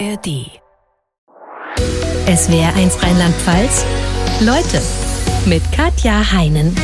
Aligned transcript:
ARD. 0.00 0.50
Es 2.26 2.50
wäre 2.50 2.72
eins 2.74 3.00
Rheinland-Pfalz. 3.00 3.84
Leute 4.40 4.82
mit 5.46 5.62
Katja 5.72 6.32
Heinen. 6.32 6.74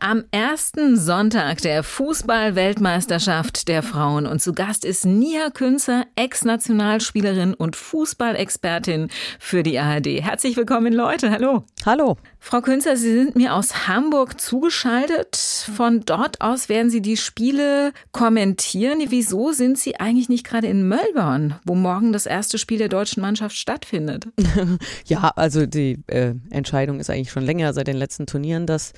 Am 0.00 0.24
ersten 0.30 0.96
Sonntag 0.96 1.60
der 1.62 1.82
Fußball-Weltmeisterschaft 1.82 3.68
der 3.68 3.82
Frauen 3.82 4.26
und 4.26 4.40
zu 4.40 4.52
Gast 4.52 4.84
ist 4.84 5.04
Nia 5.04 5.50
Künzer, 5.50 6.04
Ex-Nationalspielerin 6.14 7.54
und 7.54 7.74
Fußballexpertin 7.76 9.08
für 9.38 9.62
die 9.62 9.78
ARD. 9.78 10.22
Herzlich 10.22 10.56
willkommen, 10.56 10.92
Leute. 10.92 11.30
Hallo. 11.30 11.64
Hallo. 11.84 12.16
Frau 12.46 12.60
Künzer, 12.60 12.98
Sie 12.98 13.10
sind 13.10 13.36
mir 13.36 13.54
aus 13.54 13.88
Hamburg 13.88 14.38
zugeschaltet. 14.38 15.34
Von 15.34 16.02
dort 16.04 16.42
aus 16.42 16.68
werden 16.68 16.90
Sie 16.90 17.00
die 17.00 17.16
Spiele 17.16 17.94
kommentieren. 18.12 18.98
Wieso 19.08 19.52
sind 19.52 19.78
Sie 19.78 19.98
eigentlich 19.98 20.28
nicht 20.28 20.44
gerade 20.44 20.66
in 20.66 20.86
Melbourne, 20.86 21.58
wo 21.64 21.74
morgen 21.74 22.12
das 22.12 22.26
erste 22.26 22.58
Spiel 22.58 22.76
der 22.76 22.90
deutschen 22.90 23.22
Mannschaft 23.22 23.56
stattfindet? 23.56 24.28
ja, 25.06 25.32
also 25.36 25.64
die 25.64 26.04
äh, 26.06 26.34
Entscheidung 26.50 27.00
ist 27.00 27.08
eigentlich 27.08 27.30
schon 27.30 27.46
länger 27.46 27.72
seit 27.72 27.86
den 27.86 27.96
letzten 27.96 28.26
Turnieren, 28.26 28.66
dass 28.66 28.92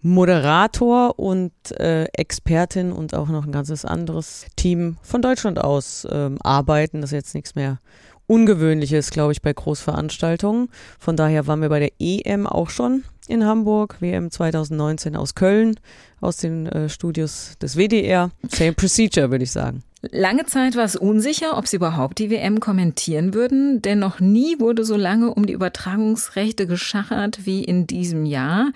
Moderator 0.00 1.18
und 1.18 1.52
äh, 1.72 2.04
Expertin 2.12 2.92
und 2.92 3.12
auch 3.12 3.28
noch 3.28 3.44
ein 3.44 3.52
ganzes 3.52 3.84
anderes 3.84 4.46
Team 4.54 4.98
von 5.02 5.20
Deutschland 5.20 5.60
aus 5.60 6.04
äh, 6.04 6.30
arbeiten. 6.44 7.00
Das 7.00 7.10
ist 7.10 7.16
jetzt 7.16 7.34
nichts 7.34 7.56
mehr 7.56 7.80
Ungewöhnliches, 8.26 9.10
glaube 9.10 9.32
ich, 9.32 9.42
bei 9.42 9.52
Großveranstaltungen. 9.52 10.68
Von 10.98 11.16
daher 11.16 11.46
waren 11.46 11.60
wir 11.60 11.68
bei 11.68 11.80
der 11.80 11.92
EM 11.98 12.46
auch 12.46 12.70
schon 12.70 13.04
in 13.28 13.44
Hamburg, 13.44 13.96
WM 14.00 14.30
2019 14.30 15.16
aus 15.16 15.34
Köln, 15.34 15.78
aus 16.20 16.38
den 16.38 16.66
äh, 16.66 16.88
Studios 16.88 17.56
des 17.60 17.76
WDR. 17.76 18.30
Same 18.48 18.72
Procedure, 18.72 19.30
würde 19.30 19.44
ich 19.44 19.52
sagen. 19.52 19.82
Lange 20.10 20.44
Zeit 20.44 20.76
war 20.76 20.84
es 20.84 20.96
unsicher, 20.96 21.56
ob 21.56 21.66
sie 21.66 21.76
überhaupt 21.76 22.18
die 22.18 22.30
WM 22.30 22.60
kommentieren 22.60 23.32
würden, 23.32 23.80
denn 23.80 23.98
noch 23.98 24.20
nie 24.20 24.60
wurde 24.60 24.84
so 24.84 24.96
lange 24.96 25.32
um 25.32 25.46
die 25.46 25.54
Übertragungsrechte 25.54 26.66
geschachert 26.66 27.46
wie 27.46 27.64
in 27.64 27.86
diesem 27.86 28.26
Jahr. 28.26 28.70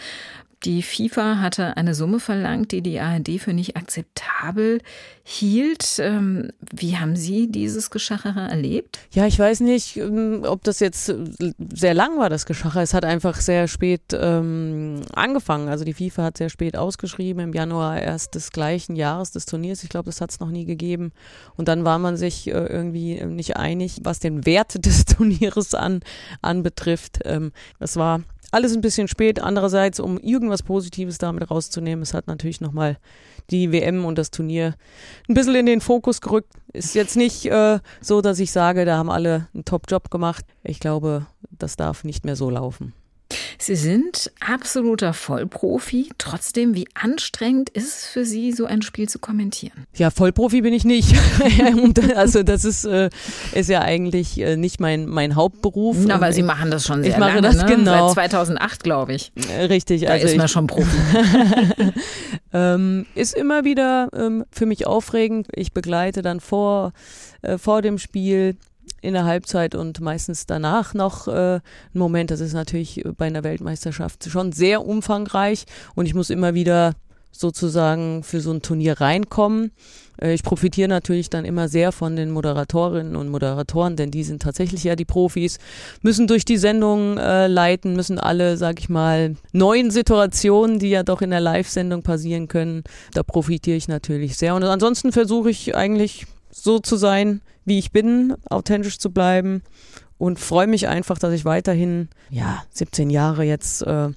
Die 0.64 0.82
FIFA 0.82 1.38
hatte 1.40 1.76
eine 1.76 1.94
Summe 1.94 2.18
verlangt, 2.18 2.72
die 2.72 2.82
die 2.82 2.98
ARD 2.98 3.40
für 3.40 3.52
nicht 3.52 3.76
akzeptabel 3.76 4.80
hielt. 5.22 5.98
Ähm, 6.00 6.50
wie 6.72 6.96
haben 6.96 7.14
Sie 7.14 7.48
dieses 7.48 7.90
Geschachere 7.90 8.48
erlebt? 8.48 8.98
Ja, 9.12 9.26
ich 9.26 9.38
weiß 9.38 9.60
nicht, 9.60 9.96
ähm, 9.98 10.42
ob 10.44 10.64
das 10.64 10.80
jetzt 10.80 11.14
sehr 11.74 11.94
lang 11.94 12.18
war, 12.18 12.28
das 12.28 12.44
Geschacher. 12.44 12.82
Es 12.82 12.92
hat 12.92 13.04
einfach 13.04 13.36
sehr 13.36 13.68
spät 13.68 14.00
ähm, 14.12 15.02
angefangen. 15.14 15.68
Also 15.68 15.84
die 15.84 15.94
FIFA 15.94 16.24
hat 16.24 16.38
sehr 16.38 16.48
spät 16.48 16.76
ausgeschrieben, 16.76 17.40
im 17.40 17.52
Januar 17.52 18.00
erst 18.00 18.34
des 18.34 18.50
gleichen 18.50 18.96
Jahres 18.96 19.30
des 19.30 19.46
Turniers. 19.46 19.84
Ich 19.84 19.90
glaube, 19.90 20.06
das 20.06 20.20
hat 20.20 20.30
es 20.30 20.40
noch 20.40 20.50
nie 20.50 20.64
gegeben. 20.64 21.12
Und 21.56 21.68
dann 21.68 21.84
war 21.84 22.00
man 22.00 22.16
sich 22.16 22.48
äh, 22.48 22.50
irgendwie 22.50 23.24
nicht 23.24 23.56
einig, 23.56 24.00
was 24.02 24.18
den 24.18 24.44
Wert 24.44 24.74
des 24.84 25.04
Turnieres 25.04 25.74
an, 25.74 26.00
anbetrifft. 26.42 27.20
Ähm, 27.24 27.52
war 27.94 28.22
alles 28.50 28.74
ein 28.74 28.80
bisschen 28.80 29.08
spät. 29.08 29.40
Andererseits, 29.40 30.00
um 30.00 30.18
irgendwas 30.18 30.62
Positives 30.62 31.18
damit 31.18 31.50
rauszunehmen, 31.50 32.02
es 32.02 32.14
hat 32.14 32.26
natürlich 32.26 32.60
nochmal 32.60 32.98
die 33.50 33.72
WM 33.72 34.04
und 34.04 34.18
das 34.18 34.30
Turnier 34.30 34.74
ein 35.28 35.34
bisschen 35.34 35.54
in 35.54 35.66
den 35.66 35.80
Fokus 35.80 36.20
gerückt. 36.20 36.52
Ist 36.72 36.94
jetzt 36.94 37.16
nicht 37.16 37.46
äh, 37.46 37.80
so, 38.00 38.20
dass 38.20 38.38
ich 38.38 38.52
sage, 38.52 38.84
da 38.84 38.96
haben 38.96 39.10
alle 39.10 39.48
einen 39.54 39.64
Top-Job 39.64 40.10
gemacht. 40.10 40.44
Ich 40.62 40.80
glaube, 40.80 41.26
das 41.50 41.76
darf 41.76 42.04
nicht 42.04 42.24
mehr 42.24 42.36
so 42.36 42.50
laufen. 42.50 42.92
Sie 43.60 43.74
sind 43.74 44.30
absoluter 44.38 45.12
Vollprofi. 45.12 46.10
Trotzdem, 46.16 46.74
wie 46.74 46.86
anstrengend 46.94 47.70
ist 47.70 47.88
es 47.88 48.06
für 48.06 48.24
Sie, 48.24 48.52
so 48.52 48.66
ein 48.66 48.82
Spiel 48.82 49.08
zu 49.08 49.18
kommentieren? 49.18 49.86
Ja, 49.94 50.10
Vollprofi 50.10 50.60
bin 50.60 50.72
ich 50.72 50.84
nicht. 50.84 51.16
also 52.14 52.44
das 52.44 52.64
ist, 52.64 52.84
äh, 52.84 53.10
ist 53.52 53.68
ja 53.68 53.82
eigentlich 53.82 54.40
äh, 54.40 54.56
nicht 54.56 54.78
mein, 54.78 55.06
mein 55.06 55.34
Hauptberuf. 55.34 55.96
Na, 56.06 56.14
aber 56.14 56.32
Sie 56.32 56.44
machen 56.44 56.70
das 56.70 56.86
schon 56.86 57.02
sehr 57.02 57.12
ich 57.12 57.18
mache 57.18 57.40
lange, 57.40 57.42
das 57.42 57.56
ne? 57.56 57.66
genau. 57.66 58.08
Seit 58.08 58.30
2008, 58.30 58.84
glaube 58.84 59.14
ich. 59.14 59.32
Äh, 59.58 59.64
Richtig. 59.64 60.02
Da 60.02 60.12
also 60.12 60.26
ist 60.26 60.36
man 60.36 60.46
ich, 60.46 60.52
schon 60.52 60.66
Profi. 60.68 60.96
ähm, 62.52 63.06
ist 63.16 63.34
immer 63.34 63.64
wieder 63.64 64.08
ähm, 64.14 64.44
für 64.52 64.66
mich 64.66 64.86
aufregend. 64.86 65.48
Ich 65.52 65.72
begleite 65.72 66.22
dann 66.22 66.38
vor, 66.38 66.92
äh, 67.42 67.58
vor 67.58 67.82
dem 67.82 67.98
Spiel 67.98 68.56
in 69.00 69.14
der 69.14 69.24
Halbzeit 69.24 69.74
und 69.74 70.00
meistens 70.00 70.46
danach 70.46 70.94
noch 70.94 71.28
äh, 71.28 71.56
ein 71.56 71.62
Moment. 71.94 72.30
Das 72.30 72.40
ist 72.40 72.52
natürlich 72.52 73.04
bei 73.16 73.26
einer 73.26 73.44
Weltmeisterschaft 73.44 74.28
schon 74.30 74.52
sehr 74.52 74.84
umfangreich 74.84 75.64
und 75.94 76.06
ich 76.06 76.14
muss 76.14 76.30
immer 76.30 76.54
wieder 76.54 76.94
sozusagen 77.30 78.22
für 78.22 78.40
so 78.40 78.50
ein 78.52 78.62
Turnier 78.62 79.00
reinkommen. 79.00 79.72
Äh, 80.20 80.34
ich 80.34 80.42
profitiere 80.42 80.88
natürlich 80.88 81.30
dann 81.30 81.44
immer 81.44 81.68
sehr 81.68 81.92
von 81.92 82.16
den 82.16 82.30
Moderatorinnen 82.30 83.16
und 83.16 83.28
Moderatoren, 83.28 83.96
denn 83.96 84.10
die 84.10 84.24
sind 84.24 84.42
tatsächlich 84.42 84.84
ja 84.84 84.96
die 84.96 85.04
Profis, 85.04 85.58
müssen 86.02 86.26
durch 86.26 86.44
die 86.44 86.56
Sendung 86.56 87.18
äh, 87.18 87.46
leiten, 87.46 87.94
müssen 87.94 88.18
alle, 88.18 88.56
sag 88.56 88.80
ich 88.80 88.88
mal, 88.88 89.36
neuen 89.52 89.90
Situationen, 89.90 90.78
die 90.78 90.90
ja 90.90 91.02
doch 91.02 91.22
in 91.22 91.30
der 91.30 91.40
Live-Sendung 91.40 92.02
passieren 92.02 92.48
können, 92.48 92.82
da 93.14 93.22
profitiere 93.22 93.76
ich 93.76 93.88
natürlich 93.88 94.36
sehr. 94.36 94.54
Und 94.54 94.64
ansonsten 94.64 95.12
versuche 95.12 95.50
ich 95.50 95.76
eigentlich 95.76 96.26
so 96.64 96.78
zu 96.78 96.96
sein, 96.96 97.40
wie 97.64 97.78
ich 97.78 97.92
bin, 97.92 98.34
authentisch 98.50 98.98
zu 98.98 99.10
bleiben 99.10 99.62
und 100.18 100.38
freue 100.38 100.66
mich 100.66 100.88
einfach, 100.88 101.18
dass 101.18 101.32
ich 101.32 101.44
weiterhin, 101.44 102.08
ja, 102.30 102.64
17 102.70 103.10
Jahre 103.10 103.44
jetzt 103.44 103.82
äh, 103.82 104.08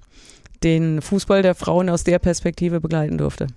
den 0.64 1.02
Fußball 1.02 1.42
der 1.42 1.56
Frauen 1.56 1.90
aus 1.90 2.04
der 2.04 2.20
Perspektive 2.20 2.82
begleiten 2.82 3.18
durfte. 3.18 3.48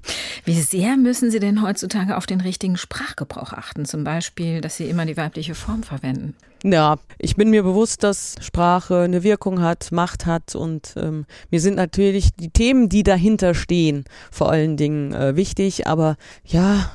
Wie 0.45 0.61
sehr 0.61 0.97
müssen 0.97 1.31
Sie 1.31 1.41
denn 1.41 1.63
heutzutage 1.63 2.17
auf 2.17 2.27
den 2.27 2.41
richtigen 2.41 2.77
Sprachgebrauch 2.77 3.53
achten? 3.53 3.85
Zum 3.85 4.05
Beispiel, 4.05 4.61
dass 4.61 4.77
Sie 4.77 4.89
immer 4.89 5.05
die 5.07 5.17
weibliche 5.17 5.55
Form 5.55 5.83
verwenden. 5.83 6.35
Ja, 6.67 6.97
ich 7.19 7.37
bin 7.37 7.51
mir 7.51 7.63
bewusst, 7.63 8.03
dass 8.05 8.37
Sprache 8.41 9.01
eine 9.01 9.23
Wirkung 9.23 9.61
hat, 9.61 9.93
Macht 9.93 10.25
hat 10.25 10.55
und 10.55 10.95
ähm, 10.97 11.27
mir 11.51 11.61
sind 11.61 11.77
natürlich 11.77 12.31
die 12.37 12.49
Themen, 12.49 12.89
die 12.89 13.03
dahinter 13.03 13.55
stehen, 13.55 14.05
vor 14.31 14.51
allen 14.51 14.79
Dingen 14.79 15.13
äh, 15.13 15.37
wichtig. 15.37 15.87
Aber 15.87 16.17
ja, 16.43 16.91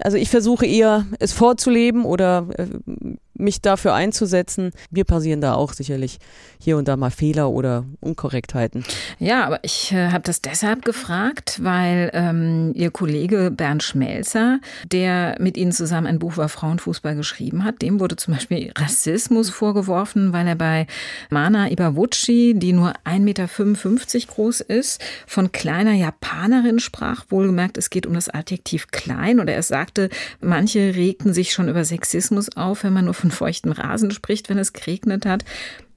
also 0.00 0.16
ich 0.16 0.28
versuche 0.28 0.66
eher 0.66 1.06
es 1.20 1.32
vorzuleben 1.32 2.04
oder 2.04 2.48
äh, 2.58 2.66
mich 3.34 3.60
dafür 3.60 3.94
einzusetzen. 3.94 4.72
Mir 4.90 5.04
passieren 5.04 5.40
da 5.40 5.54
auch 5.54 5.72
sicherlich 5.74 6.18
hier 6.58 6.76
und 6.76 6.88
da 6.88 6.96
mal 6.96 7.10
Fehler 7.10 7.50
oder 7.50 7.84
Unkorrektheiten. 8.00 8.82
Ja, 9.18 9.44
aber 9.44 9.60
ich 9.62 9.92
äh, 9.92 10.08
habe 10.08 10.22
das 10.24 10.40
deshalb 10.40 10.84
gefragt, 10.84 11.60
weil 11.62 12.10
ähm, 12.14 12.72
Ihr 12.74 12.90
Kollege 12.90 13.52
Bernd 13.52 13.82
Schmelzer, 13.82 14.58
der 14.90 15.36
mit 15.38 15.58
Ihnen 15.58 15.72
zusammen 15.72 16.06
ein 16.06 16.18
Buch 16.18 16.34
über 16.34 16.48
Frauenfußball 16.48 17.14
geschrieben 17.14 17.62
hat, 17.62 17.82
dem 17.82 18.00
wurde 18.00 18.16
zum 18.16 18.34
Beispiel 18.34 18.72
Rassismus 18.78 18.95
vorgeworfen, 19.50 20.32
weil 20.32 20.46
er 20.46 20.54
bei 20.54 20.86
Mana 21.30 21.70
Ibabuchi, 21.70 22.54
die 22.56 22.72
nur 22.72 22.92
1,55 23.04 23.18
Meter 23.20 23.46
groß 24.34 24.60
ist, 24.60 25.00
von 25.26 25.52
kleiner 25.52 25.92
Japanerin 25.92 26.78
sprach. 26.78 27.24
Wohlgemerkt, 27.28 27.78
es 27.78 27.90
geht 27.90 28.06
um 28.06 28.14
das 28.14 28.28
Adjektiv 28.28 28.88
klein. 28.88 29.40
Oder 29.40 29.54
er 29.54 29.62
sagte, 29.62 30.08
manche 30.40 30.94
regten 30.94 31.32
sich 31.32 31.52
schon 31.52 31.68
über 31.68 31.84
Sexismus 31.84 32.56
auf, 32.56 32.84
wenn 32.84 32.92
man 32.92 33.04
nur 33.04 33.14
von 33.14 33.30
feuchtem 33.30 33.72
Rasen 33.72 34.10
spricht, 34.10 34.48
wenn 34.48 34.58
es 34.58 34.72
geregnet 34.72 35.26
hat. 35.26 35.44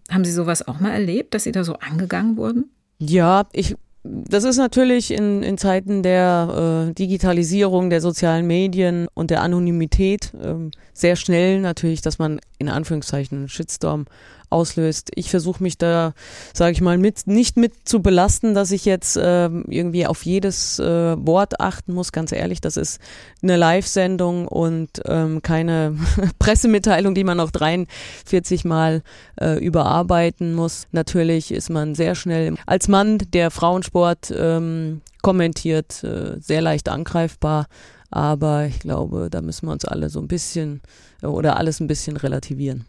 Haben 0.09 0.25
Sie 0.25 0.31
sowas 0.31 0.67
auch 0.67 0.79
mal 0.79 0.91
erlebt, 0.91 1.33
dass 1.33 1.43
Sie 1.43 1.51
da 1.51 1.63
so 1.63 1.75
angegangen 1.75 2.37
wurden? 2.37 2.71
Ja, 2.97 3.47
ich 3.53 3.75
das 4.03 4.45
ist 4.45 4.57
natürlich 4.57 5.11
in, 5.11 5.43
in 5.43 5.57
Zeiten 5.57 6.03
der 6.03 6.87
äh, 6.89 6.93
Digitalisierung, 6.93 7.89
der 7.89 7.99
sozialen 7.99 8.47
Medien 8.47 9.07
und 9.13 9.29
der 9.29 9.41
Anonymität 9.41 10.33
ähm, 10.41 10.71
sehr 10.93 11.17
schnell 11.17 11.59
natürlich, 11.59 12.01
dass 12.01 12.17
man 12.17 12.39
in 12.59 12.69
Anführungszeichen 12.69 13.37
einen 13.39 13.49
Shitstorm 13.49 14.05
auslöst. 14.49 15.11
Ich 15.15 15.29
versuche 15.29 15.61
mich 15.61 15.77
da, 15.77 16.13
sage 16.53 16.71
ich 16.71 16.81
mal, 16.81 16.97
mit, 16.97 17.27
nicht 17.27 17.57
mit 17.57 17.87
zu 17.87 18.01
belasten, 18.01 18.53
dass 18.53 18.71
ich 18.71 18.85
jetzt 18.85 19.17
äh, 19.17 19.45
irgendwie 19.45 20.07
auf 20.07 20.25
jedes 20.25 20.79
äh, 20.79 21.15
Wort 21.25 21.59
achten 21.59 21.93
muss. 21.93 22.11
Ganz 22.11 22.31
ehrlich, 22.31 22.61
das 22.61 22.77
ist 22.77 22.99
eine 23.41 23.57
Live-Sendung 23.57 24.47
und 24.47 24.89
ähm, 25.05 25.41
keine 25.41 25.95
Pressemitteilung, 26.39 27.15
die 27.15 27.23
man 27.23 27.37
noch 27.37 27.51
43 27.51 28.65
Mal 28.65 29.01
äh, 29.39 29.63
überarbeiten 29.63 30.53
muss. 30.53 30.87
Natürlich 30.91 31.51
ist 31.51 31.69
man 31.69 31.95
sehr 31.95 32.15
schnell 32.15 32.55
als 32.65 32.87
Mann, 32.87 33.19
der 33.33 33.51
Frauensport 33.51 34.33
ähm, 34.35 35.01
kommentiert, 35.21 36.03
äh, 36.03 36.39
sehr 36.39 36.61
leicht 36.61 36.89
angreifbar. 36.89 37.67
Aber 38.11 38.65
ich 38.65 38.79
glaube, 38.79 39.29
da 39.29 39.41
müssen 39.41 39.67
wir 39.67 39.71
uns 39.71 39.85
alle 39.85 40.09
so 40.09 40.19
ein 40.19 40.27
bisschen 40.27 40.81
äh, 41.21 41.27
oder 41.27 41.57
alles 41.57 41.79
ein 41.79 41.87
bisschen 41.87 42.17
relativieren. 42.17 42.85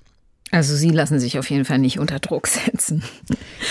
Also 0.52 0.74
Sie 0.74 0.90
lassen 0.90 1.20
sich 1.20 1.38
auf 1.38 1.48
jeden 1.48 1.64
Fall 1.64 1.78
nicht 1.78 1.98
unter 2.00 2.18
Druck 2.18 2.46
setzen. 2.46 3.02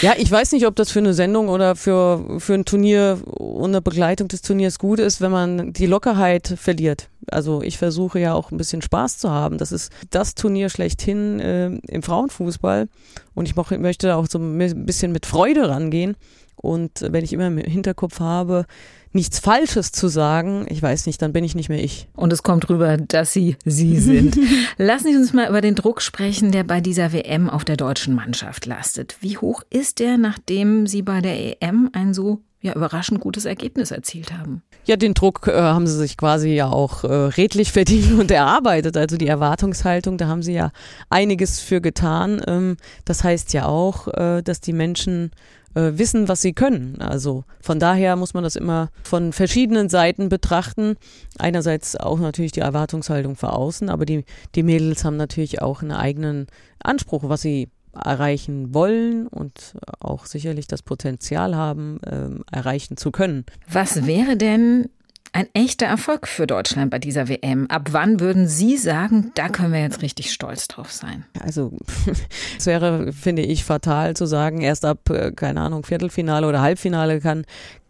Ja, 0.02 0.14
ich 0.18 0.32
weiß 0.32 0.54
nicht, 0.54 0.66
ob 0.66 0.76
das 0.76 0.92
für 0.92 1.00
eine 1.00 1.14
Sendung 1.14 1.50
oder 1.50 1.76
für, 1.76 2.40
für 2.40 2.54
ein 2.54 2.66
Turnier 2.66 3.20
eine 3.62 3.82
Begleitung 3.82 4.30
des 4.30 4.42
Turniers 4.42 4.80
gut 4.80 5.00
ist, 5.00 5.20
wenn 5.20 5.32
man 5.32 5.74
die 5.74 5.88
Lockerheit 5.88 6.54
verliert. 6.58 7.10
Also 7.30 7.62
ich 7.62 7.78
versuche 7.78 8.20
ja 8.20 8.34
auch 8.34 8.52
ein 8.52 8.58
bisschen 8.58 8.82
Spaß 8.82 9.18
zu 9.18 9.30
haben. 9.30 9.58
Das 9.58 9.72
ist 9.72 9.92
das 10.10 10.36
Turnier 10.36 10.70
schlechthin 10.70 11.40
äh, 11.40 11.68
im 11.88 12.02
Frauenfußball 12.02 12.88
und 13.36 13.46
ich 13.46 13.56
möchte 13.56 14.16
auch 14.16 14.28
so 14.30 14.40
ein 14.40 14.86
bisschen 14.86 15.12
mit 15.12 15.26
Freude 15.26 15.70
rangehen. 15.70 16.16
Und 16.56 17.02
wenn 17.02 17.24
ich 17.24 17.32
immer 17.32 17.48
im 17.48 17.58
Hinterkopf 17.58 18.20
habe, 18.20 18.66
nichts 19.12 19.40
Falsches 19.40 19.92
zu 19.92 20.08
sagen, 20.08 20.66
ich 20.70 20.82
weiß 20.82 21.06
nicht, 21.06 21.22
dann 21.22 21.34
bin 21.34 21.44
ich 21.44 21.56
nicht 21.56 21.70
mehr 21.70 21.84
ich. 21.84 22.08
Und 22.16 22.32
es 22.34 22.44
kommt 22.44 22.70
rüber, 22.70 22.98
dass 22.98 23.34
Sie 23.34 23.58
Sie 23.66 23.98
sind. 23.98 24.38
Lassen 24.78 25.12
Sie 25.12 25.18
uns 25.18 25.34
mal 25.34 25.50
über 25.50 25.62
den 25.62 25.76
Druck 25.76 26.02
sprechen, 26.02 26.52
der 26.52 26.64
bei 26.64 26.82
dieser 26.82 27.12
WM 27.14 27.50
auf 27.50 27.66
der 27.66 27.78
deutschen 27.78 28.14
Mannschaft 28.14 28.66
lastet. 28.66 29.18
Wie 29.22 29.38
hoch 29.38 29.64
ist 29.70 30.00
der, 30.00 30.18
nachdem 30.18 30.88
Sie 30.88 31.02
bei 31.02 31.22
der 31.22 31.62
EM 31.62 31.90
ein 31.94 32.14
so 32.14 32.42
ja, 32.62 32.74
überraschend 32.74 33.22
gutes 33.22 33.46
Ergebnis 33.46 33.92
erzielt 33.92 34.34
haben. 34.34 34.64
Ja, 34.86 34.98
den 34.98 35.14
Druck 35.14 35.48
äh, 35.48 35.54
haben 35.54 35.88
sie 35.88 35.96
sich 35.96 36.18
quasi 36.18 36.50
ja 36.50 36.68
auch 36.68 37.04
äh, 37.04 37.08
redlich 37.08 37.72
verdient 37.72 38.20
und 38.20 38.32
erarbeitet. 38.32 38.98
Also 38.98 39.16
die 39.18 39.28
Erwartungshaltung, 39.28 40.18
da 40.18 40.28
haben 40.28 40.44
sie 40.44 40.54
ja 40.54 40.72
einiges 41.10 41.62
für 41.62 41.80
getan. 41.80 42.42
Ähm, 42.48 42.78
das 43.06 43.24
heißt 43.24 43.54
ja 43.54 43.66
auch, 43.66 44.08
äh, 44.10 44.42
dass 44.42 44.60
die 44.60 44.74
Menschen 44.74 45.32
äh, 45.76 45.92
wissen, 45.94 46.28
was 46.28 46.42
sie 46.42 46.54
können. 46.54 47.00
Also 47.00 47.44
von 47.62 47.80
daher 47.80 48.16
muss 48.16 48.34
man 48.34 48.44
das 48.44 48.56
immer 48.56 48.90
von 49.04 49.34
verschiedenen 49.34 49.90
Seiten 49.90 50.30
betrachten. 50.30 50.96
Einerseits 51.38 51.96
auch 51.96 52.20
natürlich 52.20 52.52
die 52.52 52.62
Erwartungshaltung 52.62 53.36
für 53.36 53.54
außen, 53.54 53.90
aber 53.90 54.06
die, 54.06 54.26
die 54.56 54.64
Mädels 54.64 55.04
haben 55.06 55.18
natürlich 55.18 55.62
auch 55.62 55.82
einen 55.82 55.92
eigenen 55.92 56.48
Anspruch, 56.80 57.24
was 57.28 57.42
sie 57.42 57.70
erreichen 57.94 58.74
wollen 58.74 59.28
und 59.28 59.74
auch 60.00 60.26
sicherlich 60.26 60.68
das 60.68 60.84
Potenzial 60.84 61.56
haben, 61.56 62.00
ähm, 62.10 62.44
erreichen 62.52 62.98
zu 62.98 63.12
können. 63.12 63.46
Was 63.72 64.06
wäre 64.06 64.38
denn 64.38 64.90
ein 65.32 65.48
echter 65.54 65.86
Erfolg 65.86 66.28
für 66.28 66.48
Deutschland 66.48 66.92
bei 66.92 67.00
dieser 67.00 67.28
WM. 67.28 67.68
Ab 67.68 67.90
wann 67.92 68.20
würden 68.20 68.48
Sie 68.48 68.78
sagen, 68.78 69.32
da 69.36 69.50
können 69.50 69.74
wir 69.74 69.82
jetzt 69.82 70.02
richtig 70.02 70.32
stolz 70.32 70.68
drauf 70.68 70.92
sein? 70.92 71.26
Also 71.40 71.78
es 72.58 72.66
wäre, 72.66 73.14
finde 73.14 73.44
ich, 73.44 73.64
fatal 73.64 74.16
zu 74.16 74.26
sagen, 74.26 74.62
erst 74.62 74.86
ab, 74.86 75.10
äh, 75.10 75.32
keine 75.32 75.62
Ahnung, 75.62 75.84
Viertelfinale 75.84 76.48
oder 76.48 76.62
Halbfinale 76.62 77.20
kann, 77.20 77.46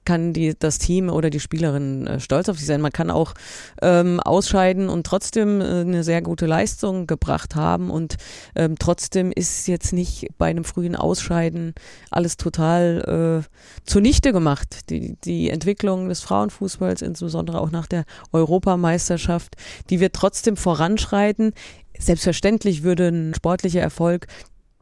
kann 0.09 0.33
die, 0.33 0.55
das 0.57 0.79
Team 0.79 1.07
oder 1.07 1.29
die 1.29 1.39
Spielerin 1.39 2.07
äh, 2.07 2.19
stolz 2.19 2.49
auf 2.49 2.57
sich 2.57 2.65
sein. 2.65 2.81
Man 2.81 2.91
kann 2.91 3.11
auch 3.11 3.35
ähm, 3.79 4.19
ausscheiden 4.19 4.89
und 4.89 5.05
trotzdem 5.05 5.61
äh, 5.61 5.81
eine 5.81 6.03
sehr 6.03 6.23
gute 6.23 6.47
Leistung 6.47 7.05
gebracht 7.05 7.53
haben. 7.53 7.91
Und 7.91 8.17
ähm, 8.55 8.75
trotzdem 8.79 9.31
ist 9.31 9.67
jetzt 9.67 9.93
nicht 9.93 10.27
bei 10.39 10.47
einem 10.47 10.63
frühen 10.63 10.95
Ausscheiden 10.95 11.75
alles 12.09 12.37
total 12.37 13.45
äh, 13.45 13.87
zunichte 13.87 14.33
gemacht. 14.33 14.89
Die, 14.89 15.15
die 15.23 15.51
Entwicklung 15.51 16.09
des 16.09 16.21
Frauenfußballs, 16.21 17.03
insbesondere 17.03 17.61
auch 17.61 17.69
nach 17.69 17.85
der 17.85 18.05
Europameisterschaft, 18.31 19.57
die 19.91 19.99
wird 19.99 20.13
trotzdem 20.13 20.57
voranschreiten. 20.57 21.53
Selbstverständlich 21.99 22.81
würde 22.81 23.09
ein 23.09 23.35
sportlicher 23.35 23.81
Erfolg 23.81 24.25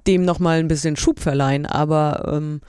dem 0.07 0.25
nochmal 0.25 0.59
ein 0.59 0.67
bisschen 0.67 0.95
Schub 0.95 1.19
verleihen. 1.19 1.65
Aber 1.65 2.31
ähm, 2.33 2.61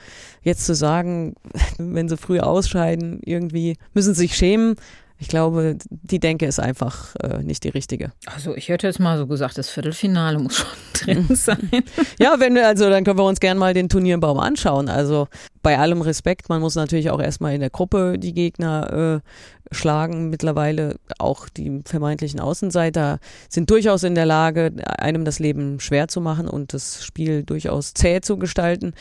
jetzt 0.42 0.66
zu 0.66 0.74
sagen, 0.74 1.34
wenn 1.78 2.08
sie 2.08 2.16
früh 2.16 2.40
ausscheiden, 2.40 3.20
irgendwie 3.24 3.76
müssen 3.94 4.14
sie 4.14 4.22
sich 4.22 4.36
schämen. 4.36 4.76
Ich 5.20 5.26
glaube, 5.26 5.76
die 5.90 6.20
Denke 6.20 6.46
ist 6.46 6.60
einfach 6.60 7.16
äh, 7.16 7.42
nicht 7.42 7.64
die 7.64 7.70
richtige. 7.70 8.12
Also 8.26 8.54
ich 8.54 8.68
hätte 8.68 8.86
jetzt 8.86 9.00
mal 9.00 9.18
so 9.18 9.26
gesagt, 9.26 9.58
das 9.58 9.68
Viertelfinale 9.68 10.38
muss 10.38 10.58
schon 10.58 10.68
drin 10.92 11.26
sein. 11.34 11.68
ja, 12.20 12.38
wenn 12.38 12.54
wir, 12.54 12.68
also 12.68 12.88
dann 12.88 13.02
können 13.02 13.18
wir 13.18 13.24
uns 13.24 13.40
gerne 13.40 13.58
mal 13.58 13.74
den 13.74 13.88
Turnierbaum 13.88 14.38
anschauen. 14.38 14.88
Also 14.88 15.26
bei 15.60 15.76
allem 15.76 16.02
Respekt, 16.02 16.48
man 16.48 16.60
muss 16.60 16.76
natürlich 16.76 17.10
auch 17.10 17.20
erstmal 17.20 17.52
in 17.52 17.60
der 17.60 17.70
Gruppe 17.70 18.16
die 18.16 18.32
Gegner 18.32 19.20
äh, 19.24 19.28
schlagen. 19.70 20.30
Mittlerweile 20.30 20.96
auch 21.18 21.48
die 21.48 21.82
vermeintlichen 21.84 22.40
Außenseiter 22.40 23.18
sind 23.48 23.70
durchaus 23.70 24.02
in 24.02 24.14
der 24.14 24.26
Lage, 24.26 24.72
einem 24.98 25.24
das 25.24 25.38
Leben 25.38 25.80
schwer 25.80 26.08
zu 26.08 26.20
machen 26.20 26.48
und 26.48 26.72
das 26.72 27.04
Spiel 27.04 27.42
durchaus 27.42 27.94
zäh 27.94 28.20
zu 28.20 28.38
gestalten. 28.38 28.94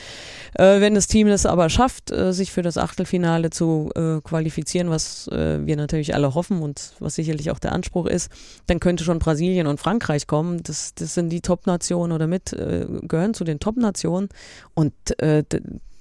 Äh, 0.53 0.81
wenn 0.81 0.95
das 0.95 1.07
Team 1.07 1.27
das 1.27 1.45
aber 1.45 1.69
schafft, 1.69 2.11
äh, 2.11 2.33
sich 2.33 2.51
für 2.51 2.61
das 2.61 2.77
Achtelfinale 2.77 3.49
zu 3.49 3.89
äh, 3.95 4.21
qualifizieren, 4.21 4.89
was 4.89 5.27
äh, 5.29 5.65
wir 5.65 5.77
natürlich 5.77 6.15
alle 6.15 6.33
hoffen 6.33 6.61
und 6.61 6.93
was 6.99 7.15
sicherlich 7.15 7.51
auch 7.51 7.59
der 7.59 7.71
Anspruch 7.71 8.05
ist, 8.05 8.31
dann 8.67 8.79
könnte 8.79 9.03
schon 9.03 9.19
Brasilien 9.19 9.67
und 9.67 9.79
Frankreich 9.79 10.27
kommen. 10.27 10.61
Das, 10.63 10.93
das 10.95 11.13
sind 11.13 11.29
die 11.29 11.41
Top-Nationen 11.41 12.11
oder 12.11 12.27
mit 12.27 12.53
äh, 12.53 12.85
gehören 13.01 13.33
zu 13.33 13.43
den 13.43 13.59
Top-Nationen 13.59 14.29
und 14.73 14.93
äh, 15.21 15.43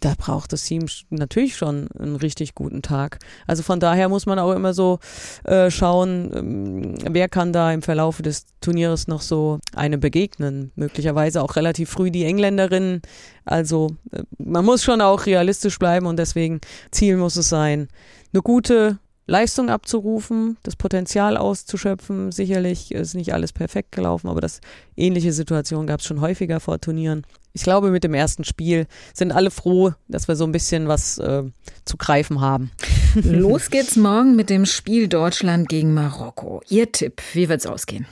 da 0.07 0.15
braucht 0.17 0.53
das 0.53 0.63
Team 0.63 0.87
natürlich 1.11 1.57
schon 1.57 1.89
einen 1.99 2.15
richtig 2.15 2.55
guten 2.55 2.81
Tag. 2.81 3.19
Also 3.49 3.65
von 3.65 3.81
daher 3.81 4.09
muss 4.09 4.25
man 4.25 4.39
auch 4.39 4.53
immer 4.53 4.73
so 4.73 5.01
äh, 5.43 5.69
schauen, 5.69 6.31
ähm, 6.33 6.95
wer 7.13 7.29
kann 7.29 7.53
da 7.53 7.73
im 7.73 7.83
Verlauf 7.83 8.23
des 8.23 8.47
Turnieres 8.61 9.09
noch 9.09 9.21
so 9.21 9.59
eine 9.75 9.99
begegnen. 9.99 10.71
Möglicherweise 10.77 11.43
auch 11.43 11.57
relativ 11.57 11.91
früh 11.91 12.13
die 12.13 12.25
Engländerinnen. 12.25 13.03
Also 13.45 13.97
äh, 14.13 14.23
man 14.39 14.65
muss 14.65 14.85
schon 14.85 15.01
auch 15.01 15.27
realistisch 15.27 15.77
bleiben 15.77 16.07
und 16.07 16.21
deswegen 16.21 16.61
Ziel 16.93 17.17
muss 17.17 17.35
es 17.35 17.49
sein, 17.49 17.89
eine 18.33 18.43
gute 18.43 19.01
Leistung 19.27 19.71
abzurufen, 19.71 20.57
das 20.63 20.77
Potenzial 20.77 21.37
auszuschöpfen. 21.37 22.31
Sicherlich 22.31 22.93
ist 22.93 23.15
nicht 23.15 23.35
alles 23.35 23.53
perfekt 23.53 23.91
gelaufen, 23.91 24.29
aber 24.29 24.41
das 24.41 24.61
ähnliche 24.95 25.33
Situation 25.33 25.89
gab 25.89 25.99
es 25.99 26.07
schon 26.07 26.21
häufiger 26.21 26.61
vor 26.61 26.81
Turnieren. 26.81 27.27
Ich 27.57 27.63
glaube, 27.63 27.91
mit 27.91 28.05
dem 28.05 28.13
ersten 28.13 28.45
Spiel 28.45 28.87
sind 29.15 29.33
alle 29.33 29.51
froh, 29.51 29.95
dass 30.09 30.29
wir 30.29 30.37
so 30.37 30.45
ein 30.45 30.53
bisschen 30.53 30.89
was 30.89 31.17
äh, 31.17 31.43
zu 31.87 31.97
greifen 31.97 32.43
haben. 32.43 32.71
Los 33.15 33.71
geht's 33.71 33.97
morgen 33.97 34.37
mit 34.37 34.51
dem 34.51 34.67
Spiel 34.67 35.09
Deutschland 35.09 35.69
gegen 35.71 35.95
Marokko. 35.95 36.61
Ihr 36.69 36.93
Tipp, 36.93 37.23
wie 37.33 37.49
wird's 37.49 37.67
ausgehen? 37.67 38.07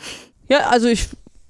Ja, 0.48 0.70
also 0.70 0.88
ich 0.88 1.08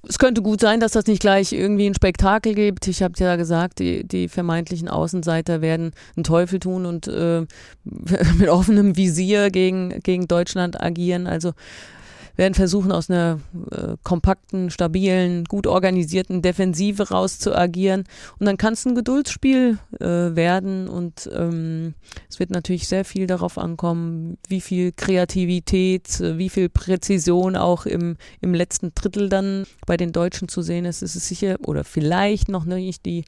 es 0.09 0.19
könnte 0.19 0.43
gut 0.43 0.61
sein, 0.61 0.81
dass 0.81 0.93
das 0.93 1.07
nicht 1.07 1.21
gleich 1.21 1.53
irgendwie 1.53 1.87
ein 1.87 1.95
Spektakel 1.95 2.55
gibt. 2.55 2.87
Ich 2.89 3.03
habe 3.03 3.15
ja 3.19 3.37
gesagt, 3.37 3.79
die, 3.79 4.07
die 4.07 4.29
vermeintlichen 4.29 4.89
Außenseiter 4.89 5.63
werden 5.63 5.93
einen 6.17 6.25
Teufel 6.25 6.59
tun 6.59 6.85
und 6.85 7.09
äh, 7.09 7.47
mit 8.39 8.49
offenem 8.49 8.97
Visier 8.97 9.51
gegen, 9.51 10.01
gegen 10.01 10.29
Deutschland 10.29 10.81
agieren. 10.81 11.27
Also 11.27 11.53
werden 12.37 12.55
versuchen, 12.55 12.93
aus 12.93 13.11
einer 13.11 13.41
äh, 13.71 13.97
kompakten, 14.03 14.71
stabilen, 14.71 15.45
gut 15.45 15.67
organisierten 15.67 16.43
Defensive 16.43 17.11
raus 17.11 17.39
zu 17.39 17.55
agieren. 17.55 18.05
Und 18.39 18.47
dann 18.47 18.57
kann 18.57 18.73
es 18.73 18.85
ein 18.85 18.95
Geduldsspiel 18.95 19.79
äh, 20.01 20.05
werden. 20.05 20.89
Und 20.89 21.31
ähm, 21.35 21.95
es 22.29 22.39
wird 22.39 22.51
natürlich 22.51 22.89
sehr 22.89 23.05
viel 23.05 23.27
darauf 23.27 23.59
ankommen, 23.59 24.39
wie 24.49 24.61
viel 24.61 24.93
Kreativität, 24.93 26.21
äh, 26.21 26.39
wie 26.39 26.49
viel 26.49 26.69
Präzision 26.69 27.57
auch 27.57 27.87
im, 27.87 28.17
im 28.41 28.55
letzten 28.55 28.93
Drittel 28.95 29.29
dann 29.29 29.67
bei 29.87 29.97
den 29.97 30.13
Deutschen 30.13 30.49
zu 30.49 30.63
sehen 30.63 30.85
ist. 30.85 31.03
Es 31.03 31.17
ist 31.17 31.29
sicher 31.29 31.57
oder 31.65 31.85
vielleicht 31.85 32.49
noch 32.49 32.65
nicht 32.65 33.07
die 33.07 33.25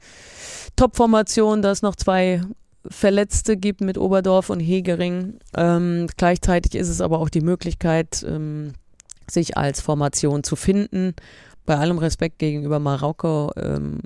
Top-Formation, 0.75 1.61
dass 1.61 1.81
noch 1.81 1.95
zwei 1.95 2.41
Verletzte 2.89 3.57
gibt 3.57 3.81
mit 3.81 3.97
Oberdorf 3.97 4.49
und 4.49 4.59
Hegering. 4.59 5.39
Ähm, 5.55 6.07
gleichzeitig 6.17 6.75
ist 6.75 6.89
es 6.89 7.01
aber 7.01 7.19
auch 7.19 7.29
die 7.29 7.41
Möglichkeit, 7.41 8.25
ähm, 8.27 8.73
sich 9.29 9.57
als 9.57 9.81
Formation 9.81 10.43
zu 10.43 10.55
finden. 10.55 11.13
Bei 11.65 11.77
allem 11.77 11.97
Respekt 11.97 12.39
gegenüber 12.39 12.79
Marokko, 12.79 13.51
ähm, 13.57 13.99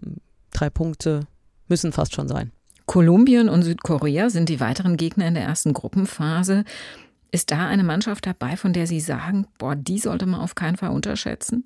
drei 0.51 0.70
Punkte 0.70 1.22
müssen 1.68 1.92
fast 1.92 2.13
schon 2.13 2.28
sein. 2.28 2.51
Kolumbien 2.86 3.48
und 3.48 3.63
Südkorea 3.63 4.30
sind 4.30 4.50
die 4.50 4.60
weiteren 4.60 4.98
Gegner 4.98 5.28
in 5.28 5.34
der 5.34 5.44
ersten 5.44 5.74
Gruppenphase. 5.74 6.66
Ist 7.32 7.51
da 7.51 7.68
eine 7.68 7.84
Mannschaft 7.84 8.25
dabei, 8.25 8.58
von 8.58 8.74
der 8.74 8.88
Sie 8.88 9.00
sagen, 9.00 9.48
boah, 9.58 9.75
die 9.75 10.00
sollte 10.00 10.25
man 10.25 10.42
auf 10.42 10.56
keinen 10.56 10.75
Fall 10.75 10.90
unterschätzen? 10.90 11.63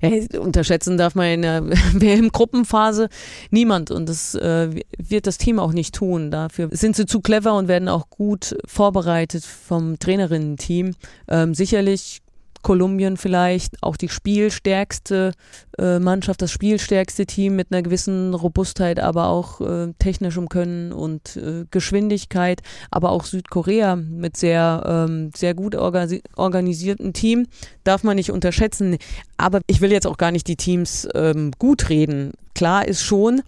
Ja, 0.00 0.40
unterschätzen 0.40 0.96
darf 0.96 1.14
man 1.14 1.26
in 1.26 1.42
der 1.42 1.64
WM-Gruppenphase 1.92 3.08
niemand 3.50 3.90
und 3.90 4.08
das 4.08 4.34
äh, 4.34 4.70
wird 4.96 5.26
das 5.26 5.38
Team 5.38 5.58
auch 5.58 5.72
nicht 5.72 5.94
tun. 5.94 6.30
Dafür 6.30 6.70
sind 6.72 6.96
sie 6.96 7.06
zu 7.06 7.20
clever 7.20 7.54
und 7.54 7.68
werden 7.68 7.88
auch 7.88 8.08
gut 8.08 8.56
vorbereitet 8.64 9.44
vom 9.44 9.98
Trainerinnen-Team. 9.98 10.94
Ähm, 11.28 11.54
sicherlich 11.54 12.21
Kolumbien 12.62 13.16
vielleicht 13.16 13.82
auch 13.82 13.96
die 13.96 14.08
spielstärkste 14.08 15.32
äh, 15.78 15.98
Mannschaft, 15.98 16.42
das 16.42 16.50
spielstärkste 16.50 17.26
Team 17.26 17.56
mit 17.56 17.68
einer 17.70 17.82
gewissen 17.82 18.34
Robustheit, 18.34 19.00
aber 19.00 19.28
auch 19.28 19.60
äh, 19.60 19.92
technischem 19.98 20.48
Können 20.48 20.92
und 20.92 21.36
äh, 21.36 21.64
Geschwindigkeit, 21.70 22.62
aber 22.90 23.10
auch 23.10 23.24
Südkorea 23.24 23.96
mit 23.96 24.36
sehr, 24.36 25.06
ähm, 25.08 25.30
sehr 25.34 25.54
gut 25.54 25.74
organisi 25.74 26.22
organisierten 26.36 27.12
Team, 27.12 27.46
darf 27.84 28.04
man 28.04 28.16
nicht 28.16 28.30
unterschätzen. 28.30 28.96
Aber 29.36 29.60
ich 29.66 29.80
will 29.80 29.92
jetzt 29.92 30.06
auch 30.06 30.16
gar 30.16 30.30
nicht 30.30 30.46
die 30.48 30.56
Teams 30.56 31.08
ähm, 31.14 31.50
gut 31.58 31.88
reden. 31.88 32.32
Klar 32.54 32.86
ist 32.86 33.02
schon, 33.02 33.42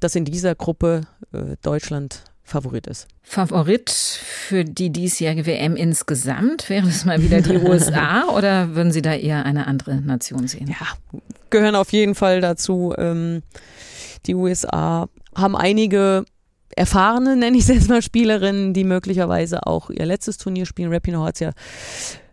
dass 0.00 0.14
in 0.14 0.24
dieser 0.24 0.54
Gruppe 0.54 1.02
äh, 1.32 1.56
Deutschland 1.62 2.24
Favorit 2.50 2.86
ist. 2.86 3.06
Favorit 3.22 3.90
für 3.90 4.64
die 4.64 4.90
diesjährige 4.90 5.46
WM 5.46 5.76
insgesamt? 5.76 6.68
Wäre 6.68 6.88
es 6.88 7.04
mal 7.04 7.22
wieder 7.22 7.40
die 7.40 7.56
USA 7.56 8.24
oder 8.36 8.74
würden 8.74 8.92
Sie 8.92 9.02
da 9.02 9.14
eher 9.14 9.44
eine 9.44 9.66
andere 9.66 9.96
Nation 10.00 10.48
sehen? 10.48 10.68
Ja, 10.68 11.20
gehören 11.48 11.76
auf 11.76 11.92
jeden 11.92 12.14
Fall 12.14 12.40
dazu. 12.40 12.92
Ähm, 12.98 13.42
die 14.26 14.34
USA 14.34 15.08
haben 15.34 15.56
einige 15.56 16.24
erfahrene, 16.76 17.36
nenne 17.36 17.56
ich 17.56 17.64
es 17.64 17.68
jetzt 17.68 17.88
mal, 17.88 18.02
Spielerinnen, 18.02 18.74
die 18.74 18.84
möglicherweise 18.84 19.66
auch 19.66 19.90
ihr 19.90 20.06
letztes 20.06 20.36
Turnier 20.38 20.66
spielen. 20.66 20.92
Rapinoe 20.92 21.24
hat 21.24 21.34
es 21.34 21.40
ja 21.40 21.50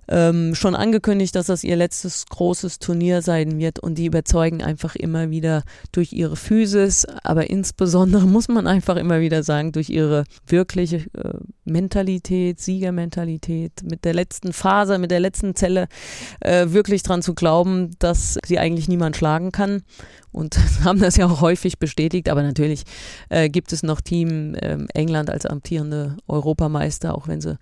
ähm, 0.07 0.55
schon 0.55 0.75
angekündigt, 0.75 1.35
dass 1.35 1.47
das 1.47 1.63
ihr 1.63 1.75
letztes 1.75 2.25
großes 2.27 2.79
Turnier 2.79 3.21
sein 3.21 3.59
wird. 3.59 3.79
Und 3.79 3.95
die 3.97 4.05
überzeugen 4.05 4.63
einfach 4.63 4.95
immer 4.95 5.29
wieder 5.29 5.63
durch 5.91 6.13
ihre 6.13 6.35
Physis, 6.35 7.05
aber 7.23 7.49
insbesondere 7.49 8.25
muss 8.27 8.47
man 8.47 8.67
einfach 8.67 8.95
immer 8.95 9.19
wieder 9.19 9.43
sagen, 9.43 9.71
durch 9.71 9.89
ihre 9.89 10.23
wirkliche 10.45 10.97
äh, 11.13 11.33
Mentalität, 11.65 12.59
Siegermentalität, 12.59 13.83
mit 13.83 14.05
der 14.05 14.13
letzten 14.13 14.53
Phase, 14.53 14.97
mit 14.97 15.11
der 15.11 15.19
letzten 15.19 15.55
Zelle 15.55 15.87
äh, 16.39 16.67
wirklich 16.69 17.03
dran 17.03 17.21
zu 17.21 17.33
glauben, 17.33 17.91
dass 17.99 18.37
sie 18.45 18.59
eigentlich 18.59 18.87
niemand 18.87 19.17
schlagen 19.17 19.51
kann. 19.51 19.83
Und 20.31 20.57
haben 20.83 20.99
das 20.99 21.17
ja 21.17 21.25
auch 21.25 21.41
häufig 21.41 21.79
bestätigt. 21.79 22.29
Aber 22.29 22.43
natürlich 22.43 22.83
äh, 23.29 23.49
gibt 23.49 23.73
es 23.73 23.83
noch 23.83 24.01
Team 24.01 24.55
äh, 24.55 24.77
England 24.93 25.29
als 25.29 25.45
amtierende 25.45 26.17
Europameister, 26.27 27.15
auch 27.15 27.27
wenn 27.27 27.41
sie 27.41 27.57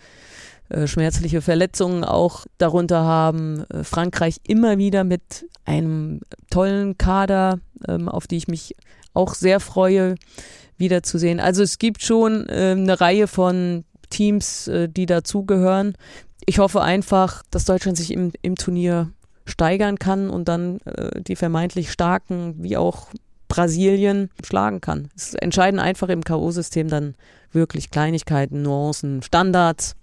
schmerzliche 0.85 1.41
Verletzungen 1.41 2.03
auch 2.03 2.45
darunter 2.57 3.03
haben. 3.03 3.65
Äh, 3.69 3.83
Frankreich 3.83 4.37
immer 4.47 4.77
wieder 4.77 5.03
mit 5.03 5.45
einem 5.65 6.21
tollen 6.49 6.97
Kader, 6.97 7.59
ähm, 7.87 8.09
auf 8.09 8.27
die 8.27 8.37
ich 8.37 8.47
mich 8.47 8.75
auch 9.13 9.33
sehr 9.33 9.59
freue, 9.59 10.15
wiederzusehen. 10.77 11.39
Also 11.39 11.63
es 11.63 11.77
gibt 11.77 12.01
schon 12.01 12.47
äh, 12.49 12.71
eine 12.71 12.99
Reihe 12.99 13.27
von 13.27 13.85
Teams, 14.09 14.67
äh, 14.67 14.89
die 14.89 15.05
dazugehören. 15.05 15.93
Ich 16.45 16.59
hoffe 16.59 16.81
einfach, 16.81 17.43
dass 17.49 17.65
Deutschland 17.65 17.97
sich 17.97 18.11
im, 18.11 18.31
im 18.41 18.55
Turnier 18.55 19.11
steigern 19.45 19.97
kann 19.99 20.29
und 20.29 20.47
dann 20.47 20.79
äh, 20.81 21.21
die 21.21 21.35
vermeintlich 21.35 21.91
starken, 21.91 22.55
wie 22.57 22.77
auch 22.77 23.07
Brasilien, 23.47 24.29
schlagen 24.43 24.81
kann. 24.81 25.09
Es 25.15 25.33
entscheiden 25.35 25.79
einfach 25.79 26.09
im 26.09 26.23
K.O.-System 26.23 26.89
dann 26.89 27.15
wirklich 27.51 27.91
Kleinigkeiten, 27.91 28.61
Nuancen, 28.61 29.21
Standards. 29.21 29.95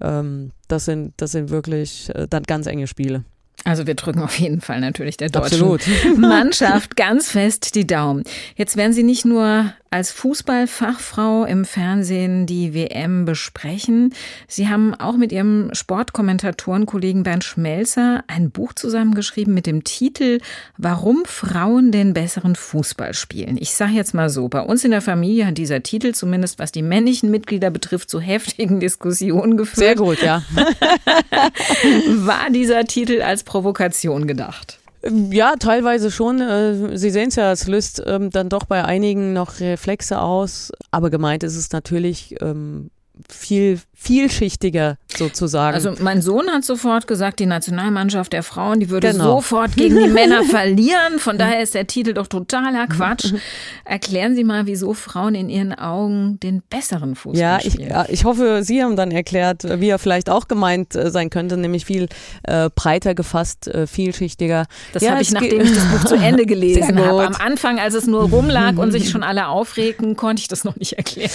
Ähm, 0.00 0.52
das, 0.68 0.84
sind, 0.84 1.14
das 1.16 1.32
sind 1.32 1.50
wirklich 1.50 2.10
äh, 2.14 2.26
dann 2.28 2.42
ganz 2.44 2.66
enge 2.66 2.86
Spiele. 2.86 3.24
Also 3.64 3.86
wir 3.86 3.94
drücken 3.94 4.20
auf 4.20 4.38
jeden 4.38 4.60
Fall 4.60 4.80
natürlich 4.80 5.16
der 5.16 5.28
deutschen 5.28 5.72
Absolut. 5.72 5.82
Mannschaft 6.16 6.96
ganz 6.96 7.30
fest 7.30 7.74
die 7.74 7.86
Daumen. 7.86 8.24
Jetzt 8.56 8.76
werden 8.76 8.92
Sie 8.92 9.02
nicht 9.02 9.24
nur 9.24 9.72
als 9.92 10.12
Fußballfachfrau 10.12 11.44
im 11.44 11.64
Fernsehen 11.64 12.46
die 12.46 12.74
WM 12.74 13.24
besprechen. 13.24 14.14
Sie 14.46 14.68
haben 14.68 14.94
auch 14.94 15.16
mit 15.16 15.32
Ihrem 15.32 15.70
Sportkommentatorenkollegen 15.72 17.24
Bernd 17.24 17.42
Schmelzer 17.42 18.22
ein 18.28 18.52
Buch 18.52 18.72
zusammengeschrieben 18.72 19.52
mit 19.52 19.66
dem 19.66 19.82
Titel 19.82 20.38
Warum 20.76 21.24
Frauen 21.24 21.90
den 21.90 22.14
besseren 22.14 22.54
Fußball 22.54 23.14
spielen. 23.14 23.56
Ich 23.58 23.74
sage 23.74 23.92
jetzt 23.92 24.14
mal 24.14 24.30
so, 24.30 24.48
bei 24.48 24.60
uns 24.60 24.84
in 24.84 24.92
der 24.92 25.02
Familie 25.02 25.46
hat 25.46 25.58
dieser 25.58 25.82
Titel 25.82 26.12
zumindest 26.12 26.60
was 26.60 26.70
die 26.70 26.82
männlichen 26.82 27.30
Mitglieder 27.32 27.70
betrifft 27.70 28.10
zu 28.10 28.20
heftigen 28.20 28.78
Diskussionen 28.78 29.56
geführt. 29.56 29.76
Sehr 29.76 29.94
gut, 29.96 30.22
ja. 30.22 30.42
War 32.08 32.48
dieser 32.50 32.84
Titel 32.84 33.22
als 33.22 33.42
Provokation 33.42 34.28
gedacht? 34.28 34.79
Ja, 35.02 35.56
teilweise 35.56 36.10
schon. 36.10 36.40
Äh, 36.40 36.96
Sie 36.96 37.10
sehen 37.10 37.28
es 37.28 37.36
ja, 37.36 37.52
es 37.52 37.66
löst 37.66 38.02
ähm, 38.06 38.30
dann 38.30 38.48
doch 38.48 38.64
bei 38.64 38.84
einigen 38.84 39.32
noch 39.32 39.60
Reflexe 39.60 40.20
aus. 40.20 40.72
Aber 40.90 41.10
gemeint 41.10 41.42
ist 41.42 41.56
es 41.56 41.72
natürlich 41.72 42.36
ähm, 42.40 42.90
viel 43.28 43.80
vielschichtiger 44.02 44.96
sozusagen. 45.14 45.74
Also 45.74 45.92
mein 46.00 46.22
Sohn 46.22 46.48
hat 46.50 46.64
sofort 46.64 47.06
gesagt, 47.06 47.38
die 47.38 47.44
Nationalmannschaft 47.44 48.32
der 48.32 48.42
Frauen, 48.42 48.80
die 48.80 48.88
würde 48.88 49.12
genau. 49.12 49.36
sofort 49.36 49.76
gegen 49.76 49.98
die 49.98 50.08
Männer 50.08 50.42
verlieren. 50.42 51.18
Von 51.18 51.36
daher 51.36 51.62
ist 51.62 51.74
der 51.74 51.86
Titel 51.86 52.14
doch 52.14 52.26
totaler 52.26 52.86
Quatsch. 52.86 53.34
Erklären 53.84 54.34
Sie 54.34 54.42
mal, 54.42 54.64
wieso 54.64 54.94
Frauen 54.94 55.34
in 55.34 55.50
Ihren 55.50 55.74
Augen 55.74 56.40
den 56.40 56.62
besseren 56.70 57.14
Fußball 57.14 57.40
ja, 57.40 57.60
spielen. 57.60 57.88
Ich, 57.88 57.90
ja, 57.90 58.06
ich 58.08 58.24
hoffe, 58.24 58.62
Sie 58.62 58.82
haben 58.82 58.96
dann 58.96 59.10
erklärt, 59.10 59.64
wie 59.80 59.90
er 59.90 59.98
vielleicht 59.98 60.30
auch 60.30 60.48
gemeint 60.48 60.94
äh, 60.94 61.10
sein 61.10 61.28
könnte, 61.28 61.58
nämlich 61.58 61.84
viel 61.84 62.08
äh, 62.44 62.70
breiter 62.74 63.14
gefasst, 63.14 63.68
äh, 63.68 63.86
vielschichtiger. 63.86 64.64
Das 64.94 65.02
ja, 65.02 65.10
habe 65.10 65.20
ich, 65.20 65.30
nachdem 65.30 65.60
ich 65.60 65.74
das 65.74 65.84
Buch 65.84 66.04
zu 66.04 66.14
Ende 66.14 66.46
gelesen 66.50 66.98
habe. 66.98 67.26
Am 67.26 67.34
Anfang, 67.34 67.78
als 67.78 67.92
es 67.92 68.06
nur 68.06 68.30
rumlag 68.30 68.78
und 68.78 68.92
sich 68.92 69.10
schon 69.10 69.22
alle 69.22 69.48
aufregten, 69.48 70.16
konnte 70.16 70.40
ich 70.40 70.48
das 70.48 70.64
noch 70.64 70.76
nicht 70.76 70.94
erklären. 70.94 71.30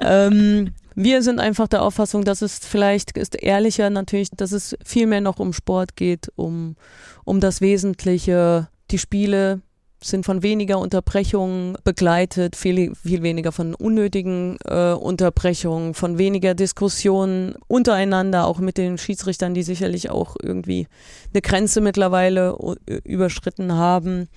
Ähm, 0.00 0.70
wir 0.94 1.22
sind 1.22 1.40
einfach 1.40 1.68
der 1.68 1.82
Auffassung, 1.82 2.24
dass 2.24 2.42
es 2.42 2.58
vielleicht 2.58 3.16
ist 3.16 3.34
ehrlicher 3.34 3.90
natürlich, 3.90 4.30
dass 4.30 4.52
es 4.52 4.76
viel 4.84 5.06
mehr 5.06 5.20
noch 5.20 5.38
um 5.38 5.52
Sport 5.52 5.96
geht, 5.96 6.32
um, 6.36 6.76
um 7.24 7.40
das 7.40 7.60
Wesentliche, 7.60 8.68
die 8.90 8.98
Spiele, 8.98 9.60
sind 10.04 10.26
von 10.26 10.42
weniger 10.42 10.78
Unterbrechungen 10.78 11.76
begleitet, 11.82 12.56
viel, 12.56 12.94
viel 12.94 13.22
weniger 13.22 13.52
von 13.52 13.74
unnötigen 13.74 14.58
äh, 14.64 14.92
Unterbrechungen, 14.92 15.94
von 15.94 16.18
weniger 16.18 16.54
Diskussionen 16.54 17.54
untereinander, 17.68 18.46
auch 18.46 18.58
mit 18.58 18.76
den 18.76 18.98
Schiedsrichtern, 18.98 19.54
die 19.54 19.62
sicherlich 19.62 20.10
auch 20.10 20.36
irgendwie 20.42 20.86
eine 21.32 21.40
Grenze 21.40 21.80
mittlerweile 21.80 22.56
überschritten 23.04 23.72
haben. 23.72 24.28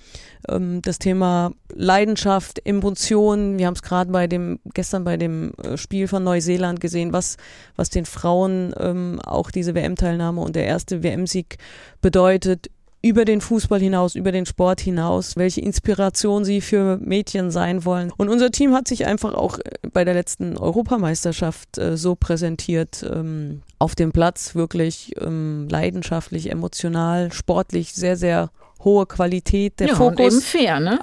Ähm, 0.48 0.80
das 0.82 0.98
Thema 0.98 1.52
Leidenschaft, 1.74 2.60
Emotionen, 2.64 3.58
wir 3.58 3.66
haben 3.66 3.74
es 3.74 3.82
gerade 3.82 4.10
bei 4.10 4.26
dem, 4.26 4.60
gestern 4.72 5.04
bei 5.04 5.16
dem 5.16 5.52
äh, 5.62 5.76
Spiel 5.76 6.08
von 6.08 6.24
Neuseeland 6.24 6.80
gesehen, 6.80 7.12
was, 7.12 7.36
was 7.76 7.90
den 7.90 8.06
Frauen 8.06 8.74
ähm, 8.78 9.20
auch 9.24 9.50
diese 9.50 9.74
WM-Teilnahme 9.74 10.40
und 10.40 10.56
der 10.56 10.64
erste 10.64 11.02
WM-Sieg 11.02 11.58
bedeutet, 12.00 12.70
über 13.00 13.24
den 13.24 13.40
Fußball 13.40 13.80
hinaus, 13.80 14.16
über 14.16 14.32
den 14.32 14.44
Sport 14.44 14.80
hinaus, 14.80 15.36
welche 15.36 15.60
Inspiration 15.60 16.44
sie 16.44 16.60
für 16.60 16.98
Mädchen 16.98 17.50
sein 17.50 17.84
wollen. 17.84 18.12
Und 18.16 18.28
unser 18.28 18.50
Team 18.50 18.74
hat 18.74 18.88
sich 18.88 19.06
einfach 19.06 19.34
auch 19.34 19.58
äh, 19.58 19.88
bei 19.92 20.04
der 20.04 20.14
letzten 20.14 20.56
Europameisterschaft 20.56 21.78
äh, 21.78 21.96
so 21.96 22.16
präsentiert, 22.16 23.06
ähm, 23.08 23.62
auf 23.78 23.94
dem 23.94 24.10
Platz 24.10 24.56
wirklich 24.56 25.14
ähm, 25.20 25.68
leidenschaftlich, 25.70 26.50
emotional, 26.50 27.30
sportlich 27.32 27.92
sehr, 27.92 28.16
sehr 28.16 28.50
hohe 28.82 29.06
Qualität. 29.06 29.78
Der 29.78 29.88
ja, 29.88 29.94
Fokus, 29.94 30.44
fair, 30.44 30.80
ne? 30.80 30.98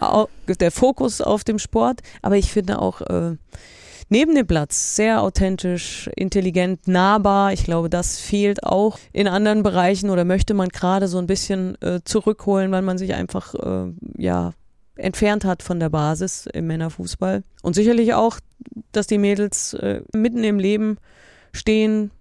der 0.60 0.72
Fokus 0.72 1.22
auf 1.22 1.44
dem 1.46 1.60
Sport. 1.60 2.02
Aber 2.22 2.36
ich 2.36 2.52
finde 2.52 2.82
auch, 2.82 3.02
äh, 3.02 3.38
neben 4.10 4.36
dem 4.36 4.48
Platz 4.48 4.96
sehr 4.96 5.22
authentisch, 5.22 6.10
intelligent, 6.16 6.88
nahbar. 6.88 7.54
Ich 7.54 7.64
glaube, 7.64 7.90
das 7.90 8.20
fehlt 8.20 8.64
auch 8.64 8.98
in 9.14 9.28
anderen 9.28 9.64
Bereichen 9.64 10.10
oder 10.10 10.26
möchte 10.26 10.54
man 10.54 10.70
gerade 10.70 11.08
so 11.08 11.18
ein 11.18 11.28
bisschen 11.28 11.80
äh, 11.82 12.02
zurückholen, 12.04 12.72
weil 12.72 12.82
man 12.82 12.98
sich 12.98 13.14
einfach 13.14 13.54
äh, 13.56 13.92
ja 14.18 14.54
entfernt 14.96 15.44
hat 15.44 15.62
von 15.62 15.80
der 15.80 15.90
Basis 15.90 16.48
im 16.52 16.68
Männerfußball. 16.68 17.44
Und 17.62 17.74
sicherlich 17.74 18.14
auch, 18.14 18.40
dass 18.92 19.08
die 19.08 19.18
Mädels 19.18 19.74
äh, 19.74 20.02
mitten 20.14 20.44
im 20.44 20.60
Leben 20.60 20.98
stehen, 21.52 22.12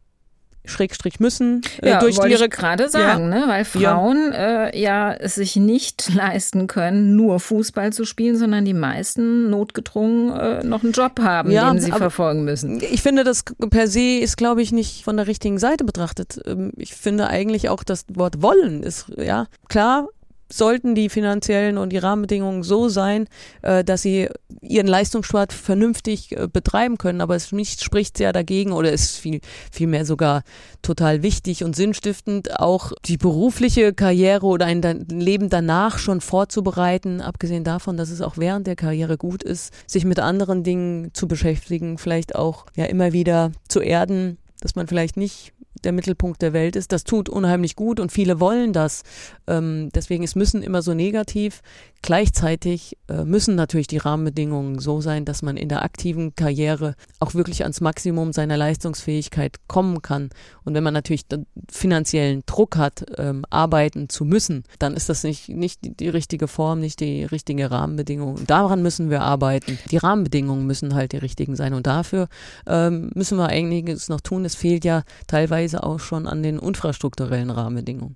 Schrägstrich 0.64 1.21
müssen 1.21 1.62
äh, 1.83 1.90
ja, 1.90 1.99
durch 2.00 2.18
ihre 2.18 2.49
gerade 2.49 2.88
sagen, 2.88 3.33
ja. 3.33 3.40
ne? 3.40 3.44
weil 3.49 3.64
Frauen 3.64 4.33
ja. 4.33 4.66
Äh, 4.66 4.80
ja 4.80 5.12
es 5.12 5.35
sich 5.35 5.56
nicht 5.56 6.12
leisten 6.14 6.66
können, 6.66 7.16
nur 7.16 7.40
Fußball 7.40 7.92
zu 7.92 8.04
spielen, 8.04 8.37
sondern 8.37 8.64
die 8.64 8.75
meisten 8.75 9.50
notgedrungen 9.50 10.33
äh, 10.35 10.64
noch 10.64 10.83
einen 10.83 10.92
Job 10.92 11.21
haben, 11.21 11.50
ja, 11.50 11.71
den 11.71 11.80
sie 11.80 11.92
verfolgen 11.92 12.44
müssen. 12.44 12.80
Ich 12.80 13.02
finde, 13.02 13.25
das 13.25 13.44
per 13.71 13.88
se 13.88 14.18
ist, 14.18 14.37
glaube 14.37 14.62
ich, 14.62 14.73
nicht 14.73 15.04
von 15.04 15.16
der 15.16 15.26
richtigen 15.26 15.59
Seite 15.59 15.85
betrachtet. 15.85 16.40
Ähm, 16.47 16.73
ich 16.76 16.94
finde 16.94 17.28
eigentlich 17.28 17.68
auch 17.68 17.85
das 17.85 18.04
Wort 18.14 18.42
wollen 18.42 18.83
ist 18.83 19.06
ja 19.16 19.47
klar 19.68 20.09
sollten 20.53 20.95
die 20.95 21.09
finanziellen 21.09 21.79
und 21.79 21.91
die 21.91 21.99
Rahmenbedingungen 21.99 22.63
so 22.63 22.89
sein, 22.89 23.27
äh, 23.63 23.85
dass 23.85 24.03
sie 24.03 24.29
ihren 24.61 24.87
Leistungssport 24.87 25.53
vernünftig 25.53 26.37
äh, 26.37 26.49
betreiben 26.49 26.99
können. 26.99 27.21
Aber 27.21 27.35
es 27.35 27.53
nicht 27.53 27.83
spricht 27.83 28.17
sehr 28.19 28.33
dagegen 28.33 28.73
oder 28.73 28.93
ist 28.93 29.17
viel, 29.17 29.41
vielmehr 29.71 30.05
sogar 30.05 30.43
total 30.83 31.23
wichtig 31.23 31.65
und 31.65 31.75
sinnstiftend, 31.75 32.59
auch 32.61 32.93
die 33.05 33.17
berufliche 33.17 33.95
Karriere 33.95 34.47
oder 34.47 34.67
ein 34.67 34.83
Leben 35.09 35.49
danach 35.49 35.99
schon 35.99 36.21
vorzubereiten, 36.21 37.21
abgesehen 37.21 37.65
davon, 37.65 37.97
dass 37.97 38.11
es 38.11 38.21
auch 38.21 38.37
während 38.37 38.67
der 38.67 38.77
Karriere 38.77 39.17
gut 39.17 39.43
ist, 39.43 39.73
sich 39.87 40.05
mit 40.05 40.21
anderen 40.21 40.63
Dingen 40.63 41.11
zu 41.15 41.27
beschäftigen, 41.27 41.99
vielleicht 41.99 42.35
auch 42.35 42.67
ja 42.77 42.85
immer 42.85 43.13
wieder 43.13 43.53
zu 43.69 43.81
erden, 43.81 44.39
dass 44.61 44.77
man 44.77 44.87
vielleicht 44.87 45.17
nicht 45.17 45.53
der 45.85 45.93
Mittelpunkt 45.93 46.43
der 46.43 46.53
Welt 46.53 46.76
ist. 46.76 46.93
Das 46.93 47.05
tut 47.05 47.29
unheimlich 47.29 47.76
gut 47.76 48.00
und 48.00 48.12
viele 48.12 48.41
wollen 48.41 48.73
das. 48.73 49.03
Ähm, 49.47 49.91
deswegen 49.95 50.25
es 50.25 50.35
müssen 50.35 50.62
immer 50.62 50.83
so 50.83 50.95
negativ. 50.95 51.62
Gleichzeitig 52.03 52.99
äh, 53.09 53.25
müssen 53.25 53.55
natürlich 53.55 53.87
die 53.87 53.97
Rahmenbedingungen 53.97 54.79
so 54.79 55.00
sein, 55.00 55.25
dass 55.25 55.41
man 55.41 55.57
in 55.57 55.71
der 55.71 55.83
aktiven 55.83 56.35
Karriere 56.35 56.97
auch 57.19 57.33
wirklich 57.33 57.62
ans 57.62 57.81
Maximum 57.81 58.35
seiner 58.35 58.59
Leistungsfähigkeit 58.59 59.57
kommen 59.69 60.03
kann. 60.03 60.29
Und 60.64 60.75
wenn 60.75 60.85
man 60.85 60.93
natürlich 60.93 61.25
finanziellen 61.71 62.43
Druck 62.45 62.76
hat, 62.76 63.07
ähm, 63.17 63.47
arbeiten 63.49 64.11
zu 64.11 64.26
müssen, 64.26 64.64
dann 64.79 64.93
ist 64.93 65.09
das 65.09 65.25
nicht, 65.25 65.49
nicht 65.49 65.83
die, 65.83 65.97
die 65.97 66.11
richtige 66.11 66.47
Form, 66.47 66.81
nicht 66.81 67.00
die 67.00 67.25
richtige 67.25 67.71
Rahmenbedingung. 67.71 68.47
Daran 68.47 68.83
müssen 68.83 69.09
wir 69.09 69.23
arbeiten. 69.23 69.79
Die 69.91 69.97
Rahmenbedingungen 69.97 70.67
müssen 70.67 70.95
halt 70.95 71.12
die 71.12 71.19
richtigen 71.19 71.57
sein. 71.57 71.73
Und 71.73 71.87
dafür 71.87 72.29
ähm, 72.67 73.12
müssen 73.14 73.38
wir 73.38 73.47
einiges 73.47 74.11
noch 74.11 74.21
tun. 74.21 74.45
Es 74.45 74.55
fehlt 74.55 74.85
ja 74.85 75.05
teilweise 75.26 75.74
auch 75.83 75.99
schon 75.99 76.26
an 76.26 76.43
den 76.43 76.59
infrastrukturellen 76.59 77.50
Rahmenbedingungen. 77.50 78.14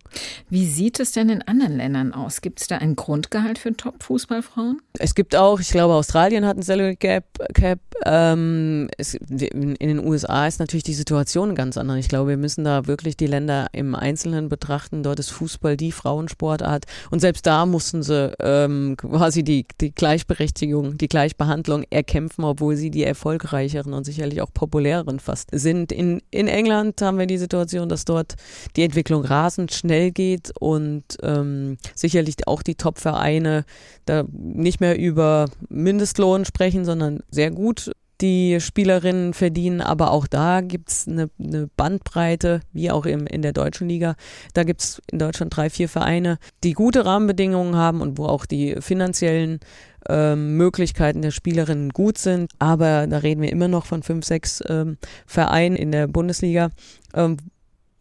Wie 0.48 0.66
sieht 0.66 1.00
es 1.00 1.12
denn 1.12 1.28
in 1.28 1.42
anderen 1.42 1.76
Ländern 1.76 2.14
aus? 2.14 2.40
Gibt 2.40 2.60
es 2.60 2.66
da 2.66 2.78
ein 2.78 2.96
Grundgehalt 2.96 3.58
für 3.58 3.76
Top-Fußballfrauen? 3.76 4.80
Es 4.98 5.14
gibt 5.14 5.34
auch, 5.34 5.60
ich 5.60 5.70
glaube, 5.70 5.94
Australien 5.94 6.46
hat 6.46 6.56
ein 6.56 6.62
Salary 6.62 6.96
Cap, 6.96 7.24
Cap 7.54 7.80
Ähm, 8.04 8.88
es, 8.96 9.14
in, 9.14 9.74
den 9.74 10.04
USA 10.04 10.46
ist 10.46 10.60
natürlich 10.60 10.84
die 10.84 10.94
Situation 10.94 11.54
ganz 11.54 11.76
anders. 11.76 11.98
Ich 11.98 12.08
glaube, 12.08 12.30
wir 12.30 12.36
müssen 12.36 12.64
da 12.64 12.86
wirklich 12.86 13.16
die 13.16 13.26
Länder 13.26 13.66
im 13.72 13.94
Einzelnen 13.94 14.48
betrachten. 14.48 15.02
Dort 15.02 15.18
ist 15.18 15.30
Fußball 15.30 15.76
die 15.76 15.92
Frauensportart 15.92 16.84
und 17.10 17.20
selbst 17.20 17.46
da 17.46 17.66
mussten 17.66 18.02
sie 18.02 18.32
ähm, 18.40 18.96
quasi 18.96 19.42
die, 19.42 19.66
die 19.80 19.92
Gleichberechtigung, 19.92 20.98
die 20.98 21.08
Gleichbehandlung 21.08 21.84
erkämpfen, 21.90 22.44
obwohl 22.44 22.76
sie 22.76 22.90
die 22.90 23.04
erfolgreicheren 23.04 23.92
und 23.92 24.04
sicherlich 24.04 24.42
auch 24.42 24.52
populäreren 24.52 25.20
fast 25.20 25.50
sind. 25.52 25.92
In, 25.92 26.22
in 26.30 26.48
England 26.48 27.02
haben 27.02 27.18
wir 27.18 27.26
die 27.26 27.38
Situation, 27.38 27.88
dass 27.88 28.04
dort 28.04 28.34
die 28.76 28.82
Entwicklung 28.82 29.24
rasend 29.24 29.72
schnell 29.72 30.10
geht 30.12 30.52
und 30.58 31.04
ähm, 31.22 31.78
sicherlich 31.94 32.46
auch 32.46 32.62
die 32.62 32.76
Top-Vereine 32.76 33.64
da 34.04 34.24
nicht 34.32 34.80
mehr 34.80 34.98
über 34.98 35.46
Mindestlohn 35.68 36.44
sprechen, 36.44 36.84
sondern 36.84 37.20
sehr 37.30 37.50
gut 37.50 37.87
die 38.20 38.60
Spielerinnen 38.60 39.32
verdienen, 39.32 39.80
aber 39.80 40.10
auch 40.10 40.26
da 40.26 40.60
gibt's 40.60 41.06
eine, 41.06 41.30
eine 41.38 41.68
Bandbreite, 41.76 42.60
wie 42.72 42.90
auch 42.90 43.06
im, 43.06 43.26
in 43.26 43.42
der 43.42 43.52
deutschen 43.52 43.88
Liga. 43.88 44.16
Da 44.54 44.64
gibt's 44.64 45.00
in 45.10 45.18
Deutschland 45.18 45.56
drei, 45.56 45.70
vier 45.70 45.88
Vereine, 45.88 46.38
die 46.64 46.72
gute 46.72 47.04
Rahmenbedingungen 47.04 47.76
haben 47.76 48.00
und 48.00 48.18
wo 48.18 48.26
auch 48.26 48.44
die 48.44 48.76
finanziellen 48.80 49.60
ähm, 50.08 50.56
Möglichkeiten 50.56 51.22
der 51.22 51.30
Spielerinnen 51.30 51.90
gut 51.90 52.18
sind. 52.18 52.50
Aber 52.58 53.06
da 53.06 53.18
reden 53.18 53.42
wir 53.42 53.52
immer 53.52 53.68
noch 53.68 53.86
von 53.86 54.02
fünf, 54.02 54.24
sechs 54.24 54.62
ähm, 54.68 54.98
Vereinen 55.26 55.76
in 55.76 55.92
der 55.92 56.08
Bundesliga, 56.08 56.70
ähm, 57.14 57.36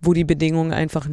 wo 0.01 0.13
die 0.13 0.23
Bedingungen 0.23 0.73
einfach 0.73 1.07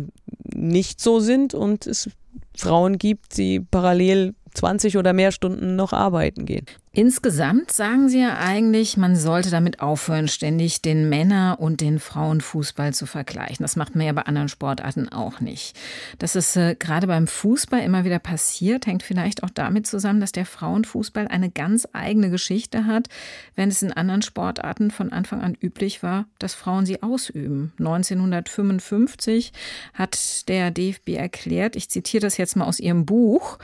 nicht 0.54 1.00
so 1.00 1.20
sind 1.20 1.52
und 1.52 1.87
es 1.87 2.11
Frauen 2.56 2.99
gibt, 2.99 3.37
die 3.37 3.61
parallel 3.61 4.34
20 4.54 4.96
oder 4.96 5.12
mehr 5.12 5.32
Stunden 5.32 5.76
noch 5.76 5.92
arbeiten 5.92 6.46
gehen. 6.46 6.66
Insgesamt 6.96 7.72
sagen 7.72 8.08
Sie 8.08 8.20
ja 8.20 8.38
eigentlich, 8.38 8.96
man 8.96 9.16
sollte 9.16 9.50
damit 9.50 9.80
aufhören, 9.80 10.28
ständig 10.28 10.80
den 10.80 11.08
Männer- 11.08 11.56
und 11.58 11.80
den 11.80 11.98
Frauenfußball 11.98 12.94
zu 12.94 13.06
vergleichen. 13.06 13.64
Das 13.64 13.74
macht 13.74 13.96
man 13.96 14.06
ja 14.06 14.12
bei 14.12 14.22
anderen 14.22 14.48
Sportarten 14.48 15.08
auch 15.08 15.40
nicht. 15.40 15.76
Dass 16.20 16.36
es 16.36 16.54
äh, 16.54 16.76
gerade 16.78 17.08
beim 17.08 17.26
Fußball 17.26 17.80
immer 17.80 18.04
wieder 18.04 18.20
passiert, 18.20 18.86
hängt 18.86 19.02
vielleicht 19.02 19.42
auch 19.42 19.50
damit 19.50 19.88
zusammen, 19.88 20.20
dass 20.20 20.30
der 20.30 20.46
Frauenfußball 20.46 21.26
eine 21.26 21.50
ganz 21.50 21.88
eigene 21.92 22.30
Geschichte 22.30 22.86
hat, 22.86 23.08
während 23.56 23.72
es 23.72 23.82
in 23.82 23.92
anderen 23.92 24.22
Sportarten 24.22 24.92
von 24.92 25.12
Anfang 25.12 25.40
an 25.40 25.56
üblich 25.60 26.04
war, 26.04 26.26
dass 26.38 26.54
Frauen 26.54 26.86
sie 26.86 27.02
ausüben. 27.02 27.72
1955 27.80 29.52
hat 29.94 30.48
der 30.48 30.70
DFB 30.70 31.08
erklärt, 31.16 31.74
ich 31.74 31.90
zitiere 31.90 32.20
das 32.20 32.36
jetzt 32.36 32.54
mal 32.54 32.66
aus 32.66 32.78
ihrem 32.78 33.04
Buch, 33.04 33.58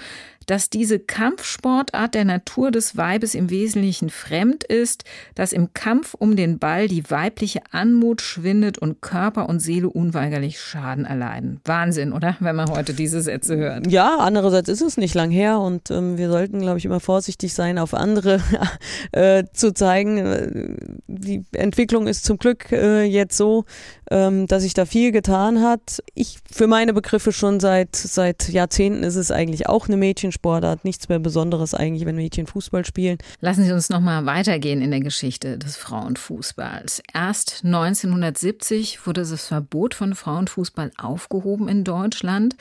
dass 0.51 0.69
diese 0.69 0.99
Kampfsportart 0.99 2.15
der 2.15 2.25
Natur 2.25 2.73
des 2.73 2.97
Weibes 2.97 3.20
im 3.35 3.51
Wesentlichen 3.51 4.11
fremd 4.11 4.65
ist, 4.65 5.05
dass 5.35 5.53
im 5.53 5.73
Kampf 5.75 6.15
um 6.15 6.37
den 6.37 6.59
Ball 6.59 6.89
die 6.89 7.11
weibliche 7.11 7.61
Anmut 7.71 8.21
schwindet 8.21 8.79
und 8.79 9.01
Körper 9.01 9.49
und 9.49 9.61
Seele 9.61 9.89
unweigerlich 9.89 10.61
Schaden 10.61 11.05
erleiden. 11.05 11.61
Wahnsinn, 11.65 12.13
oder? 12.13 12.37
Wenn 12.41 12.57
man 12.57 12.71
heute 12.71 12.95
diese 12.95 13.23
Sätze 13.23 13.57
hört. 13.57 13.91
Ja, 13.91 14.19
andererseits 14.19 14.69
ist 14.69 14.83
es 14.83 14.97
nicht 14.97 15.15
lang 15.15 15.31
her 15.31 15.61
und 15.61 15.91
ähm, 15.91 16.19
wir 16.19 16.31
sollten, 16.31 16.61
glaube 16.61 16.79
ich, 16.79 16.85
immer 16.85 17.01
vorsichtig 17.01 17.55
sein, 17.55 17.79
auf 17.79 17.95
andere 17.95 18.41
äh, 19.13 19.45
zu 19.53 19.73
zeigen. 19.73 20.77
Die 21.07 21.45
Entwicklung 21.53 22.07
ist 22.07 22.25
zum 22.25 22.39
Glück 22.39 22.73
äh, 22.73 23.05
jetzt 23.05 23.37
so, 23.37 23.65
ähm, 24.11 24.47
dass 24.47 24.63
sich 24.63 24.75
da 24.75 24.85
viel 24.85 25.13
getan 25.13 25.63
hat. 25.63 26.03
Ich 26.15 26.39
für 26.51 26.67
meine 26.67 26.93
Begriffe 26.93 27.33
schon 27.33 27.61
seit 27.61 27.97
seit 27.97 28.49
Jahrzehnten 28.49 29.03
ist 29.03 29.17
es 29.17 29.31
eigentlich 29.31 29.69
auch 29.69 29.89
eine 29.89 29.97
Mädchensportart, 29.97 30.85
nichts 30.85 31.09
mehr 31.09 31.19
Besonderes 31.19 31.75
eigentlich, 31.75 32.07
wenn 32.07 32.17
Mädchen 32.17 32.47
Fußball 32.47 32.85
spielen. 32.85 33.10
Lassen 33.41 33.65
Sie 33.65 33.73
uns 33.73 33.89
noch 33.89 34.01
mal 34.01 34.27
weitergehen 34.27 34.83
in 34.83 34.91
der 34.91 35.01
Geschichte 35.01 35.59
des 35.59 35.77
Frauenfußballs. 35.77 37.03
Erst 37.13 37.65
1970 37.65 39.07
wurde 39.07 39.23
das 39.23 39.47
Verbot 39.47 39.95
von 39.95 40.15
Frauenfußball 40.15 40.93
aufgehoben 40.99 41.69
in 41.69 41.85
Deutschland, 41.85 42.57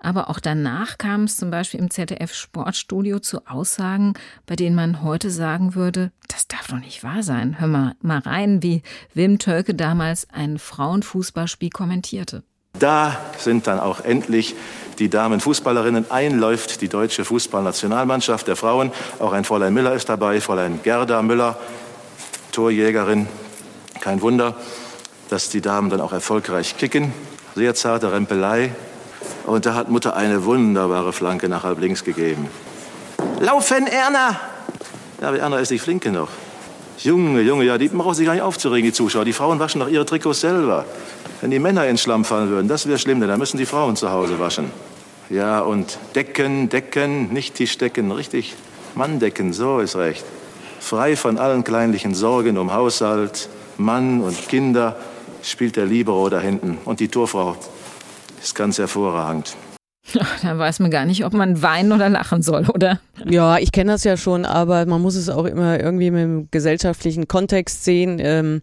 aber 0.00 0.30
auch 0.30 0.40
danach 0.40 0.98
kam 0.98 1.24
es 1.24 1.36
zum 1.36 1.50
Beispiel 1.50 1.80
im 1.80 1.90
ZDF 1.90 2.34
Sportstudio 2.34 3.18
zu 3.20 3.46
Aussagen, 3.46 4.14
bei 4.46 4.56
denen 4.56 4.76
man 4.76 5.02
heute 5.02 5.30
sagen 5.30 5.74
würde, 5.74 6.12
das 6.28 6.48
darf 6.48 6.66
doch 6.68 6.78
nicht 6.78 7.02
wahr 7.02 7.22
sein. 7.22 7.60
Hör 7.60 7.68
mal, 7.68 7.94
mal 8.00 8.18
rein, 8.18 8.62
wie 8.62 8.82
Wim 9.14 9.38
Tölke 9.38 9.74
damals 9.74 10.28
ein 10.30 10.58
Frauenfußballspiel 10.58 11.70
kommentierte. 11.70 12.42
Da 12.78 13.16
sind 13.38 13.66
dann 13.66 13.80
auch 13.80 14.00
endlich 14.00 14.54
die 14.98 15.08
Damenfußballerinnen. 15.08 16.10
Einläuft 16.10 16.80
die 16.80 16.88
deutsche 16.88 17.24
Fußballnationalmannschaft 17.24 18.48
der 18.48 18.56
Frauen. 18.56 18.92
Auch 19.18 19.32
ein 19.32 19.44
Fräulein 19.44 19.74
Müller 19.74 19.94
ist 19.94 20.08
dabei, 20.08 20.40
Fräulein 20.40 20.80
Gerda 20.82 21.22
Müller, 21.22 21.58
Torjägerin. 22.52 23.28
Kein 24.00 24.20
Wunder, 24.22 24.54
dass 25.28 25.48
die 25.48 25.60
Damen 25.60 25.90
dann 25.90 26.00
auch 26.00 26.12
erfolgreich 26.12 26.76
kicken. 26.76 27.12
Sehr 27.54 27.74
zarte 27.74 28.12
Rempelei. 28.12 28.72
Und 29.46 29.66
da 29.66 29.74
hat 29.74 29.88
Mutter 29.88 30.16
eine 30.16 30.44
wunderbare 30.44 31.12
Flanke 31.12 31.48
nach 31.48 31.64
halb 31.64 31.80
links 31.80 32.04
gegeben. 32.04 32.48
Laufen, 33.40 33.86
Erna! 33.86 34.40
Ja, 35.20 35.28
aber 35.28 35.38
Erna 35.38 35.58
ist 35.58 35.70
nicht 35.70 35.82
flink 35.82 36.02
genug. 36.02 36.28
Junge, 36.98 37.42
Junge, 37.42 37.64
ja, 37.64 37.78
die 37.78 37.88
brauchen 37.88 38.14
sich 38.14 38.26
gar 38.26 38.32
nicht 38.32 38.42
aufzuregen, 38.42 38.86
die 38.86 38.92
Zuschauer. 38.92 39.24
Die 39.24 39.32
Frauen 39.32 39.58
waschen 39.58 39.80
doch 39.80 39.88
ihre 39.88 40.06
Trikots 40.06 40.40
selber. 40.40 40.84
Wenn 41.40 41.50
die 41.50 41.58
Männer 41.58 41.86
ins 41.86 42.00
Schlamm 42.00 42.24
fallen 42.24 42.48
würden, 42.48 42.68
das 42.68 42.86
wäre 42.86 42.98
schlimm, 42.98 43.20
denn 43.20 43.28
dann 43.28 43.38
müssen 43.38 43.58
die 43.58 43.66
Frauen 43.66 43.96
zu 43.96 44.10
Hause 44.10 44.38
waschen. 44.38 44.70
Ja, 45.28 45.60
und 45.60 45.98
Decken, 46.14 46.68
Decken, 46.68 47.32
nicht 47.32 47.54
Tischdecken, 47.54 48.10
richtig. 48.12 48.54
Manndecken, 48.94 49.52
so 49.52 49.80
ist 49.80 49.96
recht. 49.96 50.24
Frei 50.80 51.16
von 51.16 51.36
allen 51.36 51.64
kleinlichen 51.64 52.14
Sorgen 52.14 52.56
um 52.56 52.72
Haushalt, 52.72 53.48
Mann 53.76 54.22
und 54.22 54.48
Kinder 54.48 54.96
spielt 55.42 55.76
der 55.76 55.86
Libero 55.86 56.28
da 56.30 56.40
hinten. 56.40 56.78
Und 56.84 57.00
die 57.00 57.08
Torfrau 57.08 57.56
ist 58.42 58.54
ganz 58.54 58.78
hervorragend. 58.78 59.56
Da 60.42 60.56
weiß 60.56 60.78
man 60.78 60.90
gar 60.90 61.04
nicht, 61.04 61.24
ob 61.24 61.32
man 61.32 61.62
weinen 61.62 61.92
oder 61.92 62.08
lachen 62.08 62.42
soll, 62.42 62.66
oder? 62.72 63.00
Ja, 63.24 63.58
ich 63.58 63.72
kenne 63.72 63.92
das 63.92 64.04
ja 64.04 64.16
schon, 64.16 64.44
aber 64.44 64.86
man 64.86 65.02
muss 65.02 65.16
es 65.16 65.28
auch 65.28 65.44
immer 65.44 65.80
irgendwie 65.80 66.10
mit 66.10 66.22
dem 66.22 66.48
gesellschaftlichen 66.50 67.26
Kontext 67.26 67.84
sehen. 67.84 68.18
Ähm, 68.20 68.62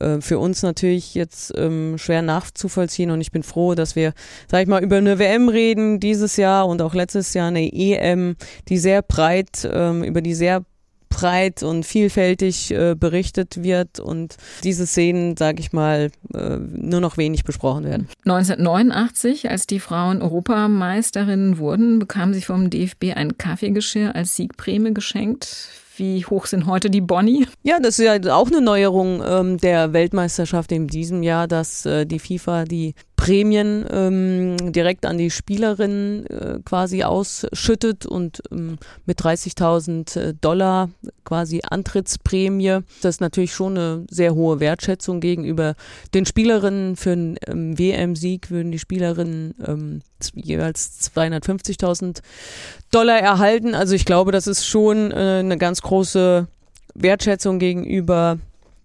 äh, 0.00 0.20
für 0.20 0.38
uns 0.38 0.62
natürlich 0.62 1.14
jetzt 1.14 1.52
ähm, 1.56 1.98
schwer 1.98 2.22
nachzuvollziehen 2.22 3.10
und 3.10 3.20
ich 3.20 3.32
bin 3.32 3.42
froh, 3.42 3.74
dass 3.74 3.96
wir, 3.96 4.12
sag 4.50 4.62
ich 4.62 4.68
mal, 4.68 4.82
über 4.82 4.96
eine 4.96 5.18
WM 5.18 5.48
reden 5.48 6.00
dieses 6.00 6.36
Jahr 6.36 6.66
und 6.66 6.82
auch 6.82 6.94
letztes 6.94 7.34
Jahr 7.34 7.48
eine 7.48 7.72
EM, 7.72 8.36
die 8.68 8.78
sehr 8.78 9.02
breit, 9.02 9.68
ähm, 9.70 10.02
über 10.04 10.20
die 10.20 10.34
sehr 10.34 10.64
breit 11.08 11.62
und 11.62 11.84
vielfältig 11.84 12.70
äh, 12.72 12.94
berichtet 12.94 13.62
wird 13.62 14.00
und 14.00 14.36
diese 14.64 14.86
Szenen, 14.86 15.36
sage 15.36 15.60
ich 15.60 15.72
mal, 15.72 16.10
äh, 16.34 16.56
nur 16.58 17.00
noch 17.00 17.16
wenig 17.16 17.44
besprochen 17.44 17.84
werden. 17.84 18.08
1989, 18.24 19.50
als 19.50 19.66
die 19.66 19.80
Frauen 19.80 20.20
Europameisterinnen 20.20 21.58
wurden, 21.58 21.98
bekamen 21.98 22.34
sie 22.34 22.42
vom 22.42 22.70
DFB 22.70 23.14
ein 23.14 23.38
Kaffeegeschirr 23.38 24.14
als 24.14 24.36
Siegprämie 24.36 24.94
geschenkt. 24.94 25.70
Wie 25.96 26.24
hoch 26.26 26.44
sind 26.44 26.66
heute 26.66 26.90
die 26.90 27.00
Boni? 27.00 27.46
Ja, 27.62 27.78
das 27.80 27.98
ist 27.98 28.04
ja 28.04 28.34
auch 28.34 28.48
eine 28.48 28.60
Neuerung 28.60 29.22
ähm, 29.26 29.56
der 29.56 29.94
Weltmeisterschaft 29.94 30.70
in 30.72 30.88
diesem 30.88 31.22
Jahr, 31.22 31.48
dass 31.48 31.86
äh, 31.86 32.04
die 32.04 32.18
FIFA 32.18 32.64
die 32.64 32.94
Prämien 33.16 33.84
ähm, 33.90 34.72
direkt 34.72 35.06
an 35.06 35.18
die 35.18 35.30
Spielerinnen 35.30 36.26
äh, 36.26 36.58
quasi 36.64 37.02
ausschüttet 37.02 38.06
und 38.06 38.42
ähm, 38.52 38.78
mit 39.06 39.20
30.000 39.20 40.20
äh, 40.20 40.34
Dollar 40.40 40.90
quasi 41.24 41.62
Antrittsprämie. 41.68 42.80
Das 43.00 43.16
ist 43.16 43.20
natürlich 43.20 43.54
schon 43.54 43.76
eine 43.76 44.06
sehr 44.10 44.34
hohe 44.34 44.60
Wertschätzung 44.60 45.20
gegenüber 45.20 45.74
den 46.14 46.26
Spielerinnen. 46.26 46.96
Für 46.96 47.12
einen 47.12 47.36
ähm, 47.46 47.78
WM-Sieg 47.78 48.50
würden 48.50 48.70
die 48.70 48.78
Spielerinnen 48.78 49.54
ähm, 49.66 50.02
jeweils 50.34 51.10
250.000 51.14 52.20
Dollar 52.90 53.18
erhalten. 53.18 53.74
Also 53.74 53.94
ich 53.94 54.04
glaube, 54.04 54.30
das 54.30 54.46
ist 54.46 54.66
schon 54.66 55.10
äh, 55.10 55.40
eine 55.40 55.56
ganz 55.56 55.80
große 55.80 56.46
Wertschätzung 56.94 57.58
gegenüber 57.58 58.38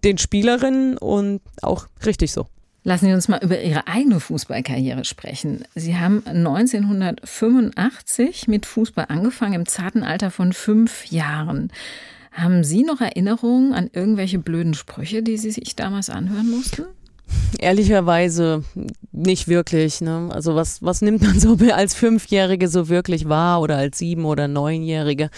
den 0.04 0.18
Spielerinnen 0.18 0.98
und 0.98 1.40
auch 1.60 1.86
richtig 2.04 2.32
so. 2.32 2.46
Lassen 2.84 3.06
Sie 3.06 3.12
uns 3.12 3.28
mal 3.28 3.38
über 3.42 3.60
Ihre 3.60 3.86
eigene 3.86 4.18
Fußballkarriere 4.18 5.04
sprechen. 5.04 5.62
Sie 5.76 5.96
haben 5.96 6.24
1985 6.26 8.48
mit 8.48 8.66
Fußball 8.66 9.06
angefangen, 9.08 9.54
im 9.54 9.66
zarten 9.66 10.02
Alter 10.02 10.32
von 10.32 10.52
fünf 10.52 11.06
Jahren. 11.06 11.70
Haben 12.32 12.64
Sie 12.64 12.82
noch 12.82 13.00
Erinnerungen 13.00 13.72
an 13.72 13.88
irgendwelche 13.92 14.40
blöden 14.40 14.74
Sprüche, 14.74 15.22
die 15.22 15.36
Sie 15.36 15.52
sich 15.52 15.76
damals 15.76 16.10
anhören 16.10 16.50
mussten? 16.50 16.86
Ehrlicherweise 17.58 18.64
nicht 19.12 19.46
wirklich. 19.46 20.00
Ne? 20.00 20.30
Also 20.32 20.56
was, 20.56 20.82
was 20.82 21.02
nimmt 21.02 21.22
man 21.22 21.38
so 21.38 21.56
als 21.72 21.94
Fünfjährige 21.94 22.66
so 22.68 22.88
wirklich 22.88 23.28
wahr 23.28 23.60
oder 23.60 23.76
als 23.76 23.98
Sieben- 23.98 24.24
oder 24.24 24.48
Neunjährige? 24.48 25.30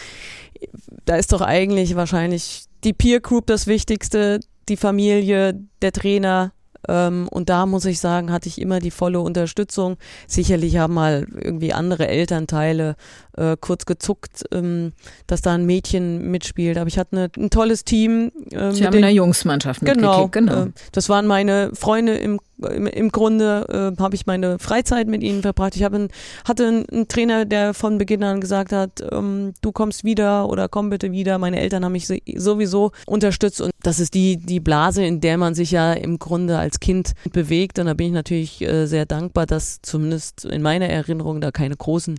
Da 1.05 1.17
ist 1.17 1.31
doch 1.33 1.43
eigentlich 1.43 1.95
wahrscheinlich 1.95 2.65
die 2.85 2.95
Peer 2.95 3.21
Group 3.21 3.49
das 3.49 3.67
Wichtigste, 3.67 4.41
die 4.69 4.77
Familie, 4.77 5.61
der 5.83 5.91
Trainer, 5.93 6.53
Ähm, 6.89 7.29
und 7.31 7.49
da 7.49 7.67
muss 7.67 7.85
ich 7.85 8.01
sagen, 8.01 8.33
hatte 8.33 8.49
ich 8.49 8.61
immer 8.61 8.79
die 8.79 8.91
volle 8.91 9.21
Unterstützung. 9.21 9.97
Sicherlich 10.27 10.77
haben 10.77 10.95
mal 10.95 11.27
irgendwie 11.35 11.73
andere 11.73 12.09
Elternteile 12.09 12.97
äh, 13.37 13.57
kurz 13.61 13.87
gezuckt, 13.87 14.45
ähm, 14.53 14.93
dass 15.27 15.43
da 15.43 15.55
ein 15.55 15.67
Mädchen 15.67 16.31
mitspielt. 16.31 16.79
Aber 16.79 16.89
ich 16.89 16.99
hatte 16.99 17.17
eine, 17.17 17.31
ein 17.37 17.51
tolles 17.51 17.85
Team. 17.85 18.33
Äh, 18.51 18.73
Sie 18.73 18.87
haben 18.87 18.95
in 18.95 19.03
der 19.03 19.13
Jungsmannschaft 19.13 19.81
genau, 19.81 20.29
genau. 20.29 20.65
Äh, 20.65 20.73
das 20.93 21.09
waren 21.09 21.27
meine 21.27 21.71
Freunde 21.75 22.15
im 22.15 22.41
im, 22.59 22.87
im 22.87 23.11
Grunde 23.11 23.95
äh, 23.97 24.03
habe 24.03 24.15
ich 24.15 24.27
meine 24.27 24.59
Freizeit 24.59 25.09
mit 25.09 25.23
ihnen 25.23 25.43
verbracht. 25.43 25.77
Ich 25.77 25.83
habe 25.83 26.09
hatte 26.45 26.67
einen, 26.67 26.89
einen, 26.89 27.09
Trainer, 27.09 27.45
der 27.45 27.75
von 27.75 27.99
Beginn 27.99 28.23
an 28.23 28.41
gesagt 28.41 28.73
hat, 28.73 29.05
ähm, 29.13 29.53
du 29.61 29.73
kommst 29.73 30.05
wieder 30.05 30.49
oder 30.49 30.69
komm 30.69 30.91
bitte 30.91 31.13
wieder. 31.13 31.39
Meine 31.39 31.61
Eltern 31.61 31.85
haben 31.85 31.93
mich 31.93 32.07
sowieso 32.07 32.93
unterstützt 33.07 33.61
und 33.61 33.73
das 33.83 34.01
ist 34.01 34.15
die, 34.15 34.37
die 34.37 34.61
Blase, 34.61 35.05
in 35.05 35.21
der 35.21 35.39
man 35.39 35.55
sich 35.55 35.71
ja 35.71 35.93
im 35.93 36.19
Grunde 36.19 36.59
als 36.59 36.81
Kind 36.81 37.13
bewegt. 37.33 37.79
Und 37.79 37.87
da 37.87 37.95
bin 37.95 38.09
ich 38.09 38.13
natürlich 38.13 38.63
äh, 38.63 38.87
sehr 38.87 39.07
dankbar, 39.07 39.47
dass 39.47 39.81
zumindest 39.83 40.45
in 40.45 40.63
meiner 40.63 40.87
Erinnerung 40.87 41.41
da 41.41 41.51
keine 41.51 41.77
großen 41.77 42.19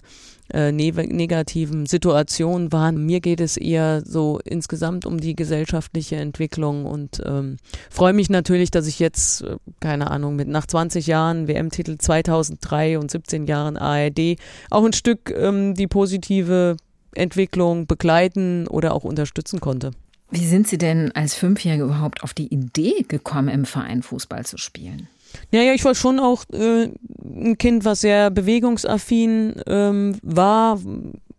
äh, 0.54 0.72
ne 0.72 0.92
negativen 0.92 1.86
Situationen 1.86 2.72
waren. 2.72 3.06
Mir 3.06 3.20
geht 3.20 3.42
es 3.42 3.58
eher 3.58 4.02
so 4.06 4.40
insgesamt 4.44 5.06
um 5.06 5.20
die 5.20 5.36
gesellschaftliche 5.36 6.18
Entwicklung 6.18 6.86
und 6.86 7.22
ähm, 7.26 7.58
freue 7.90 8.14
mich 8.14 8.30
natürlich, 8.30 8.72
dass 8.72 8.88
ich 8.88 9.00
jetzt, 9.00 9.42
äh, 9.42 9.58
keine 9.80 10.12
Ahnung, 10.12 10.36
mit 10.36 10.48
nach 10.48 10.66
20 10.66 11.08
Jahren 11.08 11.48
WM-Titel 11.48 11.98
2003 11.98 13.00
und 13.00 13.12
17 13.12 13.48
Jahren 13.48 13.78
ARD 13.78 14.38
auch 14.70 14.86
ein 14.86 14.94
Stück 14.94 15.32
ähm, 15.36 15.74
die 15.74 15.88
positive 15.88 16.78
Entwicklung 17.16 17.88
begleiten 17.88 18.68
oder 18.68 18.94
auch 18.94 19.04
unterstützen 19.04 19.60
konnte. 19.60 19.92
Wie 20.32 20.46
sind 20.46 20.68
Sie 20.68 20.78
denn 20.78 21.12
als 21.14 21.36
Fünfjährige 21.36 21.84
überhaupt 21.84 22.24
auf 22.24 22.34
die 22.34 22.54
Idee 22.54 23.06
gekommen, 23.08 23.48
im 23.48 23.66
Verein 23.66 24.04
Fußball 24.04 24.46
zu 24.46 24.58
spielen? 24.58 25.08
Ja, 25.52 25.62
ja, 25.62 25.74
ich 25.74 25.86
war 25.86 25.96
schon 25.96 26.20
auch 26.20 26.44
äh, 26.54 26.90
ein 27.24 27.58
Kind, 27.58 27.86
was 27.86 28.02
sehr 28.02 28.30
bewegungsaffin 28.30 29.62
ähm, 29.68 30.18
war. 30.22 30.80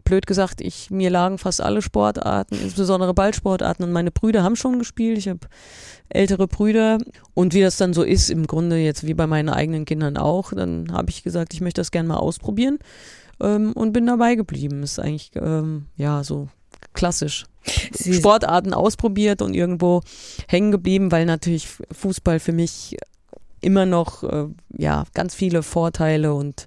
Blöd 0.05 0.27
gesagt, 0.27 0.61
ich 0.61 0.91
mir 0.91 1.11
lagen 1.11 1.37
fast 1.39 1.61
alle 1.61 1.83
Sportarten, 1.83 2.57
insbesondere 2.63 3.13
Ballsportarten. 3.13 3.85
Und 3.85 3.93
meine 3.93 4.13
Brüder 4.13 4.43
haben 4.43 4.57
schon 4.57 4.79
gespielt. 4.79 5.19
Ich 5.19 5.29
habe 5.29 5.41
ältere 6.09 6.47
Brüder. 6.47 6.99
Und 7.35 7.55
wie 7.55 7.61
das 7.61 7.77
dann 7.77 7.93
so 7.93 8.03
ist, 8.03 8.31
im 8.31 8.47
Grunde 8.47 8.77
jetzt 8.79 9.07
wie 9.07 9.15
bei 9.15 9.27
meinen 9.27 9.49
eigenen 9.49 9.85
Kindern 9.85 10.17
auch, 10.17 10.53
dann 10.53 10.93
habe 10.93 11.11
ich 11.11 11.25
gesagt, 11.25 11.55
ich 11.55 11.61
möchte 11.61 11.81
das 11.81 11.91
gerne 11.91 12.09
mal 12.09 12.19
ausprobieren 12.19 12.79
ähm, 13.41 13.73
und 13.73 13.93
bin 13.93 14.07
dabei 14.07 14.37
geblieben. 14.37 14.83
Ist 14.83 15.01
eigentlich 15.01 15.33
ähm, 15.35 15.87
ja 15.97 16.23
so 16.23 16.49
klassisch. 16.95 17.47
Sie 17.93 18.15
Sportarten 18.15 18.75
ausprobiert 18.75 19.43
und 19.43 19.55
irgendwo 19.55 20.03
hängen 20.49 20.71
geblieben, 20.71 21.11
weil 21.11 21.27
natürlich 21.27 21.69
Fußball 21.91 22.39
für 22.39 22.53
mich 22.53 22.97
immer 23.67 23.85
noch 23.85 24.23
äh, 24.23 24.47
ja 24.79 25.05
ganz 25.13 25.35
viele 25.35 25.63
Vorteile 25.63 26.33
und 26.33 26.67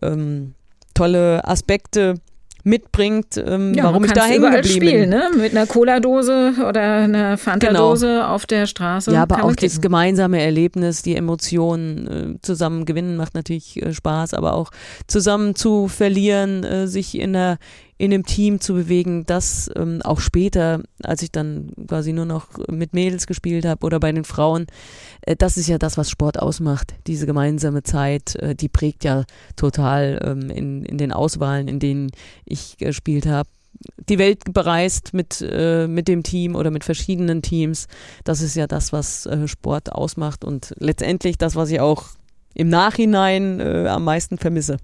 ähm, 0.00 0.54
tolle 0.94 1.46
Aspekte 1.46 2.14
mitbringt, 2.62 3.36
ähm, 3.38 3.74
ja, 3.74 3.84
warum 3.84 4.04
ich 4.04 4.12
da 4.12 4.24
hängen 4.24 4.52
geblieben 4.52 4.86
spielen, 4.86 5.08
ne? 5.08 5.30
Mit 5.36 5.52
einer 5.56 5.66
Cola-Dose 5.66 6.54
oder 6.68 6.82
einer 6.82 7.38
Fanta-Dose 7.38 8.06
genau. 8.06 8.28
auf 8.28 8.46
der 8.46 8.66
Straße. 8.66 9.12
Ja, 9.12 9.22
aber 9.22 9.44
auch 9.44 9.54
das 9.54 9.80
gemeinsame 9.80 10.42
Erlebnis, 10.42 11.02
die 11.02 11.16
Emotionen 11.16 12.06
äh, 12.06 12.38
zusammen 12.42 12.84
gewinnen 12.84 13.16
macht 13.16 13.34
natürlich 13.34 13.82
äh, 13.82 13.92
Spaß, 13.92 14.34
aber 14.34 14.54
auch 14.54 14.70
zusammen 15.06 15.54
zu 15.54 15.88
verlieren, 15.88 16.64
äh, 16.64 16.86
sich 16.86 17.18
in 17.18 17.32
der 17.32 17.58
in 18.00 18.14
einem 18.14 18.24
Team 18.24 18.60
zu 18.60 18.72
bewegen, 18.72 19.26
das 19.26 19.70
ähm, 19.76 20.00
auch 20.02 20.20
später, 20.20 20.82
als 21.02 21.20
ich 21.20 21.30
dann 21.30 21.70
quasi 21.86 22.14
nur 22.14 22.24
noch 22.24 22.46
mit 22.70 22.94
Mädels 22.94 23.26
gespielt 23.26 23.66
habe 23.66 23.84
oder 23.84 24.00
bei 24.00 24.10
den 24.10 24.24
Frauen, 24.24 24.66
äh, 25.20 25.36
das 25.36 25.58
ist 25.58 25.68
ja 25.68 25.76
das, 25.76 25.98
was 25.98 26.08
Sport 26.08 26.38
ausmacht. 26.38 26.94
Diese 27.06 27.26
gemeinsame 27.26 27.82
Zeit, 27.82 28.36
äh, 28.36 28.54
die 28.54 28.70
prägt 28.70 29.04
ja 29.04 29.24
total 29.54 30.18
ähm, 30.24 30.48
in, 30.48 30.82
in 30.86 30.96
den 30.96 31.12
Auswahlen, 31.12 31.68
in 31.68 31.78
denen 31.78 32.10
ich 32.46 32.78
gespielt 32.78 33.26
habe 33.26 33.48
die 34.10 34.18
Welt 34.18 34.52
bereist 34.52 35.14
mit, 35.14 35.40
äh, 35.40 35.86
mit 35.86 36.06
dem 36.06 36.22
Team 36.22 36.54
oder 36.54 36.70
mit 36.70 36.84
verschiedenen 36.84 37.40
Teams. 37.40 37.86
Das 38.24 38.42
ist 38.42 38.54
ja 38.54 38.66
das, 38.66 38.92
was 38.92 39.24
äh, 39.24 39.48
Sport 39.48 39.92
ausmacht 39.92 40.44
und 40.44 40.74
letztendlich 40.78 41.38
das, 41.38 41.56
was 41.56 41.70
ich 41.70 41.80
auch 41.80 42.08
im 42.54 42.68
Nachhinein 42.68 43.60
äh, 43.60 43.86
am 43.88 44.04
meisten 44.04 44.38
vermisse. 44.38 44.78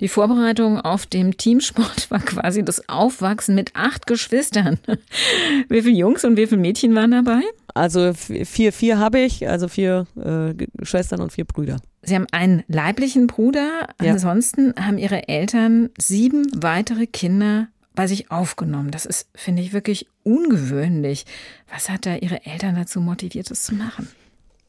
Die 0.00 0.08
Vorbereitung 0.08 0.80
auf 0.80 1.06
dem 1.06 1.36
Teamsport 1.36 2.10
war 2.10 2.18
quasi 2.18 2.64
das 2.64 2.88
Aufwachsen 2.88 3.54
mit 3.54 3.76
acht 3.76 4.06
Geschwistern. 4.06 4.78
Wie 5.68 5.82
viele 5.82 5.96
Jungs 5.96 6.24
und 6.24 6.36
wie 6.36 6.46
viele 6.46 6.60
Mädchen 6.60 6.94
waren 6.94 7.12
dabei? 7.12 7.40
Also 7.74 8.12
vier, 8.12 8.72
vier 8.72 8.98
habe 8.98 9.20
ich, 9.20 9.48
also 9.48 9.68
vier 9.68 10.06
äh, 10.16 10.84
Schwestern 10.84 11.20
und 11.20 11.32
vier 11.32 11.44
Brüder. 11.44 11.78
Sie 12.02 12.14
haben 12.16 12.26
einen 12.32 12.64
leiblichen 12.66 13.28
Bruder. 13.28 13.88
Ja. 14.02 14.12
Ansonsten 14.12 14.74
haben 14.78 14.98
Ihre 14.98 15.28
Eltern 15.28 15.90
sieben 15.98 16.46
weitere 16.54 17.06
Kinder 17.06 17.68
bei 17.94 18.06
sich 18.06 18.30
aufgenommen. 18.30 18.90
Das 18.90 19.06
ist, 19.06 19.28
finde 19.34 19.62
ich, 19.62 19.72
wirklich 19.72 20.08
ungewöhnlich. 20.24 21.24
Was 21.72 21.88
hat 21.88 22.06
da 22.06 22.16
Ihre 22.16 22.44
Eltern 22.44 22.74
dazu 22.74 23.00
motiviert, 23.00 23.50
das 23.50 23.64
zu 23.64 23.74
machen? 23.74 24.08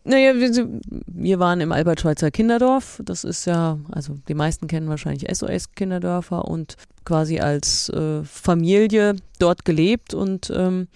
Naja, 0.06 0.36
wir, 0.36 0.80
wir 1.08 1.40
waren 1.40 1.62
im 1.62 1.72
Albert-Schweitzer 1.72 2.30
Kinderdorf. 2.30 3.02
Das 3.06 3.24
ist 3.24 3.46
ja, 3.46 3.80
also 3.92 4.16
die 4.28 4.34
meisten 4.34 4.68
kennen 4.68 4.90
wahrscheinlich 4.90 5.34
SOS-Kinderdörfer 5.34 6.46
und 6.46 6.76
quasi 7.06 7.40
als 7.40 7.90
äh, 7.90 8.24
Familie 8.24 9.16
dort 9.40 9.64
gelebt 9.64 10.14
und 10.14 10.52
ähm, 10.56 10.88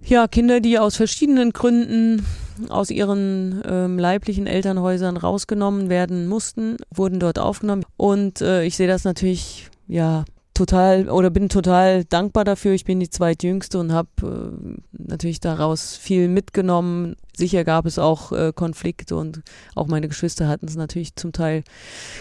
ja, 0.00 0.26
Kinder, 0.28 0.60
die 0.60 0.78
aus 0.78 0.96
verschiedenen 0.96 1.52
Gründen 1.52 2.24
aus 2.68 2.90
ihren 2.90 3.62
ähm, 3.68 3.98
leiblichen 3.98 4.46
Elternhäusern 4.46 5.16
rausgenommen 5.16 5.88
werden 5.88 6.26
mussten, 6.26 6.76
wurden 6.92 7.20
dort 7.20 7.38
aufgenommen. 7.38 7.84
Und 7.96 8.40
äh, 8.40 8.64
ich 8.64 8.76
sehe 8.76 8.88
das 8.88 9.04
natürlich 9.04 9.68
ja 9.86 10.24
total 10.58 11.08
oder 11.08 11.30
bin 11.30 11.48
total 11.48 12.04
dankbar 12.04 12.44
dafür. 12.44 12.72
Ich 12.72 12.84
bin 12.84 12.98
die 12.98 13.10
zweitjüngste 13.10 13.78
und 13.78 13.92
habe 13.92 14.08
äh, 14.22 14.80
natürlich 14.90 15.40
daraus 15.40 15.96
viel 15.96 16.28
mitgenommen. 16.28 17.14
Sicher 17.36 17.62
gab 17.62 17.86
es 17.86 17.98
auch 17.98 18.32
äh, 18.32 18.52
Konflikte 18.52 19.14
und 19.14 19.42
auch 19.76 19.86
meine 19.86 20.08
Geschwister 20.08 20.48
hatten 20.48 20.66
es 20.66 20.74
natürlich 20.74 21.14
zum 21.14 21.32
Teil 21.32 21.62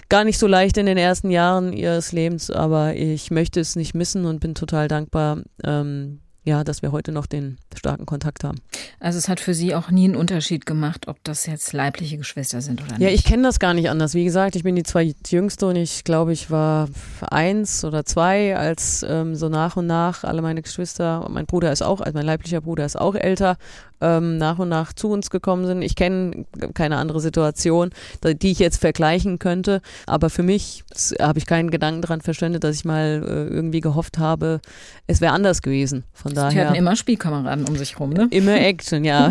gar 0.10 0.24
nicht 0.24 0.38
so 0.38 0.46
leicht 0.46 0.78
in 0.78 0.86
den 0.86 0.98
ersten 0.98 1.32
Jahren 1.32 1.74
ihres 1.74 2.12
Lebens, 2.12 2.52
aber 2.52 2.96
ich 2.96 3.32
möchte 3.32 3.60
es 3.60 3.76
nicht 3.76 3.96
missen 3.96 4.26
und 4.26 4.40
bin 4.40 4.54
total 4.54 4.88
dankbar, 4.88 5.42
ähm, 5.64 6.20
ja, 6.48 6.64
dass 6.64 6.82
wir 6.82 6.94
heute 6.94 7.12
noch 7.12 7.26
den 7.26 7.58
starken 7.76 8.06
Kontakt 8.06 8.46
haben. 8.46 8.60
Also 9.00 9.20
es 9.20 9.28
hat 9.28 9.42
für 9.42 9.54
Sie 9.54 9.76
auch 9.76 9.92
nie 9.92 10.06
einen 10.06 10.16
Unterschied 10.16 10.66
gemacht, 10.66 11.08
ob 11.10 11.22
das 11.24 11.46
jetzt 11.46 11.74
leibliche 11.74 12.18
Geschwister 12.18 12.62
sind 12.62 12.82
oder 12.82 12.94
nicht? 12.94 13.02
Ja, 13.02 13.10
ich 13.10 13.26
kenne 13.26 13.44
das 13.44 13.60
gar 13.60 13.74
nicht 13.74 13.90
anders. 13.90 14.14
Wie 14.14 14.24
gesagt, 14.24 14.56
ich 14.56 14.64
bin 14.64 14.76
die 14.76 14.84
zwei 14.84 15.14
Jüngste 15.28 15.68
und 15.68 15.76
ich 15.76 16.06
glaube, 16.06 16.32
ich 16.32 16.50
war 16.50 16.88
eins 17.30 17.84
oder 17.84 18.06
zwei, 18.06 18.56
als 18.56 19.06
ähm, 19.08 19.36
so 19.36 19.50
nach 19.50 19.76
und 19.76 19.88
nach 19.88 20.24
alle 20.24 20.42
meine 20.42 20.62
Geschwister, 20.62 21.28
mein 21.30 21.46
Bruder 21.46 21.72
ist 21.72 21.82
auch, 21.82 22.00
also 22.00 22.18
mein 22.18 22.26
leiblicher 22.26 22.62
Bruder 22.62 22.86
ist 22.86 22.98
auch 22.98 23.16
älter, 23.16 23.58
ähm, 24.02 24.38
nach 24.38 24.60
und 24.60 24.70
nach 24.70 24.94
zu 24.94 25.10
uns 25.10 25.30
gekommen 25.30 25.66
sind. 25.66 25.82
Ich 25.82 25.96
kenne 25.96 26.46
keine 26.74 26.98
andere 26.98 27.20
Situation, 27.20 27.92
die 28.24 28.52
ich 28.52 28.60
jetzt 28.60 28.80
vergleichen 28.80 29.40
könnte. 29.40 29.82
Aber 30.06 30.30
für 30.30 30.44
mich 30.44 30.84
habe 31.20 31.40
ich 31.40 31.46
keinen 31.46 31.72
Gedanken 31.72 32.02
daran 32.02 32.22
verschwendet, 32.22 32.64
dass 32.64 32.76
ich 32.76 32.86
mal 32.86 33.24
äh, 33.26 33.54
irgendwie 33.54 33.82
gehofft 33.82 34.18
habe, 34.18 34.62
es 35.08 35.22
wäre 35.22 35.34
anders 35.34 35.62
gewesen. 35.62 36.04
Von 36.14 36.34
daher. 36.34 36.52
Die 36.52 36.60
hatten 36.60 36.76
immer 36.76 36.96
Spielkameraden 36.96 37.66
um 37.66 37.76
sich 37.76 38.00
rum, 38.00 38.12
ne? 38.12 38.28
Immer 38.32 38.60
Action, 38.60 39.04
ja. 39.04 39.30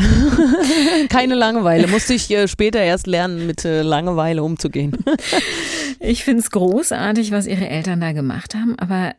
keine 1.09 1.35
Langeweile. 1.35 1.87
Musste 1.87 2.15
ich 2.15 2.31
äh, 2.31 2.49
später 2.49 2.81
erst 2.81 3.07
lernen, 3.07 3.47
mit 3.47 3.65
äh, 3.65 3.83
Langeweile 3.83 4.43
umzugehen. 4.43 4.97
ich 6.01 6.25
finde 6.25 6.41
es 6.41 6.51
großartig, 6.51 7.31
was 7.33 7.47
ihre 7.47 7.69
Eltern 7.69 8.01
da 8.01 8.13
gemacht 8.13 8.55
haben, 8.55 8.79
aber 8.79 9.13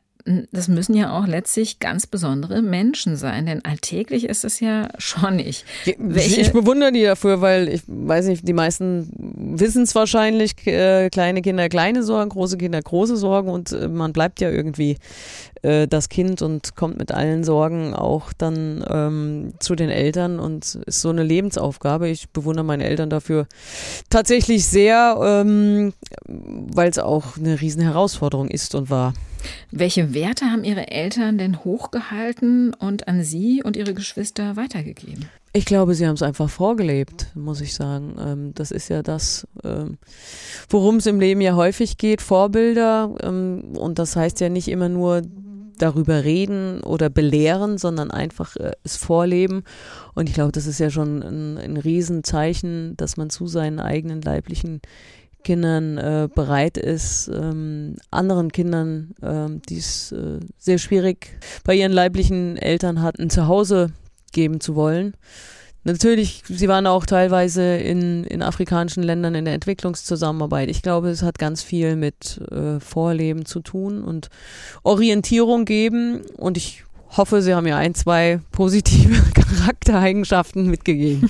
das 0.52 0.68
müssen 0.68 0.96
ja 0.96 1.18
auch 1.18 1.26
letztlich 1.26 1.80
ganz 1.80 2.08
besondere 2.08 2.62
Menschen 2.62 3.16
sein, 3.16 3.46
denn 3.46 3.63
alltäglich 3.63 4.26
ist 4.26 4.44
es 4.44 4.60
ja 4.60 4.90
schon 4.98 5.38
nicht. 5.38 5.66
Welche 5.98 6.42
ich 6.42 6.52
bewundere 6.52 6.92
die 6.92 7.04
dafür, 7.04 7.42
weil 7.42 7.68
ich 7.70 7.84
weiß 7.88 8.28
nicht, 8.28 8.48
die 8.48 8.54
meisten 8.54 9.10
wissen 9.58 9.84
es 9.84 9.96
wahrscheinlich, 9.96 10.66
äh, 10.68 11.10
kleine 11.10 11.42
Kinder 11.42 11.70
kleine 11.70 12.04
Sorgen, 12.04 12.30
große 12.30 12.58
Kinder 12.58 12.82
große 12.82 13.18
Sorgen 13.18 13.50
und 13.50 13.72
äh, 13.72 13.88
man 13.88 14.13
bleibt 14.13 14.42
ja 14.42 14.50
irgendwie 14.50 14.98
äh, 15.62 15.88
das 15.88 16.10
Kind 16.10 16.42
und 16.42 16.76
kommt 16.76 16.98
mit 16.98 17.12
allen 17.12 17.44
Sorgen 17.44 17.94
auch 17.94 18.34
dann 18.34 18.84
ähm, 18.90 19.54
zu 19.60 19.76
den 19.76 19.90
Eltern 19.90 20.40
und 20.40 20.76
ist 20.86 21.02
so 21.02 21.10
eine 21.10 21.24
Lebensaufgabe. 21.24 22.10
Ich 22.10 22.30
bewundere 22.30 22.66
meine 22.66 22.86
Eltern 22.86 23.10
dafür 23.10 23.48
tatsächlich 24.10 24.66
sehr, 24.66 25.18
ähm, 25.22 25.94
weil 26.26 26.90
es 26.90 27.00
auch 27.00 27.38
eine 27.38 27.60
riesen 27.60 27.82
Herausforderung 27.82 28.50
ist 28.50 28.76
und 28.76 28.90
war. 28.90 29.13
Welche 29.72 30.14
Werte 30.14 30.46
haben 30.46 30.64
Ihre 30.64 30.92
Eltern 30.92 31.38
denn 31.38 31.64
hochgehalten 31.64 32.74
und 32.74 33.08
an 33.08 33.24
Sie 33.24 33.62
und 33.64 33.76
Ihre 33.76 33.94
Geschwister 33.94 34.56
weitergegeben? 34.56 35.30
Ich 35.54 35.66
glaube, 35.66 35.96
sie 35.96 36.06
haben 36.06 36.14
es 36.14 36.22
einfach 36.22 36.50
vorgelebt, 36.50 37.28
muss 37.34 37.62
ich 37.62 37.74
sagen. 37.74 38.16
Ähm, 38.20 38.52
das 38.54 38.70
ist 38.72 38.90
ja 38.90 39.02
das, 39.02 39.48
ähm, 39.64 39.98
worum 40.70 40.98
es 40.98 41.08
im 41.08 41.20
Leben 41.20 41.42
ja 41.42 41.56
häufig 41.56 41.98
geht, 41.98 42.22
Vorbilder. 42.22 43.16
Ähm, 43.24 43.76
und 43.76 43.98
das 43.98 44.16
heißt 44.16 44.40
ja 44.40 44.50
nicht 44.50 44.68
immer 44.68 44.88
nur 44.88 45.24
darüber 45.78 46.24
reden 46.24 46.82
oder 46.82 47.10
belehren, 47.10 47.78
sondern 47.78 48.12
einfach 48.12 48.56
äh, 48.58 48.74
es 48.84 48.98
vorleben. 48.98 49.64
Und 50.14 50.30
ich 50.30 50.36
glaube, 50.36 50.52
das 50.52 50.68
ist 50.68 50.80
ja 50.80 50.90
schon 50.90 51.24
ein, 51.24 51.58
ein 51.58 51.78
Riesenzeichen, 51.78 52.96
dass 52.98 53.18
man 53.18 53.30
zu 53.30 53.48
seinen 53.48 53.80
eigenen 53.80 54.22
leiblichen 54.22 54.82
Kindern 55.48 55.98
äh, 55.98 56.28
bereit 56.36 56.78
ist, 56.78 57.30
ähm, 57.34 57.96
anderen 58.12 58.52
Kindern, 58.52 59.16
ähm, 59.24 59.62
die 59.70 59.78
es 59.78 60.12
äh, 60.12 60.42
sehr 60.58 60.78
schwierig 60.78 61.40
bei 61.64 61.74
ihren 61.74 61.94
leiblichen 61.94 62.58
Eltern 62.58 63.02
hatten, 63.02 63.30
zu 63.30 63.48
Hause 63.48 63.94
geben 64.34 64.60
zu 64.60 64.76
wollen. 64.76 65.14
Natürlich, 65.86 66.44
sie 66.50 66.68
waren 66.68 66.86
auch 66.86 67.06
teilweise 67.06 67.78
in, 67.78 68.26
in 68.26 68.42
afrikanischen 68.42 69.04
Ländern 69.04 69.36
in 69.36 69.46
der 69.46 69.54
Entwicklungszusammenarbeit. 69.54 70.68
Ich 70.68 70.82
glaube, 70.82 71.08
es 71.08 71.22
hat 71.22 71.40
ganz 71.40 71.64
viel 71.64 71.96
mit 71.96 72.42
äh, 72.52 72.82
Vorleben 72.82 73.46
zu 73.46 73.62
tun 73.62 74.04
und 74.04 74.28
Orientierung 74.84 75.64
geben. 75.64 76.24
Und 76.36 76.58
ich 76.58 76.84
hoffe, 77.15 77.41
Sie 77.41 77.54
haben 77.54 77.67
ja 77.67 77.78
ein, 77.78 77.96
zwei 77.96 78.39
positive 78.52 79.22
Charaktereigenschaften 79.34 80.67
mitgegeben. 80.67 81.30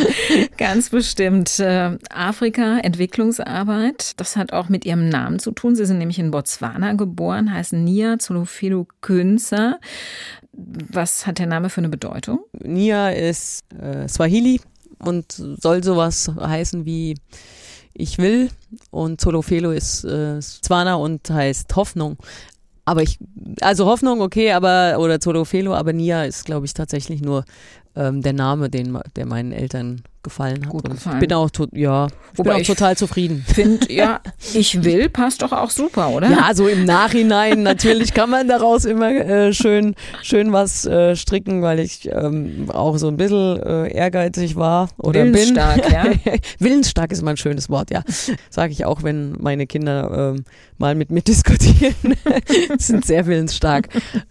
Ganz 0.56 0.90
bestimmt. 0.90 1.58
Äh, 1.58 1.98
Afrika, 2.10 2.78
Entwicklungsarbeit, 2.78 4.18
das 4.18 4.36
hat 4.36 4.52
auch 4.52 4.68
mit 4.68 4.84
Ihrem 4.84 5.08
Namen 5.08 5.38
zu 5.38 5.52
tun. 5.52 5.76
Sie 5.76 5.86
sind 5.86 5.98
nämlich 5.98 6.18
in 6.18 6.30
Botswana 6.30 6.94
geboren, 6.94 7.52
heißen 7.52 7.82
Nia 7.82 8.18
Zolofelo 8.18 8.86
Künzer. 9.00 9.78
Was 10.52 11.26
hat 11.26 11.38
der 11.38 11.46
Name 11.46 11.70
für 11.70 11.80
eine 11.80 11.88
Bedeutung? 11.88 12.40
Nia 12.52 13.10
ist 13.10 13.64
äh, 13.80 14.08
Swahili 14.08 14.60
und 14.98 15.32
soll 15.32 15.82
sowas 15.82 16.30
heißen 16.38 16.84
wie 16.84 17.14
ich 17.94 18.18
will 18.18 18.50
und 18.90 19.20
Zolofelo 19.20 19.70
ist 19.70 20.04
äh, 20.04 20.40
Zwana 20.40 20.94
und 20.94 21.28
heißt 21.28 21.74
Hoffnung. 21.76 22.16
Aber 22.84 23.02
ich, 23.02 23.18
also 23.60 23.86
Hoffnung, 23.86 24.20
okay, 24.20 24.52
aber, 24.52 24.96
oder 24.98 25.20
Zolofelo, 25.20 25.74
aber 25.74 25.92
Nia 25.92 26.24
ist, 26.24 26.44
glaube 26.44 26.66
ich, 26.66 26.74
tatsächlich 26.74 27.22
nur 27.22 27.44
ähm, 27.96 28.22
der 28.22 28.32
Name, 28.32 28.70
den, 28.70 28.98
der 29.16 29.26
meinen 29.26 29.52
Eltern 29.52 30.02
gefallen 30.22 30.64
hat. 30.64 30.70
Gut 30.70 30.84
und 30.84 30.94
gefallen. 30.94 31.16
Ich 31.16 31.28
bin 31.28 31.32
auch, 31.32 31.50
ja, 31.72 32.06
ich 32.06 32.38
Wobei 32.38 32.50
bin 32.50 32.52
auch 32.52 32.58
ich 32.60 32.66
total 32.66 32.96
zufrieden. 32.96 33.44
Finde, 33.46 33.92
ja, 33.92 34.20
ich 34.54 34.84
will, 34.84 35.08
passt 35.08 35.42
doch 35.42 35.52
auch 35.52 35.70
super, 35.70 36.10
oder? 36.10 36.30
Ja, 36.30 36.54
so 36.54 36.68
im 36.68 36.84
Nachhinein 36.84 37.62
natürlich 37.62 38.14
kann 38.14 38.30
man 38.30 38.48
daraus 38.48 38.84
immer 38.84 39.10
äh, 39.10 39.52
schön, 39.52 39.94
schön 40.22 40.52
was 40.52 40.86
äh, 40.86 41.16
stricken, 41.16 41.62
weil 41.62 41.80
ich 41.80 42.08
ähm, 42.10 42.70
auch 42.70 42.96
so 42.98 43.08
ein 43.08 43.16
bisschen 43.16 43.60
äh, 43.62 43.92
ehrgeizig 43.92 44.56
war 44.56 44.90
oder 44.98 45.24
Willensstark, 45.24 45.82
bin. 45.82 45.92
ja. 45.92 46.04
Willensstark 46.58 47.12
ist 47.12 47.22
mal 47.22 47.32
ein 47.32 47.36
schönes 47.36 47.68
Wort, 47.68 47.90
ja. 47.90 48.02
Sage 48.48 48.72
ich 48.72 48.84
auch, 48.84 49.02
wenn 49.02 49.32
meine 49.40 49.66
Kinder 49.66 50.34
ähm, 50.34 50.44
mal 50.78 50.94
mit 50.94 51.10
mir 51.10 51.22
diskutieren. 51.32 51.94
sind 52.78 53.04
sehr 53.04 53.26
willensstark. 53.26 53.88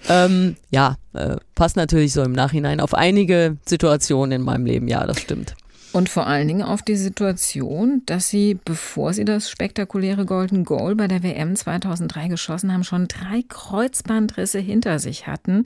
Ähm, 0.08 0.56
ja, 0.70 0.96
äh, 1.14 1.38
passt 1.56 1.76
natürlich 1.76 2.14
so 2.14 2.24
im 2.24 2.32
Nachhinein 2.32 2.80
auf 2.80 2.94
einige 2.94 3.58
Situationen 3.66 4.42
in 4.42 4.42
meinem 4.42 4.66
Leben, 4.66 4.88
ja, 4.88 5.06
das 5.06 5.20
stimmt. 5.20 5.56
Und 5.94 6.08
vor 6.08 6.26
allen 6.26 6.48
Dingen 6.48 6.62
auf 6.62 6.82
die 6.82 6.96
Situation, 6.96 8.04
dass 8.06 8.30
sie, 8.30 8.58
bevor 8.64 9.14
sie 9.14 9.26
das 9.26 9.50
spektakuläre 9.50 10.26
Golden 10.26 10.64
Goal 10.64 10.96
bei 10.96 11.08
der 11.08 11.22
WM 11.22 11.56
2003 11.56 12.30
geschossen 12.30 12.72
haben, 12.72 12.86
schon 12.86 13.10
drei 13.10 13.44
Kreuzbandrisse 13.48 14.60
hinter 14.60 15.00
sich 15.00 15.28
hatten. 15.28 15.64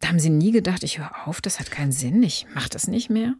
Da 0.00 0.08
haben 0.08 0.18
sie 0.18 0.30
nie 0.30 0.50
gedacht, 0.50 0.82
ich 0.82 0.98
höre 0.98 1.26
auf, 1.26 1.40
das 1.40 1.60
hat 1.60 1.70
keinen 1.70 1.92
Sinn, 1.92 2.22
ich 2.22 2.46
mache 2.54 2.68
das 2.68 2.88
nicht 2.88 3.08
mehr. 3.08 3.34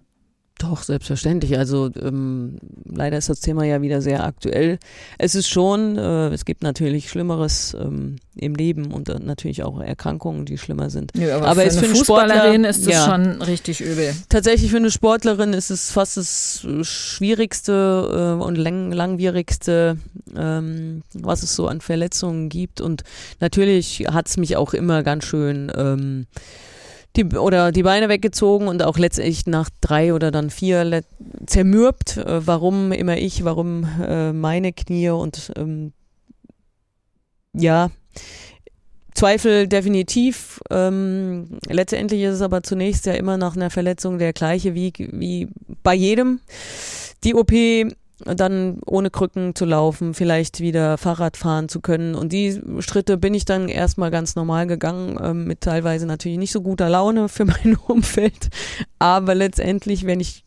Doch, 0.69 0.83
selbstverständlich. 0.83 1.59
Also 1.59 1.91
ähm, 2.01 2.59
leider 2.87 3.19
ist 3.19 3.29
das 3.29 3.41
Thema 3.41 3.65
ja 3.65 3.83
wieder 3.83 4.01
sehr 4.01 4.25
aktuell. 4.25 4.79
Es 5.19 5.35
ist 5.35 5.49
schon, 5.49 5.99
äh, 5.99 6.29
es 6.29 6.45
gibt 6.45 6.63
natürlich 6.63 7.11
Schlimmeres 7.11 7.77
ähm, 7.79 8.17
im 8.37 8.55
Leben 8.55 8.93
und 8.93 9.09
äh, 9.11 9.19
natürlich 9.19 9.63
auch 9.63 9.81
Erkrankungen, 9.81 10.47
die 10.47 10.57
schlimmer 10.57 10.89
sind. 10.89 11.13
Ja, 11.17 11.37
aber, 11.37 11.49
Aber 11.49 11.61
für 11.61 11.67
es 11.67 11.77
eine 11.77 11.81
für 11.81 11.87
einen 11.87 11.97
Fußballerin 11.97 12.65
Sportler- 12.65 12.69
ist 12.71 12.87
das 12.87 12.95
ja. 12.95 13.05
schon 13.05 13.43
richtig 13.43 13.81
übel. 13.81 14.15
Tatsächlich 14.29 14.71
für 14.71 14.79
eine 14.79 14.91
Sportlerin 14.91 15.53
ist 15.53 15.71
es 15.71 15.91
fast 15.91 16.17
das 16.17 16.65
äh, 16.65 16.83
schwierigste 16.83 18.37
äh, 18.41 18.43
und 18.43 18.57
lang 18.57 18.93
langwierigste, 18.93 19.99
ähm, 20.35 21.03
was 21.13 21.43
es 21.43 21.55
so 21.55 21.67
an 21.67 21.83
Verletzungen 21.83 22.49
gibt. 22.49 22.81
Und 22.81 23.03
natürlich 23.41 24.07
hat 24.11 24.29
es 24.29 24.37
mich 24.39 24.57
auch 24.57 24.73
immer 24.73 25.03
ganz 25.03 25.25
schön 25.25 25.71
ähm, 25.77 26.27
die, 27.17 27.25
oder 27.25 27.73
die 27.73 27.83
Beine 27.83 28.09
weggezogen 28.09 28.69
und 28.69 28.83
auch 28.83 28.99
letztendlich 28.99 29.47
nach 29.47 29.71
drei 29.81 30.15
oder 30.15 30.31
dann 30.31 30.51
vier 30.51 31.03
zermürbt. 31.47 32.17
Äh, 32.17 32.47
warum 32.47 32.93
immer 32.93 33.17
ich, 33.17 33.45
warum 33.45 33.89
äh, 34.01 34.33
meine 34.33 34.73
Knie 34.73 35.11
und 35.11 35.53
ähm, 35.57 35.93
ja, 37.53 37.91
Zweifel 39.15 39.69
definitiv. 39.69 40.61
Ähm, 40.71 41.59
letztendlich 41.69 42.23
ist 42.23 42.35
es 42.35 42.43
aber 42.43 42.65
zunächst 42.65 43.07
ja 43.07 43.13
immer 43.13 43.37
nach 43.37 43.55
einer 43.55 43.71
Verletzung 43.71 44.19
der 44.19 44.33
gleiche 44.33 44.75
Weg 44.75 45.09
wie 45.13 45.49
bei 45.85 45.95
jedem. 45.95 46.41
Die 47.23 47.35
OP, 47.35 47.53
dann 48.21 48.79
ohne 48.87 49.11
Krücken 49.11 49.55
zu 49.55 49.65
laufen, 49.65 50.15
vielleicht 50.15 50.61
wieder 50.61 50.99
Fahrrad 50.99 51.37
fahren 51.37 51.69
zu 51.69 51.81
können. 51.81 52.15
Und 52.15 52.33
die 52.33 52.61
Schritte 52.79 53.19
bin 53.19 53.35
ich 53.35 53.45
dann 53.45 53.69
erstmal 53.69 54.11
ganz 54.11 54.37
normal 54.37 54.67
gegangen, 54.67 55.19
ähm, 55.23 55.45
mit 55.45 55.61
teilweise 55.61 56.07
natürlich 56.07 56.39
nicht 56.39 56.53
so 56.53 56.63
guter 56.63 56.89
Laune 56.89 57.29
für 57.29 57.45
mein 57.45 57.77
Umfeld. 57.77 58.51
Aber 58.99 59.35
letztendlich, 59.35 60.07
wenn 60.07 60.21
ich 60.21 60.45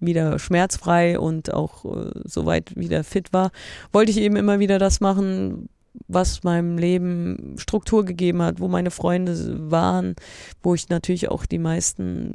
wieder 0.00 0.38
schmerzfrei 0.38 1.18
und 1.18 1.54
auch 1.54 1.84
äh, 1.84 2.10
soweit 2.24 2.76
wieder 2.76 3.04
fit 3.04 3.32
war, 3.32 3.50
wollte 3.92 4.10
ich 4.10 4.18
eben 4.18 4.36
immer 4.36 4.58
wieder 4.58 4.78
das 4.78 5.00
machen, 5.00 5.68
was 6.08 6.42
meinem 6.42 6.76
Leben 6.76 7.54
Struktur 7.58 8.04
gegeben 8.04 8.42
hat, 8.42 8.60
wo 8.60 8.68
meine 8.68 8.90
Freunde 8.90 9.70
waren, 9.70 10.16
wo 10.62 10.74
ich 10.74 10.88
natürlich 10.88 11.30
auch 11.30 11.46
die 11.46 11.58
meisten 11.58 12.32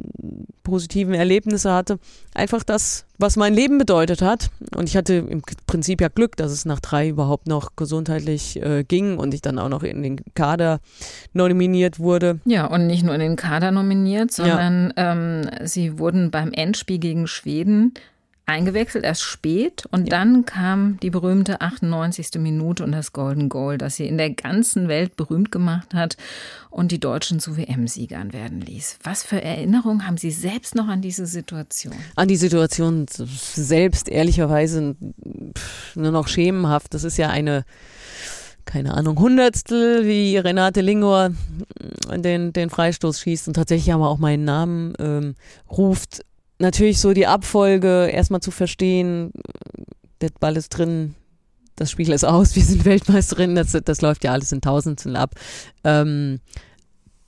positiven 0.63 1.13
Erlebnisse 1.13 1.71
hatte. 1.73 1.99
Einfach 2.33 2.63
das, 2.63 3.05
was 3.17 3.35
mein 3.35 3.53
Leben 3.53 3.77
bedeutet 3.77 4.21
hat. 4.21 4.49
Und 4.75 4.87
ich 4.87 4.95
hatte 4.95 5.15
im 5.15 5.41
Prinzip 5.67 6.01
ja 6.01 6.07
Glück, 6.07 6.37
dass 6.37 6.51
es 6.51 6.65
nach 6.65 6.79
drei 6.79 7.09
überhaupt 7.09 7.47
noch 7.47 7.75
gesundheitlich 7.75 8.61
äh, 8.61 8.83
ging 8.83 9.17
und 9.17 9.33
ich 9.33 9.41
dann 9.41 9.59
auch 9.59 9.69
noch 9.69 9.83
in 9.83 10.03
den 10.03 10.21
Kader 10.35 10.79
nominiert 11.33 11.99
wurde. 11.99 12.39
Ja, 12.45 12.65
und 12.65 12.87
nicht 12.87 13.03
nur 13.03 13.13
in 13.13 13.19
den 13.19 13.35
Kader 13.35 13.71
nominiert, 13.71 14.31
sondern 14.31 14.93
ähm, 14.95 15.49
sie 15.63 15.99
wurden 15.99 16.31
beim 16.31 16.51
Endspiel 16.53 16.99
gegen 16.99 17.27
Schweden 17.27 17.93
eingewechselt, 18.49 19.03
erst 19.03 19.21
spät. 19.21 19.83
Und 19.91 20.11
dann 20.11 20.45
kam 20.45 20.99
die 21.01 21.09
berühmte 21.09 21.61
98. 21.61 22.39
Minute 22.39 22.83
und 22.83 22.91
das 22.91 23.13
Golden 23.13 23.47
Goal, 23.47 23.77
das 23.77 23.95
sie 23.95 24.07
in 24.07 24.17
der 24.17 24.31
ganzen 24.31 24.87
Welt 24.87 25.15
berühmt 25.15 25.51
gemacht 25.51 25.93
hat 25.93 26.17
und 26.69 26.91
die 26.91 26.99
Deutschen 26.99 27.39
zu 27.39 27.57
WM-Siegern 27.57 28.33
werden 28.33 28.61
ließ. 28.61 28.99
Was 29.03 29.23
für 29.23 29.41
Erinnerungen 29.41 30.05
haben 30.05 30.17
Sie 30.17 30.31
selbst 30.31 30.75
noch 30.75 30.87
an 30.87 31.01
diese 31.01 31.25
Situation? 31.27 31.93
An 32.15 32.27
die 32.27 32.35
Situation 32.35 33.05
selbst 33.07 34.09
ehrlicherweise 34.09 34.95
nur 35.95 36.11
noch 36.11 36.27
schemenhaft. 36.27 36.93
Das 36.93 37.03
ist 37.03 37.17
ja 37.17 37.29
eine 37.29 37.65
keine 38.65 38.93
Ahnung, 38.93 39.17
Hundertstel, 39.17 40.05
wie 40.05 40.37
Renate 40.37 40.81
Lingor 40.81 41.31
den, 42.15 42.53
den 42.53 42.69
Freistoß 42.69 43.19
schießt 43.19 43.47
und 43.47 43.55
tatsächlich 43.55 43.91
aber 43.91 44.07
auch 44.07 44.19
meinen 44.19 44.43
Namen 44.43 44.93
ähm, 44.99 45.35
ruft. 45.71 46.23
Natürlich 46.59 46.99
so 46.99 47.13
die 47.13 47.27
Abfolge 47.27 48.07
erstmal 48.07 48.41
zu 48.41 48.51
verstehen, 48.51 49.31
der 50.21 50.29
Ball 50.39 50.57
ist 50.57 50.69
drin, 50.69 51.15
das 51.75 51.89
Spiel 51.89 52.11
ist 52.11 52.25
aus, 52.25 52.55
wir 52.55 52.63
sind 52.63 52.85
Weltmeisterin, 52.85 53.55
das, 53.55 53.71
das 53.71 54.01
läuft 54.01 54.23
ja 54.23 54.33
alles 54.33 54.51
in 54.51 54.61
Tausendstel 54.61 55.15
ab. 55.15 55.35
Ähm, 55.83 56.39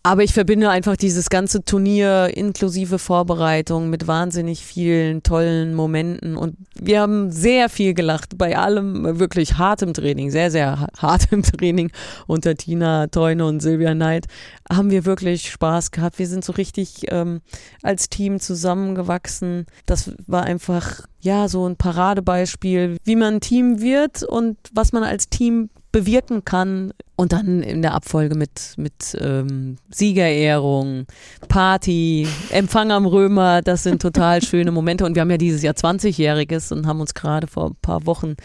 aber 0.03 0.23
ich 0.23 0.33
verbinde 0.33 0.69
einfach 0.69 0.95
dieses 0.97 1.29
ganze 1.29 1.63
Turnier 1.63 2.31
inklusive 2.35 2.97
Vorbereitung 2.97 3.89
mit 3.91 4.07
wahnsinnig 4.07 4.65
vielen 4.65 5.21
tollen 5.21 5.75
Momenten 5.75 6.37
und 6.37 6.55
wir 6.73 7.01
haben 7.01 7.31
sehr 7.31 7.69
viel 7.69 7.93
gelacht 7.93 8.37
bei 8.37 8.57
allem 8.57 9.19
wirklich 9.19 9.59
hartem 9.59 9.93
Training, 9.93 10.31
sehr, 10.31 10.49
sehr 10.49 10.79
ha- 10.79 10.87
hartem 10.97 11.43
Training 11.43 11.91
unter 12.25 12.55
Tina 12.55 13.07
Teune 13.07 13.45
und 13.45 13.59
Silvia 13.59 13.93
Neid 13.93 14.25
haben 14.71 14.89
wir 14.89 15.05
wirklich 15.05 15.51
Spaß 15.51 15.91
gehabt. 15.91 16.17
Wir 16.17 16.27
sind 16.27 16.43
so 16.43 16.53
richtig 16.53 17.05
ähm, 17.09 17.41
als 17.83 18.09
Team 18.09 18.39
zusammengewachsen. 18.39 19.65
Das 19.85 20.11
war 20.27 20.43
einfach, 20.43 21.01
ja, 21.19 21.47
so 21.47 21.67
ein 21.67 21.75
Paradebeispiel, 21.75 22.97
wie 23.03 23.15
man 23.15 23.35
ein 23.35 23.41
Team 23.41 23.81
wird 23.81 24.23
und 24.23 24.57
was 24.73 24.93
man 24.93 25.03
als 25.03 25.29
Team 25.29 25.69
bewirken 25.91 26.45
kann. 26.45 26.93
Und 27.15 27.33
dann 27.33 27.61
in 27.61 27.83
der 27.83 27.93
Abfolge 27.93 28.35
mit, 28.35 28.73
mit 28.77 29.15
ähm, 29.19 29.75
Siegerehrung, 29.91 31.05
Party, 31.49 32.27
Empfang 32.49 32.91
am 32.91 33.05
Römer, 33.05 33.61
das 33.61 33.83
sind 33.83 34.01
total 34.01 34.41
schöne 34.43 34.71
Momente. 34.71 35.05
Und 35.05 35.13
wir 35.15 35.21
haben 35.21 35.29
ja 35.29 35.37
dieses 35.37 35.61
Jahr 35.61 35.75
20-Jähriges 35.75 36.73
und 36.73 36.87
haben 36.87 36.99
uns 36.99 37.13
gerade 37.13 37.45
vor 37.45 37.67
ein 37.67 37.75
paar 37.81 38.05
Wochen 38.07 38.35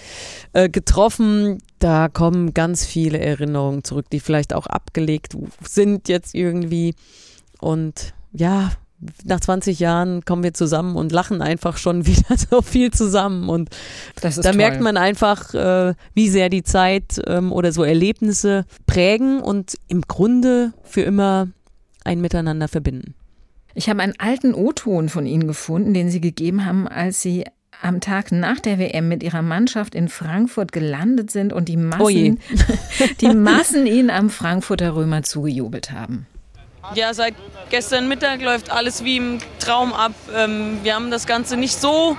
äh, 0.53 0.69
getroffen. 0.69 1.59
Da 1.79 2.09
kommen 2.09 2.53
ganz 2.53 2.85
viele 2.85 3.19
Erinnerungen 3.19 3.83
zurück, 3.83 4.07
die 4.11 4.21
vielleicht 4.21 4.55
auch 4.55 4.67
abgelegt 4.67 5.37
sind 5.63 6.09
jetzt 6.09 6.35
irgendwie. 6.35 6.95
Und 7.61 8.13
ja, 8.33 8.73
nach 9.25 9.41
20 9.41 9.79
Jahren 9.79 10.25
kommen 10.25 10.43
wir 10.43 10.55
zusammen 10.55 10.97
und 10.97 11.13
lachen 11.13 11.43
einfach 11.43 11.77
schon 11.77 12.07
wieder 12.07 12.37
so 12.37 12.63
viel 12.63 12.91
zusammen. 12.91 13.49
Und 13.49 13.71
da 14.21 14.31
toll. 14.31 14.55
merkt 14.55 14.81
man 14.81 14.97
einfach, 14.97 15.55
äh, 15.55 15.95
wie 16.15 16.29
sehr 16.29 16.49
die 16.49 16.63
Zeit 16.63 17.21
ähm, 17.27 17.53
oder 17.53 17.73
so 17.73 17.85
Erlebnisse 17.85 18.65
prägen 18.87 19.41
und 19.41 19.77
im 19.89 20.03
Grunde 20.03 20.73
für 20.83 21.03
immer 21.03 21.49
ein 22.05 22.21
Miteinander 22.21 22.69
verbinden. 22.69 23.15
Ich 23.75 23.91
habe 23.91 24.03
einen 24.03 24.15
alten 24.19 24.55
O-Ton 24.55 25.09
von 25.09 25.27
Ihnen 25.27 25.47
gefunden, 25.47 25.93
den 25.93 26.11
Sie 26.11 26.21
gegeben 26.21 26.65
haben, 26.65 26.89
als 26.89 27.21
Sie 27.21 27.45
am 27.83 28.01
Tag 28.01 28.33
nach 28.33 28.61
der 28.61 28.79
WM 28.79 29.09
mit 29.09 29.23
ihrer 29.23 29.43
Mannschaft 29.43 29.95
in 29.95 30.09
Frankfurt 30.09 30.73
gelandet 30.73 31.31
sind 31.31 31.53
und 31.53 31.69
die 31.69 31.77
Massen, 31.77 32.01
oh 32.01 33.07
die 33.21 33.35
Massen 33.35 33.87
ihnen 33.87 34.11
am 34.11 34.31
Frankfurter 34.31 34.95
Römer 34.95 35.23
zugejubelt 35.23 35.93
haben. 35.93 36.27
Ja, 36.95 37.13
seit 37.15 37.35
gestern 37.71 38.09
Mittag 38.09 38.41
läuft 38.43 38.71
alles 38.71 39.05
wie 39.05 39.17
im 39.17 39.39
Traum 39.59 39.93
ab. 39.93 40.13
Ähm, 40.35 40.79
wir 40.83 40.95
haben 40.95 41.11
das 41.11 41.27
Ganze 41.27 41.57
nicht 41.57 41.81
so 41.81 42.17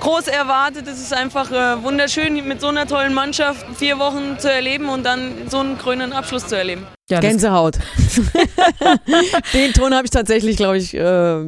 groß 0.00 0.28
erwartet. 0.28 0.86
Es 0.86 1.00
ist 1.00 1.12
einfach 1.12 1.50
äh, 1.50 1.82
wunderschön, 1.82 2.46
mit 2.46 2.60
so 2.60 2.68
einer 2.68 2.86
tollen 2.86 3.14
Mannschaft 3.14 3.64
vier 3.76 3.98
Wochen 3.98 4.38
zu 4.38 4.50
erleben 4.50 4.88
und 4.88 5.04
dann 5.04 5.48
so 5.48 5.58
einen 5.58 5.78
grünen 5.78 6.12
Abschluss 6.12 6.46
zu 6.46 6.56
erleben. 6.56 6.86
Ja, 7.10 7.20
Gänsehaut. 7.20 7.78
Den 9.54 9.72
Ton 9.72 9.94
habe 9.94 10.04
ich 10.04 10.10
tatsächlich, 10.10 10.58
glaube 10.58 10.76
ich, 10.76 10.92
äh, 10.94 11.44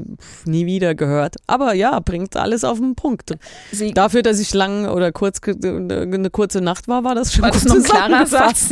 nie 0.47 0.65
wieder 0.65 0.95
gehört. 0.95 1.37
Aber 1.47 1.75
ja, 1.75 2.01
bringt 2.01 2.35
alles 2.35 2.65
auf 2.65 2.79
den 2.79 2.95
Punkt. 2.95 3.35
Sie 3.71 3.93
Dafür, 3.93 4.23
dass 4.23 4.41
ich 4.41 4.55
lang 4.55 4.89
oder 4.89 5.13
kurz 5.13 5.39
eine 5.47 6.31
kurze 6.31 6.63
Nacht 6.63 6.89
war, 6.89 7.05
war 7.05 7.15
das 7.15 7.35
schon 7.35 7.43
war 7.43 7.51
das 7.51 7.67
noch 7.67 7.75
ein 7.75 7.83
klarer 7.83 8.27
Satz. 8.27 8.71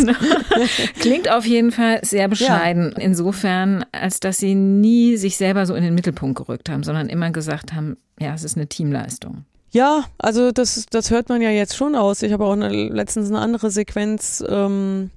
Klingt 0.99 1.31
auf 1.31 1.45
jeden 1.45 1.73
Fall 1.73 2.01
sehr 2.05 2.27
bescheiden. 2.27 2.95
Ja. 2.97 3.03
Insofern, 3.03 3.85
als 3.93 4.21
dass 4.21 4.38
Sie 4.38 4.55
nie 4.55 5.19
sich 5.19 5.37
selber 5.37 5.67
so 5.67 5.75
in 5.75 5.85
den 5.85 5.95
Mittelpunkt 5.95 6.38
gerückt 6.38 6.71
haben, 6.71 6.85
sondern 6.85 7.11
immer 7.11 7.31
gesagt 7.33 7.75
haben, 7.75 7.99
ja, 8.19 8.33
es 8.33 8.45
ist 8.45 8.57
eine 8.57 8.67
Teamleistung. 8.67 9.45
Ja, 9.70 10.04
also 10.18 10.50
das, 10.50 10.87
das 10.90 11.11
hört 11.11 11.28
man 11.28 11.42
ja 11.42 11.50
jetzt 11.50 11.76
schon 11.76 11.94
aus. 11.94 12.22
Ich 12.22 12.33
habe 12.33 12.44
auch 12.44 12.52
eine, 12.52 12.70
letztens 12.88 13.28
eine 13.28 13.38
andere 13.38 13.70
Sequenz 13.70 14.42
ähm, 14.48 15.11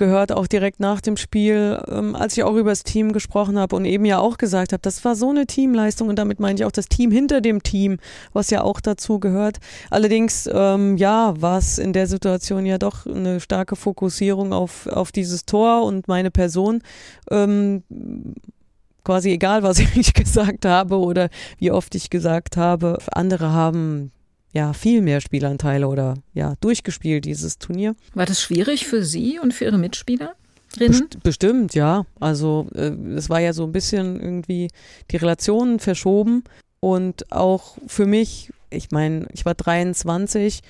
gehört, 0.00 0.32
auch 0.32 0.46
direkt 0.46 0.80
nach 0.80 1.00
dem 1.00 1.16
Spiel, 1.16 1.80
ähm, 1.88 2.16
als 2.16 2.36
ich 2.36 2.42
auch 2.42 2.56
über 2.56 2.70
das 2.70 2.82
Team 2.82 3.12
gesprochen 3.12 3.58
habe 3.58 3.76
und 3.76 3.84
eben 3.84 4.04
ja 4.04 4.18
auch 4.18 4.38
gesagt 4.38 4.72
habe, 4.72 4.80
das 4.82 5.04
war 5.04 5.14
so 5.14 5.30
eine 5.30 5.46
Teamleistung 5.46 6.08
und 6.08 6.18
damit 6.18 6.40
meine 6.40 6.58
ich 6.58 6.64
auch 6.64 6.72
das 6.72 6.88
Team 6.88 7.10
hinter 7.10 7.40
dem 7.40 7.62
Team, 7.62 7.98
was 8.32 8.50
ja 8.50 8.62
auch 8.62 8.80
dazu 8.80 9.20
gehört. 9.20 9.58
Allerdings, 9.90 10.48
ähm, 10.52 10.96
ja, 10.96 11.34
war 11.40 11.58
es 11.58 11.78
in 11.78 11.92
der 11.92 12.06
Situation 12.06 12.66
ja 12.66 12.78
doch 12.78 13.06
eine 13.06 13.40
starke 13.40 13.76
Fokussierung 13.76 14.52
auf, 14.52 14.86
auf 14.88 15.12
dieses 15.12 15.44
Tor 15.44 15.84
und 15.84 16.08
meine 16.08 16.30
Person. 16.30 16.82
Ähm, 17.30 17.82
quasi 19.04 19.30
egal, 19.30 19.62
was 19.62 19.78
ich 19.94 20.14
gesagt 20.14 20.64
habe 20.64 20.98
oder 20.98 21.28
wie 21.58 21.70
oft 21.70 21.94
ich 21.94 22.10
gesagt 22.10 22.56
habe. 22.56 22.98
Andere 23.12 23.50
haben 23.50 24.12
ja 24.52 24.72
viel 24.72 25.00
mehr 25.00 25.20
Spielanteile 25.20 25.86
oder 25.88 26.14
ja 26.34 26.54
durchgespielt 26.60 27.24
dieses 27.24 27.58
Turnier. 27.58 27.94
War 28.14 28.26
das 28.26 28.42
schwierig 28.42 28.86
für 28.86 29.04
Sie 29.04 29.38
und 29.38 29.54
für 29.54 29.66
Ihre 29.66 29.78
Mitspieler? 29.78 30.34
Best 30.78 31.22
bestimmt, 31.22 31.74
ja. 31.74 32.06
Also 32.20 32.68
äh, 32.74 32.92
es 33.16 33.28
war 33.28 33.40
ja 33.40 33.52
so 33.52 33.64
ein 33.64 33.72
bisschen 33.72 34.20
irgendwie 34.20 34.68
die 35.10 35.16
Relationen 35.16 35.80
verschoben 35.80 36.44
und 36.80 37.30
auch 37.32 37.76
für 37.86 38.06
mich, 38.06 38.52
ich 38.70 38.90
meine, 38.90 39.26
ich 39.32 39.44
war 39.44 39.54
23 39.54 40.60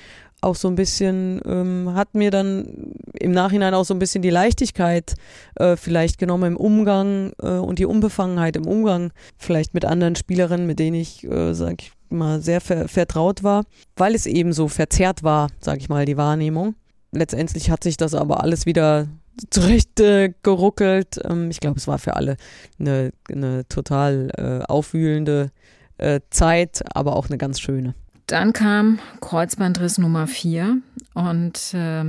auch 0.43 0.57
so 0.57 0.69
ein 0.69 0.75
bisschen, 0.75 1.41
ähm, 1.45 1.95
hat 1.95 2.15
mir 2.15 2.31
dann 2.31 2.95
im 3.15 3.33
Nachhinein 3.33 3.75
auch 3.75 3.85
so 3.85 3.95
ein 3.95 3.99
bisschen 3.99 4.23
die 4.23 4.31
Leichtigkeit 4.31 5.15
äh, 5.57 5.77
vielleicht 5.77 6.19
genommen 6.19 6.53
im 6.53 6.57
Umgang 6.57 7.33
äh, 7.43 7.49
und 7.49 7.79
die 7.79 7.87
Unbefangenheit 7.87 8.57
im 8.57 8.67
Umgang 8.67 9.13
vielleicht 9.39 9.75
mit 9.75 9.85
anderen 9.85 10.17
Spielerinnen, 10.17 10.67
mit 10.67 10.79
denen 10.79 10.97
ich, 10.97 11.25
äh, 11.25 11.55
sag 11.55 11.83
ich 11.83 11.93
mal, 12.09 12.41
sehr 12.41 12.61
ver 12.61 12.89
vertraut 12.89 13.43
war, 13.43 13.65
weil 13.97 14.15
es 14.15 14.27
eben 14.27 14.53
so 14.53 14.69
verzerrt 14.69 15.23
war, 15.23 15.49
sag 15.61 15.79
ich 15.79 15.89
mal, 15.89 16.05
die 16.05 16.17
Wahrnehmung. 16.17 16.75
Letztendlich 17.13 17.71
hat 17.71 17.83
sich 17.83 17.97
das 17.97 18.15
aber 18.15 18.43
alles 18.43 18.67
wieder 18.67 19.09
zurecht 19.51 20.01
äh. 20.43 21.21
Ähm, 21.25 21.51
ich 21.51 21.61
glaube, 21.61 21.79
es 21.79 21.87
war 21.87 21.99
für 21.99 22.17
alle 22.17 22.37
eine, 22.79 23.13
eine 23.31 23.67
total 23.69 24.31
äh, 24.37 24.65
aufwühlende 24.71 25.51
äh, 25.99 26.21
Zeit, 26.31 26.83
aber 26.95 27.17
auch 27.17 27.29
eine 27.29 27.39
ganz 27.39 27.61
schöne. 27.61 27.95
Dann 28.31 28.53
kam 28.53 29.01
Kreuzbandriss 29.21 29.99
Nummer 29.99 30.29
4 30.29 30.79
und 31.15 31.75
äh, 31.75 32.05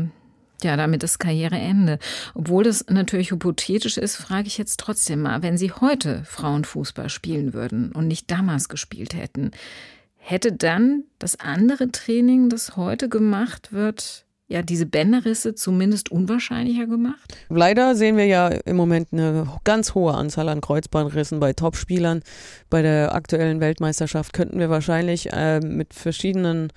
ja, 0.64 0.78
damit 0.78 1.02
ist 1.02 1.18
Karriereende. 1.18 1.98
Obwohl 2.36 2.64
das 2.64 2.86
natürlich 2.90 3.32
hypothetisch 3.32 3.98
ist, 3.98 4.18
frage 4.18 4.46
ich 4.46 4.60
jetzt 4.60 4.80
trotzdem 4.80 5.24
mal, 5.24 5.42
wenn 5.42 5.58
Sie 5.58 5.72
heute 5.72 6.24
Frauenfußball 6.26 7.10
spielen 7.10 7.56
würden 7.56 7.92
und 7.92 8.08
nicht 8.08 8.30
damals 8.30 8.70
gespielt 8.70 9.16
hätten, 9.16 9.50
hätte 10.18 10.52
dann 10.52 11.06
das 11.18 11.40
andere 11.40 11.92
Training, 11.92 12.50
das 12.50 12.76
heute 12.76 13.10
gemacht 13.10 13.74
wird, 13.74 14.26
ja 14.52 14.62
diese 14.62 14.86
Bänderrisse 14.86 15.56
zumindest 15.56 16.12
unwahrscheinlicher 16.12 16.86
gemacht? 16.88 17.36
Leider 17.50 17.96
sehen 17.96 18.18
wir 18.18 18.26
ja 18.26 18.48
im 18.50 18.76
Moment 18.76 19.10
eine 19.12 19.48
ganz 19.64 19.96
hohe 19.96 20.14
Anzahl 20.14 20.50
an 20.50 20.62
Kreuzbandrissen 20.62 21.40
bei 21.40 21.54
Topspielern. 21.54 22.22
Bei 22.70 22.82
der 22.82 23.16
aktuellen 23.16 23.60
Weltmeisterschaft 23.62 24.34
könnten 24.34 24.60
wir 24.60 24.70
wahrscheinlich 24.70 25.32
äh, 25.32 25.60
mit 25.60 25.94
verschiedenen 25.94 26.72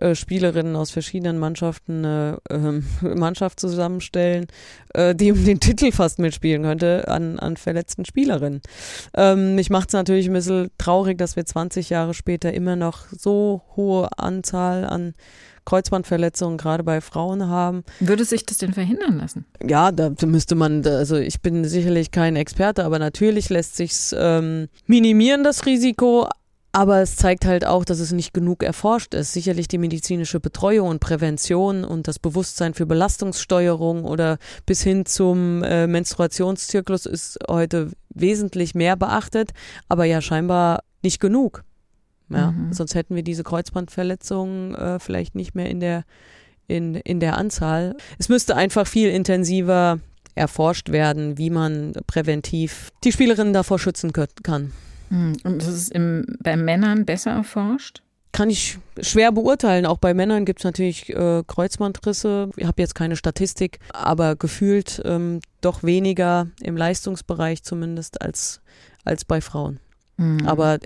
äh, 0.00 0.14
Spielerinnen 0.14 0.76
aus 0.76 0.90
verschiedenen 0.90 1.38
Mannschaften 1.38 2.04
eine 2.04 2.38
äh, 2.48 3.06
Mannschaft 3.14 3.60
zusammenstellen, 3.60 4.46
äh, 4.94 5.14
die 5.14 5.32
um 5.32 5.44
den 5.44 5.60
Titel 5.60 5.92
fast 5.92 6.18
mitspielen 6.18 6.62
könnte 6.62 7.06
an, 7.08 7.38
an 7.38 7.56
verletzten 7.56 8.04
Spielerinnen. 8.04 8.60
Ähm, 9.14 9.54
mich 9.54 9.70
macht 9.70 9.90
es 9.90 9.92
natürlich 9.94 10.26
ein 10.26 10.32
bisschen 10.32 10.70
traurig, 10.78 11.18
dass 11.18 11.36
wir 11.36 11.44
20 11.44 11.90
Jahre 11.90 12.14
später 12.14 12.52
immer 12.52 12.76
noch 12.76 13.06
so 13.16 13.62
hohe 13.76 14.08
Anzahl 14.18 14.84
an 14.84 15.14
Kreuzbandverletzungen 15.64 16.58
gerade 16.58 16.82
bei 16.82 17.00
Frauen 17.00 17.46
haben. 17.46 17.84
Würde 18.00 18.24
sich 18.24 18.44
das 18.46 18.58
denn 18.58 18.72
verhindern 18.72 19.18
lassen? 19.18 19.44
Ja, 19.62 19.92
da 19.92 20.10
müsste 20.24 20.54
man, 20.54 20.84
also 20.86 21.16
ich 21.16 21.42
bin 21.42 21.64
sicherlich 21.64 22.10
kein 22.10 22.36
Experte, 22.36 22.84
aber 22.84 22.98
natürlich 22.98 23.50
lässt 23.50 23.76
sich 23.76 23.92
ähm, 24.14 24.68
minimieren, 24.86 25.44
das 25.44 25.66
Risiko. 25.66 26.28
Aber 26.72 27.00
es 27.00 27.16
zeigt 27.16 27.46
halt 27.46 27.66
auch, 27.66 27.84
dass 27.84 27.98
es 27.98 28.12
nicht 28.12 28.32
genug 28.32 28.62
erforscht 28.62 29.14
ist. 29.14 29.32
Sicherlich 29.32 29.66
die 29.66 29.78
medizinische 29.78 30.38
Betreuung 30.38 30.88
und 30.88 31.00
Prävention 31.00 31.84
und 31.84 32.06
das 32.06 32.20
Bewusstsein 32.20 32.74
für 32.74 32.86
Belastungssteuerung 32.86 34.04
oder 34.04 34.38
bis 34.66 34.82
hin 34.82 35.04
zum 35.04 35.64
äh, 35.64 35.88
Menstruationszyklus 35.88 37.06
ist 37.06 37.38
heute 37.48 37.90
wesentlich 38.10 38.74
mehr 38.74 38.96
beachtet, 38.96 39.50
aber 39.88 40.04
ja 40.04 40.20
scheinbar 40.20 40.84
nicht 41.02 41.20
genug. 41.20 41.64
Ja, 42.28 42.52
mhm. 42.52 42.72
Sonst 42.72 42.94
hätten 42.94 43.16
wir 43.16 43.24
diese 43.24 43.42
Kreuzbandverletzungen 43.42 44.74
äh, 44.76 44.98
vielleicht 45.00 45.34
nicht 45.34 45.56
mehr 45.56 45.68
in 45.68 45.80
der, 45.80 46.04
in, 46.68 46.94
in 46.94 47.18
der 47.18 47.36
Anzahl. 47.36 47.96
Es 48.18 48.28
müsste 48.28 48.54
einfach 48.54 48.86
viel 48.86 49.10
intensiver 49.10 49.98
erforscht 50.36 50.90
werden, 50.90 51.38
wie 51.38 51.50
man 51.50 51.92
präventiv 52.06 52.90
die 53.02 53.10
Spielerinnen 53.10 53.52
davor 53.52 53.80
schützen 53.80 54.12
kann. 54.12 54.72
Mhm. 55.10 55.36
Und 55.44 55.58
das 55.62 55.68
ist 55.68 55.92
im, 55.92 56.24
bei 56.42 56.56
Männern 56.56 57.04
besser 57.04 57.32
erforscht? 57.32 58.02
Kann 58.32 58.48
ich 58.48 58.78
schwer 59.00 59.32
beurteilen. 59.32 59.86
Auch 59.86 59.98
bei 59.98 60.14
Männern 60.14 60.44
gibt 60.44 60.60
es 60.60 60.64
natürlich 60.64 61.10
äh, 61.10 61.42
Kreuzbandrisse. 61.46 62.50
Ich 62.56 62.66
habe 62.66 62.80
jetzt 62.80 62.94
keine 62.94 63.16
Statistik, 63.16 63.80
aber 63.92 64.36
gefühlt 64.36 65.02
ähm, 65.04 65.40
doch 65.60 65.82
weniger 65.82 66.46
im 66.62 66.76
Leistungsbereich 66.76 67.64
zumindest 67.64 68.22
als, 68.22 68.60
als 69.04 69.24
bei 69.24 69.40
Frauen. 69.40 69.80
Mhm. 70.16 70.46
Aber 70.46 70.78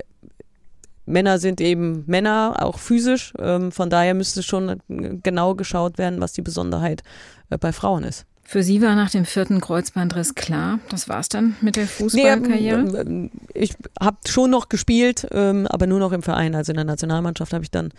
Männer 1.06 1.38
sind 1.38 1.60
eben 1.60 2.04
Männer, 2.06 2.56
auch 2.60 2.78
physisch. 2.78 3.34
Ähm, 3.38 3.72
von 3.72 3.90
daher 3.90 4.14
müsste 4.14 4.42
schon 4.42 4.80
genau 4.88 5.54
geschaut 5.54 5.98
werden, 5.98 6.20
was 6.20 6.32
die 6.32 6.42
Besonderheit 6.42 7.02
äh, 7.50 7.58
bei 7.58 7.72
Frauen 7.72 8.04
ist. 8.04 8.24
Für 8.46 8.62
Sie 8.62 8.83
war 8.83 8.94
nach 8.94 9.11
dem 9.11 9.24
vierten 9.24 9.61
Kreuzbandriss 9.61 10.35
klar, 10.35 10.78
das 10.90 11.09
war's 11.09 11.28
dann 11.28 11.57
mit 11.62 11.76
der 11.76 11.87
Fußballkarriere? 11.87 12.83
Nee, 12.83 12.98
ähm, 12.98 13.30
ich 13.54 13.74
habe 14.00 14.18
schon 14.28 14.50
noch 14.50 14.68
gespielt, 14.68 15.26
ähm, 15.33 15.66
aber 15.66 15.87
nur 15.87 15.98
noch 15.98 16.12
im 16.12 16.22
Verein. 16.22 16.54
Also 16.54 16.72
in 16.72 16.76
der 16.76 16.85
Nationalmannschaft 16.85 17.54
habe 17.54 17.64
ich 17.64 17.70
dann 17.70 17.90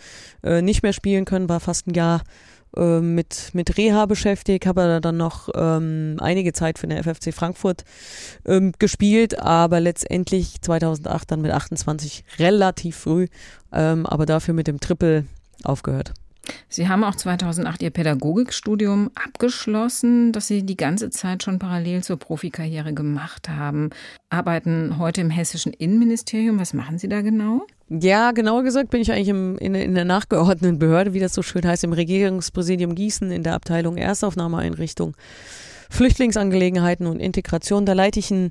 äh, 0.44 0.62
nicht 0.62 0.82
mehr 0.82 0.92
spielen 0.92 1.24
können, 1.24 1.48
war 1.48 1.58
fast 1.58 1.88
ein 1.88 1.94
Jahr 1.94 2.22
äh, 2.76 3.00
mit, 3.00 3.50
mit 3.54 3.76
Reha 3.76 4.06
beschäftigt, 4.06 4.66
habe 4.66 5.00
dann 5.02 5.16
noch 5.16 5.48
ähm, 5.54 6.16
einige 6.20 6.52
Zeit 6.52 6.78
für 6.78 6.86
den 6.86 7.02
FFC 7.02 7.34
Frankfurt 7.34 7.84
ähm, 8.44 8.72
gespielt, 8.78 9.38
aber 9.38 9.80
letztendlich 9.80 10.60
2008 10.60 11.30
dann 11.30 11.40
mit 11.40 11.50
28 11.50 12.24
relativ 12.38 12.96
früh, 12.96 13.26
ähm, 13.72 14.06
aber 14.06 14.26
dafür 14.26 14.54
mit 14.54 14.68
dem 14.68 14.78
Triple 14.78 15.24
aufgehört. 15.64 16.14
Sie 16.68 16.88
haben 16.88 17.04
auch 17.04 17.14
2008 17.14 17.82
Ihr 17.82 17.90
Pädagogikstudium 17.90 19.10
abgeschlossen, 19.14 20.32
das 20.32 20.46
Sie 20.46 20.62
die 20.62 20.76
ganze 20.76 21.10
Zeit 21.10 21.42
schon 21.42 21.58
parallel 21.58 22.02
zur 22.02 22.18
Profikarriere 22.18 22.92
gemacht 22.92 23.48
haben. 23.48 23.90
Arbeiten 24.30 24.98
heute 24.98 25.20
im 25.20 25.30
hessischen 25.30 25.72
Innenministerium. 25.72 26.58
Was 26.58 26.74
machen 26.74 26.98
Sie 26.98 27.08
da 27.08 27.22
genau? 27.22 27.66
Ja, 27.88 28.32
genauer 28.32 28.64
gesagt 28.64 28.90
bin 28.90 29.00
ich 29.00 29.12
eigentlich 29.12 29.28
im, 29.28 29.58
in, 29.58 29.74
in, 29.74 29.94
der 29.94 30.04
nachgeordneten 30.04 30.78
Behörde, 30.78 31.14
wie 31.14 31.20
das 31.20 31.34
so 31.34 31.42
schön 31.42 31.66
heißt, 31.66 31.84
im 31.84 31.92
Regierungspräsidium 31.92 32.94
Gießen 32.94 33.30
in 33.30 33.42
der 33.42 33.54
Abteilung 33.54 33.96
Erstaufnahmeeinrichtung, 33.96 35.16
Flüchtlingsangelegenheiten 35.90 37.06
und 37.06 37.20
Integration. 37.20 37.86
Da 37.86 37.92
leite 37.92 38.18
ich 38.18 38.30
ein 38.30 38.50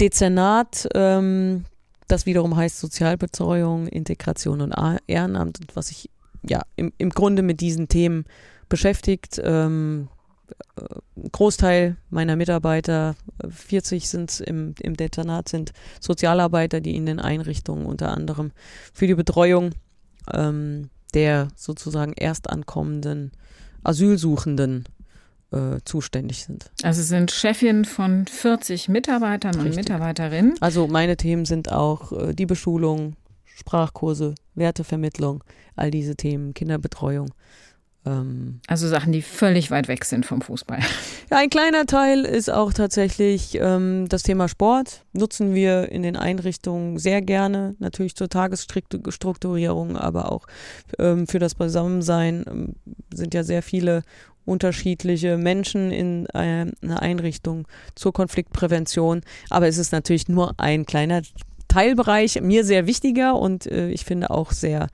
Dezernat, 0.00 0.88
ähm, 0.94 1.64
Das 2.08 2.26
wiederum 2.26 2.56
heißt 2.56 2.80
Sozialbetreuung, 2.80 3.86
Integration 3.86 4.60
und 4.60 4.74
Ehrenamt, 5.06 5.58
was 5.74 5.88
sich 5.88 6.10
ja 6.48 6.62
im, 6.76 6.92
im 6.98 7.10
Grunde 7.10 7.42
mit 7.42 7.60
diesen 7.60 7.88
Themen 7.88 8.24
beschäftigt. 8.68 9.40
Ähm, 9.42 10.08
ein 10.76 11.30
Großteil 11.32 11.96
meiner 12.10 12.36
Mitarbeiter, 12.36 13.14
40 13.48 14.08
sind 14.08 14.40
im, 14.40 14.74
im 14.80 14.96
Dezernat, 14.96 15.48
sind 15.48 15.72
Sozialarbeiter, 16.00 16.80
die 16.80 16.96
in 16.96 17.06
den 17.06 17.20
Einrichtungen 17.20 17.86
unter 17.86 18.10
anderem 18.12 18.52
für 18.92 19.06
die 19.06 19.14
Betreuung 19.14 19.70
ähm, 20.32 20.90
der 21.14 21.48
sozusagen 21.56 22.12
erstankommenden 22.14 23.32
Asylsuchenden 23.82 24.84
äh, 25.52 25.80
zuständig 25.84 26.44
sind. 26.44 26.70
Also 26.82 27.02
sind 27.02 27.30
Chefin 27.30 27.84
von 27.84 28.26
40 28.26 28.88
Mitarbeitern 28.88 29.54
Richtig. 29.54 29.70
und 29.70 29.76
Mitarbeiterinnen. 29.76 30.54
Also 30.60 30.86
meine 30.86 31.16
Themen 31.16 31.44
sind 31.44 31.70
auch 31.70 32.12
äh, 32.12 32.34
die 32.34 32.46
Beschulung, 32.46 33.16
Sprachkurse, 33.62 34.34
Wertevermittlung, 34.54 35.44
all 35.76 35.92
diese 35.92 36.16
Themen, 36.16 36.52
Kinderbetreuung. 36.52 37.30
Ähm, 38.04 38.60
also 38.66 38.88
Sachen, 38.88 39.12
die 39.12 39.22
völlig 39.22 39.70
weit 39.70 39.86
weg 39.86 40.04
sind 40.04 40.26
vom 40.26 40.42
Fußball. 40.42 40.80
Ja, 41.30 41.38
ein 41.38 41.50
kleiner 41.50 41.86
Teil 41.86 42.24
ist 42.24 42.50
auch 42.50 42.72
tatsächlich 42.72 43.56
ähm, 43.60 44.06
das 44.08 44.22
Thema 44.22 44.48
Sport. 44.48 45.04
Nutzen 45.12 45.54
wir 45.54 45.90
in 45.90 46.02
den 46.02 46.16
Einrichtungen 46.16 46.98
sehr 46.98 47.22
gerne, 47.22 47.74
natürlich 47.78 48.16
zur 48.16 48.28
Tagesstrukturierung, 48.28 49.96
aber 49.96 50.32
auch 50.32 50.46
ähm, 50.98 51.26
für 51.26 51.38
das 51.38 51.54
Beisammensein 51.54 52.44
ähm, 52.46 52.74
sind 53.14 53.34
ja 53.34 53.44
sehr 53.44 53.62
viele 53.62 54.02
unterschiedliche 54.44 55.36
Menschen 55.36 55.92
in 55.92 56.26
äh, 56.34 56.66
einer 56.82 57.00
Einrichtung 57.00 57.68
zur 57.94 58.12
Konfliktprävention. 58.12 59.22
Aber 59.50 59.68
es 59.68 59.78
ist 59.78 59.92
natürlich 59.92 60.28
nur 60.28 60.58
ein 60.58 60.84
kleiner 60.84 61.22
Teilbereich, 61.72 62.40
mir 62.42 62.64
sehr 62.64 62.86
wichtiger 62.86 63.36
und 63.36 63.66
äh, 63.66 63.88
ich 63.88 64.04
finde 64.04 64.30
auch 64.30 64.52
sehr 64.52 64.88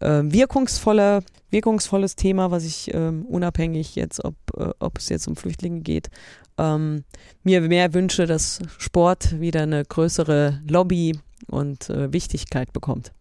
äh, 0.00 0.22
wirkungsvoller, 0.24 1.22
wirkungsvolles 1.50 2.16
Thema, 2.16 2.50
was 2.50 2.64
ich 2.64 2.92
äh, 2.92 3.12
unabhängig 3.28 3.94
jetzt, 3.94 4.24
ob, 4.24 4.34
äh, 4.56 4.70
ob 4.80 4.98
es 4.98 5.08
jetzt 5.10 5.28
um 5.28 5.36
Flüchtlinge 5.36 5.82
geht, 5.82 6.10
ähm, 6.58 7.04
mir 7.44 7.60
mehr 7.60 7.94
wünsche, 7.94 8.26
dass 8.26 8.58
Sport 8.78 9.40
wieder 9.40 9.62
eine 9.62 9.84
größere 9.84 10.60
Lobby 10.68 11.16
und 11.46 11.88
äh, 11.88 12.12
Wichtigkeit 12.12 12.72
bekommt. 12.72 13.12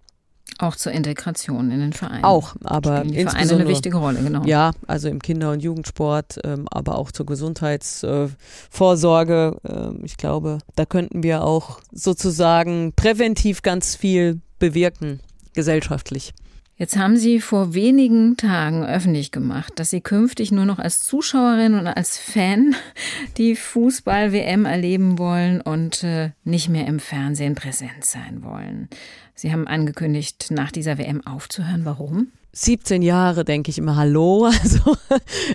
Auch 0.63 0.75
zur 0.75 0.91
Integration 0.91 1.71
in 1.71 1.79
den 1.79 1.93
Verein. 1.93 2.23
Auch, 2.23 2.55
aber 2.63 2.99
Spielen 2.99 3.13
die 3.13 3.23
Vereine 3.23 3.53
eine 3.53 3.67
wichtige 3.67 3.97
Rolle, 3.97 4.21
genau. 4.21 4.43
Ja, 4.45 4.71
also 4.87 5.09
im 5.09 5.19
Kinder- 5.21 5.51
und 5.51 5.61
Jugendsport, 5.61 6.39
ähm, 6.43 6.67
aber 6.71 6.97
auch 6.97 7.11
zur 7.11 7.25
Gesundheitsvorsorge. 7.25 9.57
Äh, 9.63 9.69
äh, 9.69 9.93
ich 10.03 10.17
glaube, 10.17 10.59
da 10.75 10.85
könnten 10.85 11.23
wir 11.23 11.43
auch 11.43 11.79
sozusagen 11.91 12.93
präventiv 12.95 13.61
ganz 13.61 13.95
viel 13.95 14.41
bewirken, 14.59 15.19
gesellschaftlich. 15.53 16.33
Jetzt 16.75 16.97
haben 16.97 17.17
Sie 17.17 17.39
vor 17.39 17.75
wenigen 17.75 18.35
Tagen 18.35 18.83
öffentlich 18.83 19.31
gemacht, 19.31 19.73
dass 19.75 19.91
Sie 19.91 20.01
künftig 20.01 20.51
nur 20.51 20.65
noch 20.65 20.79
als 20.79 21.03
Zuschauerin 21.03 21.75
und 21.75 21.85
als 21.85 22.17
Fan 22.17 22.75
die 23.37 23.55
Fußball-WM 23.55 24.65
erleben 24.65 25.19
wollen 25.19 25.61
und 25.61 26.03
äh, 26.03 26.31
nicht 26.43 26.69
mehr 26.69 26.87
im 26.87 26.99
Fernsehen 26.99 27.53
präsent 27.53 28.03
sein 28.05 28.43
wollen. 28.43 28.89
Sie 29.35 29.51
haben 29.51 29.67
angekündigt, 29.67 30.47
nach 30.49 30.71
dieser 30.71 30.97
WM 30.97 31.25
aufzuhören. 31.25 31.85
Warum? 31.85 32.29
17 32.53 33.01
Jahre 33.01 33.45
denke 33.45 33.69
ich 33.69 33.77
immer 33.77 33.95
Hallo. 33.95 34.49
Also 34.63 34.97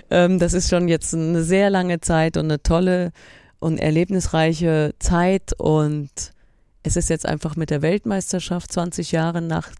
ähm, 0.09 0.39
das 0.39 0.53
ist 0.53 0.69
schon 0.69 0.87
jetzt 0.87 1.13
eine 1.13 1.43
sehr 1.43 1.69
lange 1.69 1.99
Zeit 1.99 2.37
und 2.37 2.45
eine 2.45 2.61
tolle 2.61 3.11
und 3.59 3.77
erlebnisreiche 3.77 4.93
Zeit. 4.99 5.53
Und 5.57 6.09
es 6.83 6.95
ist 6.95 7.09
jetzt 7.09 7.25
einfach 7.25 7.55
mit 7.55 7.69
der 7.69 7.81
Weltmeisterschaft 7.81 8.71
20 8.71 9.11
Jahre 9.11 9.41
nach 9.41 9.71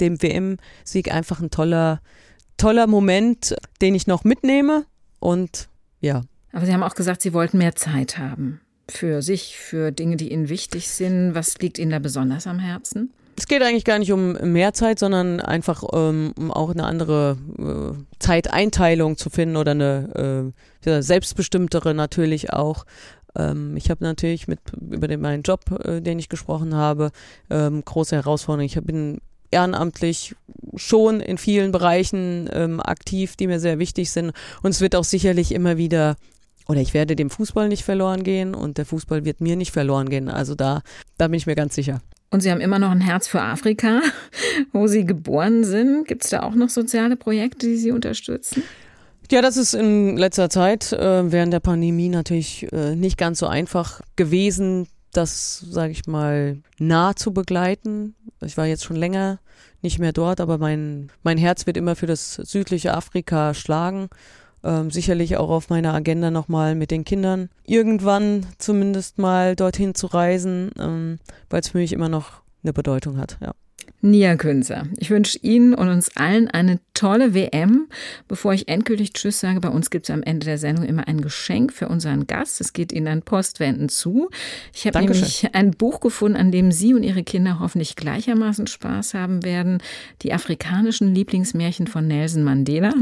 dem 0.00 0.22
WM-Sieg 0.22 1.12
einfach 1.12 1.40
ein 1.40 1.50
toller, 1.50 2.00
toller 2.56 2.86
Moment, 2.86 3.56
den 3.80 3.94
ich 3.94 4.06
noch 4.06 4.24
mitnehme. 4.24 4.84
Und 5.20 5.68
ja. 6.00 6.22
Aber 6.52 6.66
Sie 6.66 6.72
haben 6.72 6.82
auch 6.82 6.94
gesagt, 6.94 7.22
Sie 7.22 7.32
wollten 7.32 7.58
mehr 7.58 7.74
Zeit 7.74 8.18
haben 8.18 8.60
für 8.90 9.22
sich, 9.22 9.58
für 9.58 9.92
Dinge, 9.92 10.16
die 10.16 10.32
Ihnen 10.32 10.48
wichtig 10.48 10.88
sind. 10.88 11.34
Was 11.34 11.58
liegt 11.58 11.78
Ihnen 11.78 11.90
da 11.90 11.98
besonders 11.98 12.46
am 12.46 12.58
Herzen? 12.58 13.12
Es 13.36 13.46
geht 13.46 13.62
eigentlich 13.62 13.84
gar 13.84 14.00
nicht 14.00 14.10
um 14.10 14.32
mehr 14.32 14.72
Zeit, 14.72 14.98
sondern 14.98 15.40
einfach 15.40 15.84
ähm, 15.92 16.32
um 16.36 16.50
auch 16.50 16.70
eine 16.70 16.84
andere 16.84 17.36
äh, 17.56 18.16
Zeiteinteilung 18.18 19.16
zu 19.16 19.30
finden 19.30 19.56
oder 19.56 19.72
eine 19.72 20.52
äh, 20.84 21.02
selbstbestimmtere 21.02 21.94
natürlich 21.94 22.52
auch. 22.52 22.84
Ähm, 23.36 23.76
ich 23.76 23.90
habe 23.90 24.02
natürlich 24.02 24.48
mit 24.48 24.58
über 24.80 25.06
den, 25.06 25.20
meinen 25.20 25.42
Job, 25.42 25.60
äh, 25.84 26.00
den 26.00 26.18
ich 26.18 26.28
gesprochen 26.28 26.74
habe, 26.74 27.12
ähm, 27.48 27.84
große 27.84 28.16
Herausforderungen. 28.16 28.66
Ich 28.66 28.80
bin 28.82 29.20
ehrenamtlich 29.50 30.34
schon 30.76 31.20
in 31.20 31.38
vielen 31.38 31.72
Bereichen 31.72 32.48
ähm, 32.52 32.80
aktiv, 32.80 33.36
die 33.36 33.46
mir 33.46 33.60
sehr 33.60 33.78
wichtig 33.78 34.10
sind. 34.10 34.32
Und 34.62 34.70
es 34.70 34.80
wird 34.80 34.94
auch 34.94 35.04
sicherlich 35.04 35.52
immer 35.52 35.76
wieder 35.76 36.16
oder 36.68 36.80
ich 36.80 36.92
werde 36.92 37.16
dem 37.16 37.30
Fußball 37.30 37.68
nicht 37.68 37.82
verloren 37.82 38.22
gehen 38.22 38.54
und 38.54 38.76
der 38.76 38.84
Fußball 38.84 39.24
wird 39.24 39.40
mir 39.40 39.56
nicht 39.56 39.72
verloren 39.72 40.10
gehen. 40.10 40.28
Also 40.28 40.54
da, 40.54 40.82
da 41.16 41.28
bin 41.28 41.38
ich 41.38 41.46
mir 41.46 41.54
ganz 41.54 41.74
sicher. 41.74 42.02
Und 42.30 42.42
Sie 42.42 42.50
haben 42.50 42.60
immer 42.60 42.78
noch 42.78 42.90
ein 42.90 43.00
Herz 43.00 43.26
für 43.26 43.40
Afrika, 43.40 44.02
wo 44.72 44.86
Sie 44.86 45.06
geboren 45.06 45.64
sind. 45.64 46.06
Gibt 46.06 46.24
es 46.24 46.30
da 46.30 46.42
auch 46.42 46.54
noch 46.54 46.68
soziale 46.68 47.16
Projekte, 47.16 47.66
die 47.66 47.76
Sie 47.76 47.90
unterstützen? 47.90 48.62
Ja, 49.30 49.42
das 49.42 49.56
ist 49.56 49.74
in 49.74 50.16
letzter 50.16 50.48
Zeit 50.50 50.92
äh, 50.92 51.32
während 51.32 51.52
der 51.52 51.60
Pandemie 51.60 52.08
natürlich 52.08 52.70
äh, 52.72 52.94
nicht 52.94 53.18
ganz 53.18 53.38
so 53.38 53.46
einfach 53.46 54.00
gewesen, 54.16 54.88
das, 55.12 55.64
sage 55.68 55.92
ich 55.92 56.06
mal, 56.06 56.58
nah 56.78 57.14
zu 57.16 57.32
begleiten. 57.32 58.14
Ich 58.42 58.56
war 58.56 58.66
jetzt 58.66 58.84
schon 58.84 58.96
länger 58.96 59.38
nicht 59.82 59.98
mehr 59.98 60.12
dort, 60.12 60.40
aber 60.40 60.58
mein, 60.58 61.10
mein 61.22 61.38
Herz 61.38 61.66
wird 61.66 61.76
immer 61.76 61.96
für 61.96 62.06
das 62.06 62.34
südliche 62.34 62.94
Afrika 62.94 63.54
schlagen. 63.54 64.08
Ähm, 64.64 64.90
sicherlich 64.90 65.36
auch 65.36 65.50
auf 65.50 65.70
meiner 65.70 65.94
Agenda 65.94 66.32
nochmal 66.32 66.74
mit 66.74 66.90
den 66.90 67.04
Kindern 67.04 67.48
irgendwann 67.64 68.44
zumindest 68.58 69.18
mal 69.18 69.54
dorthin 69.54 69.94
zu 69.94 70.08
reisen, 70.08 70.72
ähm, 70.80 71.18
weil 71.48 71.60
es 71.60 71.68
für 71.68 71.78
mich 71.78 71.92
immer 71.92 72.08
noch 72.08 72.42
eine 72.64 72.72
Bedeutung 72.72 73.18
hat, 73.18 73.38
ja. 73.40 73.54
Nia 74.00 74.36
Künzer. 74.36 74.86
Ich 74.98 75.10
wünsche 75.10 75.38
Ihnen 75.42 75.74
und 75.74 75.88
uns 75.88 76.16
allen 76.16 76.48
eine 76.48 76.78
tolle 76.94 77.34
WM. 77.34 77.88
Bevor 78.28 78.54
ich 78.54 78.68
endgültig 78.68 79.12
Tschüss 79.12 79.40
sage, 79.40 79.60
bei 79.60 79.68
uns 79.68 79.90
gibt 79.90 80.08
es 80.08 80.14
am 80.14 80.22
Ende 80.22 80.44
der 80.46 80.58
Sendung 80.58 80.84
immer 80.84 81.08
ein 81.08 81.20
Geschenk 81.20 81.72
für 81.72 81.88
unseren 81.88 82.26
Gast. 82.26 82.60
Es 82.60 82.72
geht 82.72 82.92
Ihnen 82.92 83.08
an 83.08 83.22
Postwenden 83.22 83.88
zu. 83.88 84.30
Ich 84.74 84.86
habe 84.86 85.00
nämlich 85.00 85.54
ein 85.54 85.72
Buch 85.72 86.00
gefunden, 86.00 86.36
an 86.36 86.52
dem 86.52 86.72
Sie 86.72 86.94
und 86.94 87.02
Ihre 87.02 87.24
Kinder 87.24 87.58
hoffentlich 87.60 87.96
gleichermaßen 87.96 88.66
Spaß 88.66 89.14
haben 89.14 89.44
werden. 89.44 89.82
Die 90.22 90.32
afrikanischen 90.32 91.14
Lieblingsmärchen 91.14 91.86
von 91.86 92.06
Nelson 92.06 92.42
Mandela. 92.42 92.94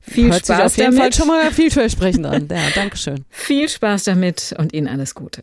Viel 0.00 0.30
Hört 0.30 0.46
Spaß 0.46 0.46
sich 0.46 0.64
auf 0.64 0.76
jeden 0.76 0.96
damit. 0.96 1.00
Fall 1.00 1.12
schon 1.12 1.28
mal 1.28 1.50
vielversprechend 1.52 2.26
an. 2.26 2.48
Ja, 2.50 2.70
Dankeschön. 2.74 3.24
Viel 3.30 3.68
Spaß 3.68 4.04
damit 4.04 4.54
und 4.58 4.72
Ihnen 4.72 4.88
alles 4.88 5.14
Gute. 5.14 5.42